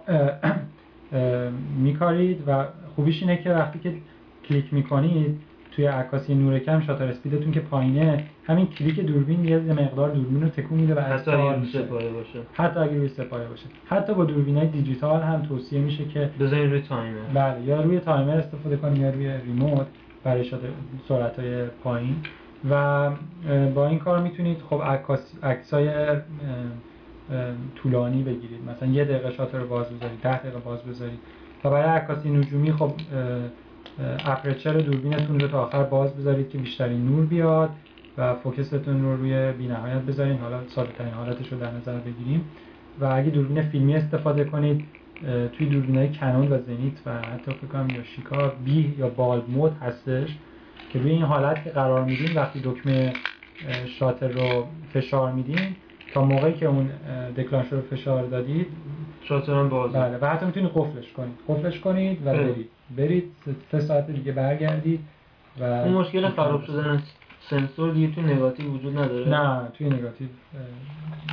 میکارید 1.79 2.43
و 2.47 2.65
خوبیش 2.97 3.23
اینه 3.23 3.37
که 3.37 3.51
وقتی 3.51 3.79
که 3.79 3.95
کلیک 4.49 4.75
می‌کنید 4.75 5.41
توی 5.77 5.87
عکاسی 5.87 6.35
نور 6.35 6.59
کم 6.59 6.81
shutter 6.81 7.05
speed 7.05 7.35
تون 7.35 7.53
که 7.53 7.61
پایینه 7.61 8.25
همین 8.47 8.67
کلیک 8.67 9.01
دوربین 9.01 9.45
یه 9.45 9.59
مقدار 9.59 10.11
دوربین 10.11 10.43
رو 10.43 10.49
تکون 10.49 10.79
میده 10.79 10.95
و 10.95 11.01
حتی 11.01 11.31
اگه 11.31 11.57
میشه. 11.57 11.83
باشه. 11.83 12.39
حتی 12.53 12.81
اگه 12.81 12.97
روی 12.97 13.09
سه 13.09 13.25
پایه 13.25 13.49
باشه. 13.49 13.67
حتی 13.87 14.15
با 14.15 14.25
دوربین 14.25 14.57
های 14.57 14.67
دیجیتال 14.67 15.23
هم 15.23 15.43
توصیه 15.43 15.81
میشه 15.81 16.05
که 16.05 16.31
بزنین 16.41 16.71
روی 16.71 16.81
تایمر. 16.81 17.19
بله 17.35 17.63
یا 17.63 17.83
روی 17.83 18.01
تایمر 18.01 18.37
استفاده 18.37 18.77
کنید 18.77 18.99
یا 18.99 19.11
روی 19.11 19.33
remote 19.47 19.87
برای 20.25 20.51
سرعت 21.09 21.39
های 21.39 21.65
پایین. 21.85 22.17
و 22.71 23.11
با 23.75 23.87
این 23.87 23.99
کار 23.99 24.23
می‌تونید 24.23 24.59
خب 24.71 24.83
عکس 25.43 25.75
های 25.75 25.91
طولانی 27.75 28.23
بگیرید. 28.23 28.59
مثلا 28.77 28.89
یه 28.89 29.05
دقیقه 29.05 29.31
شاتر 29.31 29.59
رو 29.59 29.69
باز 29.69 29.87
بذارید 29.87 30.21
ده 30.23 30.39
دقیقه 30.39 30.59
باز 30.59 30.83
بذارید. 30.83 31.19
و 31.65 31.71
برای 31.71 31.83
عکاسی 31.83 32.31
نجومی 32.31 32.73
خب 32.73 32.93
اپرچر 34.25 34.73
دوربینتون 34.73 35.41
رو 35.41 35.49
تا 35.49 35.63
آخر 35.63 35.83
باز 35.83 36.17
بذارید 36.17 36.51
که 36.51 36.59
بیشترین 36.59 37.07
نور 37.07 37.27
بیاد 37.27 37.71
و 38.19 38.35
فوکستون 38.35 39.03
رو 39.03 39.17
روی 39.17 39.53
بینهایت 39.53 40.03
بذارین. 40.03 40.39
حالا 40.39 40.69
ساده 40.69 40.93
ترین 40.93 41.13
حالتش 41.13 41.53
رو 41.53 41.59
در 41.59 41.71
نظر 41.71 41.99
بگیریم. 41.99 42.45
و 43.01 43.05
اگه 43.05 43.31
دوربین 43.31 43.63
فیلمی 43.63 43.95
استفاده 43.95 44.45
کنید 44.45 44.85
توی 45.53 45.67
دوربین 45.67 45.97
های 45.97 46.09
کنون 46.09 46.53
و 46.53 46.59
زنیت 46.59 47.07
و 47.07 47.13
حتی 47.13 47.53
فکر 47.53 47.97
یا 47.97 48.03
شیکا 48.03 48.53
بی 48.65 48.95
یا 48.99 49.09
بالب 49.09 49.51
مود 49.51 49.73
هستش 49.81 50.29
که 50.93 50.99
روی 50.99 51.11
این 51.11 51.23
حالت 51.23 51.65
که 51.65 51.71
قرار 51.71 52.05
میدین 52.05 52.37
وقتی 52.37 52.61
دکمه 52.65 53.13
شاتر 53.87 54.29
رو 54.29 54.67
فشار 54.93 55.33
میدین 55.33 55.77
تا 56.13 56.25
موقعی 56.25 56.53
که 56.53 56.67
اون 56.67 56.91
دکلانشور 57.37 57.79
رو 57.79 57.85
فشار 57.97 58.27
دادید 58.27 58.67
شاتر 59.23 59.53
هم 59.53 59.69
بازه 59.69 59.99
بله 59.99 60.19
و 60.19 60.27
حتی 60.27 60.47
می‌تونید 60.47 60.71
قفلش 60.75 61.13
کنید. 61.13 61.35
قفلش 61.49 61.81
کنید 61.81 62.27
و 62.27 62.29
اه. 62.29 62.37
برید. 62.37 62.69
برید 62.97 63.25
سه- 63.71 63.81
ساعت 63.81 64.11
دیگه 64.11 64.33
برگردید 64.33 65.01
و 65.61 65.65
اون 65.65 65.93
مشکل 65.93 66.29
خراب 66.29 66.65
شدن 66.65 67.03
سنسور 67.51 67.93
دیگه 67.93 68.15
تو 68.15 68.21
نگاتیو 68.21 68.71
وجود 68.71 68.99
نداره؟ 68.99 69.29
نه 69.29 69.69
توی 69.79 69.87
نگاتیو 69.87 70.29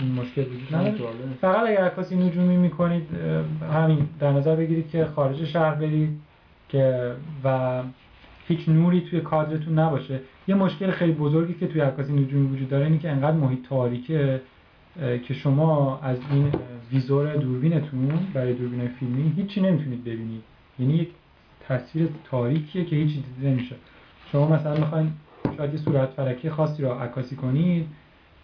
این 0.02 0.12
مشکل 0.12 0.42
وجود 0.42 0.76
نداره. 0.76 0.96
فقط 1.42 1.68
اگر 1.68 1.84
عکاسی 1.84 2.16
نجومی 2.16 2.58
می‌کنید 2.58 3.08
همین 3.74 4.08
در 4.20 4.32
نظر 4.32 4.56
بگیرید 4.56 4.90
که 4.90 5.06
خارج 5.06 5.46
شهر 5.46 5.76
برید 5.76 6.10
که 6.70 7.12
و 7.44 7.82
هیچ 8.48 8.70
نوری 8.70 9.02
توی 9.02 9.22
کادرتون 9.22 9.80
نباشه. 9.80 10.20
یه 10.48 10.56
مشکل 10.56 10.92
خیلی 10.92 11.12
بزرگی 11.12 11.54
که 11.54 11.68
توی 11.68 11.82
عکاسی 11.82 12.14
نجومی 12.14 12.48
وجود 12.56 12.70
داره 12.70 12.86
اینه 12.86 12.98
که 12.98 13.10
انقدر 13.10 13.38
محیط 13.38 13.68
تاریکه. 13.70 14.42
که 15.28 15.34
شما 15.34 16.00
از 16.00 16.18
این 16.32 16.52
ویزور 16.92 17.36
دوربینتون 17.36 18.28
برای 18.34 18.54
دوربین 18.54 18.88
فیلمی 18.88 19.34
هیچی 19.38 19.62
نمی‌تونید 19.62 20.04
ببینید. 20.04 20.44
یعنی 20.80 20.94
یک 20.94 21.10
تصویر 21.68 22.10
تاریکیه 22.32 22.86
که 22.86 22.96
هیچی 22.96 23.24
دیده 23.36 23.50
نمیشه. 23.50 23.76
شما 24.32 24.48
مثلا 24.48 24.76
می‌خواین 24.76 25.12
شاید 25.58 25.74
یه 25.74 25.80
صورت 25.80 26.10
فلکی 26.10 26.50
خاصی 26.50 26.84
رو 26.84 26.90
عکاسی 26.92 27.36
کنید 27.36 27.88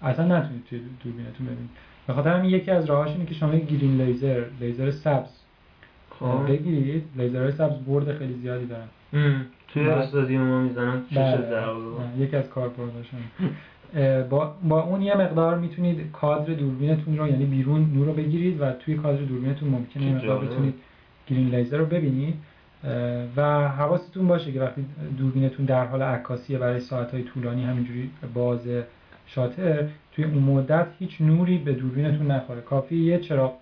اصلا 0.02 0.38
نتونید 0.38 0.64
توی 0.70 0.80
دوربینتون 1.04 1.46
ببینید. 1.46 1.70
به 2.08 2.14
خاطر 2.14 2.30
همین 2.30 2.52
یکی 2.52 2.72
از 2.72 2.86
راهاش 2.86 3.10
اینه 3.10 3.26
که 3.26 3.34
شما 3.34 3.56
یک 3.56 3.68
گرین 3.68 4.02
لیزر 4.02 4.44
لیزر 4.60 4.92
سبز. 4.92 5.30
خب. 6.20 6.48
بگیرید. 6.48 7.04
لیزرهای 7.18 7.52
سبز 7.52 7.78
برد 7.88 8.18
خیلی 8.18 8.34
زیادی 8.34 8.66
دارن. 8.66 8.88
توی 9.68 9.84
بله. 9.84 9.94
استادیوم 9.94 10.48
ما 10.48 10.62
می‌زنن 10.62 11.02
بله. 11.16 11.38
نه، 11.38 12.26
یکی 12.26 12.36
از 12.36 12.50
کاربرداشون. 12.50 13.20
با 14.30 14.56
با 14.70 14.84
اون 14.84 15.02
یه 15.02 15.18
مقدار 15.18 15.58
می‌تونید 15.58 16.12
کادر 16.12 16.54
دوربینتون 16.54 17.18
رو 17.18 17.28
یعنی 17.28 17.46
بیرون 17.46 17.92
نور 17.94 18.06
رو 18.06 18.14
بگیرید 18.14 18.62
و 18.62 18.72
توی 18.72 18.96
کادر 18.96 19.22
دوربینتون 19.22 19.70
ممکنه 19.70 20.16
مقدار. 20.16 20.46
بتونید 20.46 20.74
گرین 21.28 21.56
لیزر 21.56 21.78
رو 21.78 21.86
ببینید. 21.86 22.34
و 23.36 23.68
حواستون 23.68 24.28
باشه 24.28 24.52
که 24.52 24.62
وقتی 24.62 24.86
دوربینتون 25.18 25.66
در 25.66 25.86
حال 25.86 26.02
عکاسیه 26.02 26.58
برای 26.58 26.80
ساعتهای 26.80 27.24
طولانی 27.24 27.64
همینجوری 27.64 28.10
باز 28.34 28.68
شاتر 29.28 29.88
توی 30.12 30.26
اون 30.26 30.38
مدت 30.38 30.88
هیچ 31.00 31.22
نوری 31.22 31.58
به 31.58 31.74
دوربینتون 31.74 32.32
نخوره. 32.32 32.62
کافی 32.62 32.96
یه 32.96 33.20
چراغ 33.20 33.54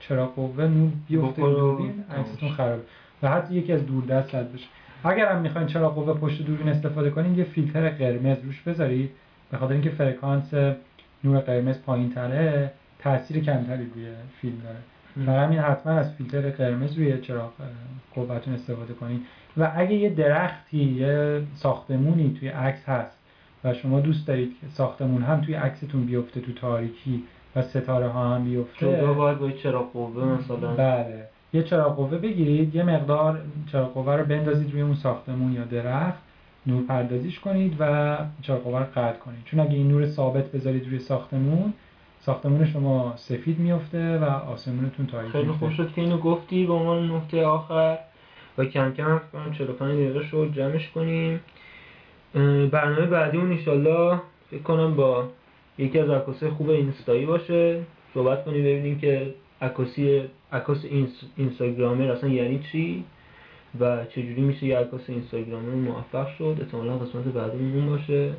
چراغ 0.00 0.34
قوه 0.34 0.64
نور 0.64 0.90
بیفته 1.08 1.42
دوربین 1.42 2.04
عکستون 2.18 2.48
خرابه. 2.48 2.82
و 3.22 3.30
حتی 3.30 3.54
یکی 3.54 3.72
از 3.72 3.86
دوردست 3.86 4.34
رد 4.34 4.52
بشه. 4.52 4.66
اگر 5.04 5.32
هم 5.32 5.40
می‌خواین 5.40 5.66
چراغ 5.66 5.94
قوه 5.94 6.14
پشت 6.14 6.42
دوربین 6.42 6.68
استفاده 6.68 7.10
کنید 7.10 7.38
یه 7.38 7.44
فیلتر 7.44 7.88
قرمز 7.88 8.36
روش 8.44 8.62
بذارید. 8.62 9.10
به 9.50 9.56
خاطر 9.56 9.72
اینکه 9.72 9.90
فرکانس 9.90 10.54
نور 11.24 11.38
قرمز 11.38 11.82
پایین 11.82 12.12
تره 12.12 12.70
تاثیر 12.98 13.44
کمتری 13.44 13.86
روی 13.94 14.06
فیلم 14.40 14.58
داره. 14.64 14.76
برای 15.26 15.44
همین 15.44 15.58
حتما 15.58 15.92
از 15.92 16.14
فیلتر 16.14 16.50
قرمز 16.50 16.94
روی 16.94 17.20
چراغ 17.20 17.52
قوتون 18.14 18.54
استفاده 18.54 18.94
کنید 18.94 19.20
و 19.56 19.72
اگه 19.76 19.94
یه 19.94 20.10
درختی 20.10 20.84
یه 20.84 21.42
ساختمونی 21.54 22.36
توی 22.40 22.48
عکس 22.48 22.88
هست 22.88 23.18
و 23.64 23.74
شما 23.74 24.00
دوست 24.00 24.26
دارید 24.26 24.50
که 24.60 24.66
ساختمون 24.68 25.22
هم 25.22 25.40
توی 25.40 25.54
عکستون 25.54 26.04
بیفته 26.04 26.40
تو 26.40 26.52
تاریکی 26.52 27.22
و 27.56 27.62
ستاره 27.62 28.08
ها 28.08 28.34
هم 28.34 28.44
بیفته. 28.44 28.86
جدا 28.86 29.14
باید 29.14 29.38
با 29.38 29.50
چراغ 29.50 29.92
قوه 29.92 30.24
مثلا. 30.24 30.74
بله. 30.74 31.24
یه 31.52 31.62
چراغ 31.62 31.96
قوه 31.96 32.18
بگیرید 32.18 32.74
یه 32.74 32.82
مقدار 32.82 33.40
چراغ 33.72 33.94
قوه 33.94 34.14
رو 34.14 34.24
بندازید 34.24 34.72
روی 34.72 34.82
اون 34.82 34.94
ساختمون 34.94 35.52
یا 35.52 35.64
درخت. 35.64 36.25
نور 36.66 36.82
پردازیش 36.86 37.40
کنید 37.40 37.76
و 37.78 38.16
چراغ 38.42 38.62
قوه 38.62 38.78
رو 38.78 38.84
قطع 38.84 39.18
کنید. 39.18 39.38
چون 39.44 39.60
اگه 39.60 39.72
این 39.74 39.88
نور 39.88 40.06
ثابت 40.06 40.52
بذارید 40.52 40.86
روی 40.88 40.98
ساختمون 40.98 41.72
ساختمون 42.20 42.66
شما 42.66 43.14
سفید 43.16 43.58
میفته 43.58 44.18
و 44.18 44.24
آسمونتون 44.24 45.06
تاریک 45.06 45.32
خیلی 45.32 45.48
خوب 45.52 45.70
شد 45.70 45.92
که 45.92 46.00
اینو 46.00 46.18
گفتی 46.18 46.66
به 46.66 46.72
عنوان 46.72 47.10
نکته 47.12 47.44
آخر. 47.46 47.98
و 48.58 48.64
کم 48.64 48.92
کم 48.92 49.04
هم 49.04 49.18
فکر 49.18 49.42
کنم 49.42 49.52
45 49.52 49.94
دقیقه 49.94 50.26
شد 50.26 50.50
جمعش 50.56 50.88
کنیم. 50.88 51.40
برنامه 52.70 53.06
بعدیمون 53.06 53.50
ایشالله 53.50 54.20
فکر 54.50 54.62
کنم 54.62 54.94
با 54.94 55.24
یکی 55.78 55.98
از 55.98 56.10
عکاسای 56.10 56.50
خوب 56.50 56.68
اینستایی 56.70 57.26
باشه. 57.26 57.80
صحبت 58.14 58.44
کنیم 58.44 58.60
ببینیم 58.64 58.98
که 58.98 59.34
عکاسی 59.62 60.22
عکاس 60.52 60.84
اینس- 60.84 61.24
اینستاگرامر 61.36 62.10
اصلا 62.10 62.30
یعنی 62.30 62.60
چی. 62.72 63.04
و 63.80 64.04
چجوری 64.04 64.40
میشه 64.40 64.66
یه 64.66 64.78
عکاس 64.78 65.00
اینستاگرامر 65.08 65.74
موفق 65.74 66.28
شد؟ 66.38 66.56
احتمالا 66.60 66.98
قسمت 66.98 67.24
بعدیمون 67.24 67.74
اون 67.74 67.86
باشه. 67.96 68.30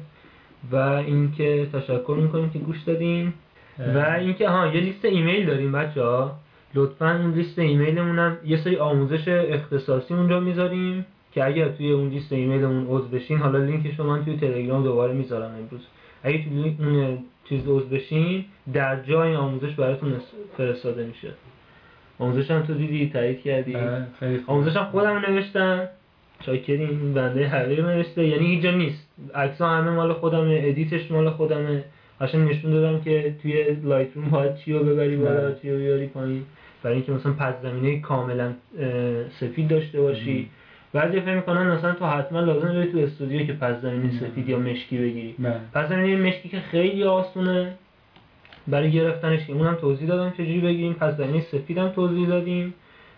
و 0.71 0.75
اینکه 0.75 1.67
تشکر 1.73 2.17
می‌کنیم 2.21 2.49
که 2.49 2.59
گوش 2.59 2.83
دادین. 2.83 3.33
و 3.95 3.97
اینکه 4.19 4.49
ها 4.49 4.67
یه 4.67 4.81
لیست 4.81 5.05
ایمیل 5.05 5.45
داریم 5.45 5.71
بچه 5.71 6.03
ها. 6.03 6.31
لطفا 6.75 7.11
این 7.11 7.31
لیست 7.31 7.59
ایمیلمون 7.59 8.19
هم 8.19 8.37
یه 8.45 8.57
سری 8.57 8.75
آموزش 8.77 9.27
اختصاصی 9.27 10.13
اونجا 10.13 10.39
می‌ذاریم 10.39 11.05
که 11.31 11.45
اگر 11.45 11.69
توی 11.69 11.91
اون 11.91 12.09
لیست 12.09 12.33
ایمیلمون 12.33 12.87
عضو 12.89 13.07
بشین 13.07 13.37
حالا 13.37 13.59
لینکش 13.59 13.99
رو 13.99 14.05
من 14.05 14.25
توی 14.25 14.37
تلگرام 14.37 14.83
دوباره 14.83 15.13
می‌ذارم 15.13 15.51
امروز. 15.55 15.81
اگه 16.23 16.43
توی 16.43 16.63
لینک- 16.63 16.81
اون 16.81 17.17
چیز 17.49 17.61
عضو 17.67 17.85
بشین 17.85 18.45
در 18.73 19.03
جای 19.03 19.35
آموزش 19.35 19.73
براتون 19.73 20.13
فرستاده 20.57 21.05
میشه. 21.05 21.33
آموزش 22.19 22.51
هم 22.51 22.61
تو 22.61 22.73
دیدی 22.73 23.09
تایید 23.13 23.41
کردی. 23.41 23.73
خوب. 24.19 24.29
آموزش 24.47 24.77
هم 24.77 24.85
خودم 24.85 25.17
نوشتم. 25.27 25.87
چاکرین 26.39 26.89
این 26.89 27.13
بنده 27.13 27.47
حقیر 27.47 27.85
نوشته. 27.85 28.27
یعنی 28.27 28.45
هیچ 28.45 28.63
جا 28.63 28.71
نیست. 28.71 29.07
عکس 29.35 29.61
همه 29.61 29.91
مال 29.91 30.13
خودمه 30.13 30.61
edit 30.63 30.95
ش 30.95 31.11
مال 31.11 31.29
خودمه. 31.29 31.83
قشنگ 32.21 32.49
نشون 32.49 32.71
دادم 32.71 33.01
که 33.01 33.35
توی 33.41 33.77
Lightroom 33.83 34.29
باید 34.29 34.55
چی 34.55 34.73
رو 34.73 34.79
ببری 34.79 35.15
بالا 35.15 35.41
بله. 35.41 35.55
چی 35.61 35.71
رو 35.71 35.77
بیاری 35.77 36.07
پایین. 36.07 36.43
برای 36.83 36.95
اینکه 36.95 37.11
مثلا 37.11 37.31
پس 37.33 37.53
زمینه 37.61 37.99
کاملا 37.99 38.53
سفید 39.39 39.67
داشته 39.67 40.01
باشی. 40.01 40.49
بعضی 40.93 41.21
فکر 41.21 41.35
می‌کنن 41.35 41.67
مثلا 41.67 41.93
تو 41.93 42.05
حتما 42.05 42.39
لازم 42.39 42.67
بری 42.67 42.91
تو 42.91 42.97
استودیو 42.97 43.45
که 43.45 43.53
پس 43.53 43.81
زمینه 43.81 44.11
سفید 44.19 44.49
یا 44.49 44.59
مشکی 44.59 44.97
بگیری. 44.97 45.35
بله. 45.39 45.53
پس 45.73 45.89
زمینه 45.89 46.27
مشکی 46.27 46.49
که 46.49 46.59
خیلی 46.59 47.03
آسونه. 47.03 47.73
برای 48.67 48.91
گرفتنش 48.91 49.49
اونم 49.49 49.75
توضیح 49.75 50.07
دادم 50.07 50.31
چجوری 50.31 50.59
بگیریم 50.59 50.93
پس 50.93 51.17
زمینه 51.17 51.41
سفید 51.41 51.77
هم 51.77 51.89
توضیح 51.89 52.27
دادیم 52.27 52.73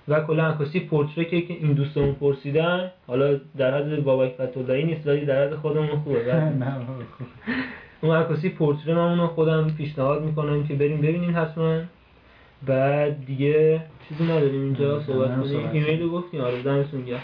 و 0.07 0.19
کلا 0.19 0.47
عکاسی 0.47 0.79
پورتره 0.79 1.25
که 1.25 1.35
این 1.35 1.73
دوستمون 1.73 2.13
پرسیدن 2.13 2.91
حالا 3.07 3.39
در 3.57 3.77
حد 3.77 4.03
بابک 4.03 4.33
فتولایی 4.41 4.83
نیست 4.85 5.07
ولی 5.07 5.25
در 5.25 5.47
حد 5.47 5.55
خودمون 5.55 5.87
خوبه. 5.99 6.19
اون 8.01 8.15
عکاسی 8.15 8.49
پورتره 8.49 8.93
من 8.95 9.09
اونو 9.09 9.27
خودم 9.27 9.69
پیشنهاد 9.77 10.23
می‌کنم 10.23 10.67
که 10.67 10.73
بریم 10.73 10.97
ببینین 11.01 11.33
حتما. 11.33 11.81
بعد 12.67 13.25
دیگه 13.25 13.81
چیزی 14.09 14.23
نداریم 14.23 14.61
اینجا 14.61 14.99
صحبت 15.01 15.29
کنیم. 15.41 15.69
ایمیل 15.73 16.01
رو 16.01 16.09
گفتیم. 16.09 16.41
آره 16.41 16.61
دمتون 16.61 17.01
گرم. 17.05 17.19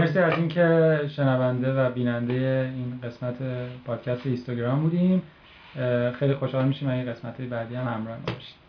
مرسی 0.00 0.18
از 0.18 0.32
اینکه 0.38 1.00
شنونده 1.16 1.72
و 1.72 1.90
بیننده 1.90 2.70
این 2.74 3.00
قسمت 3.02 3.34
پادکست 3.86 4.26
اینستاگرام 4.26 4.82
بودیم. 4.82 5.22
خیلی 6.18 6.34
خوشحال 6.34 6.68
میشیم 6.68 6.90
اگه 6.90 7.04
قسمت 7.12 7.40
بعدی 7.40 7.74
هم 7.74 7.88
همراه 7.88 8.18
باشید. 8.18 8.67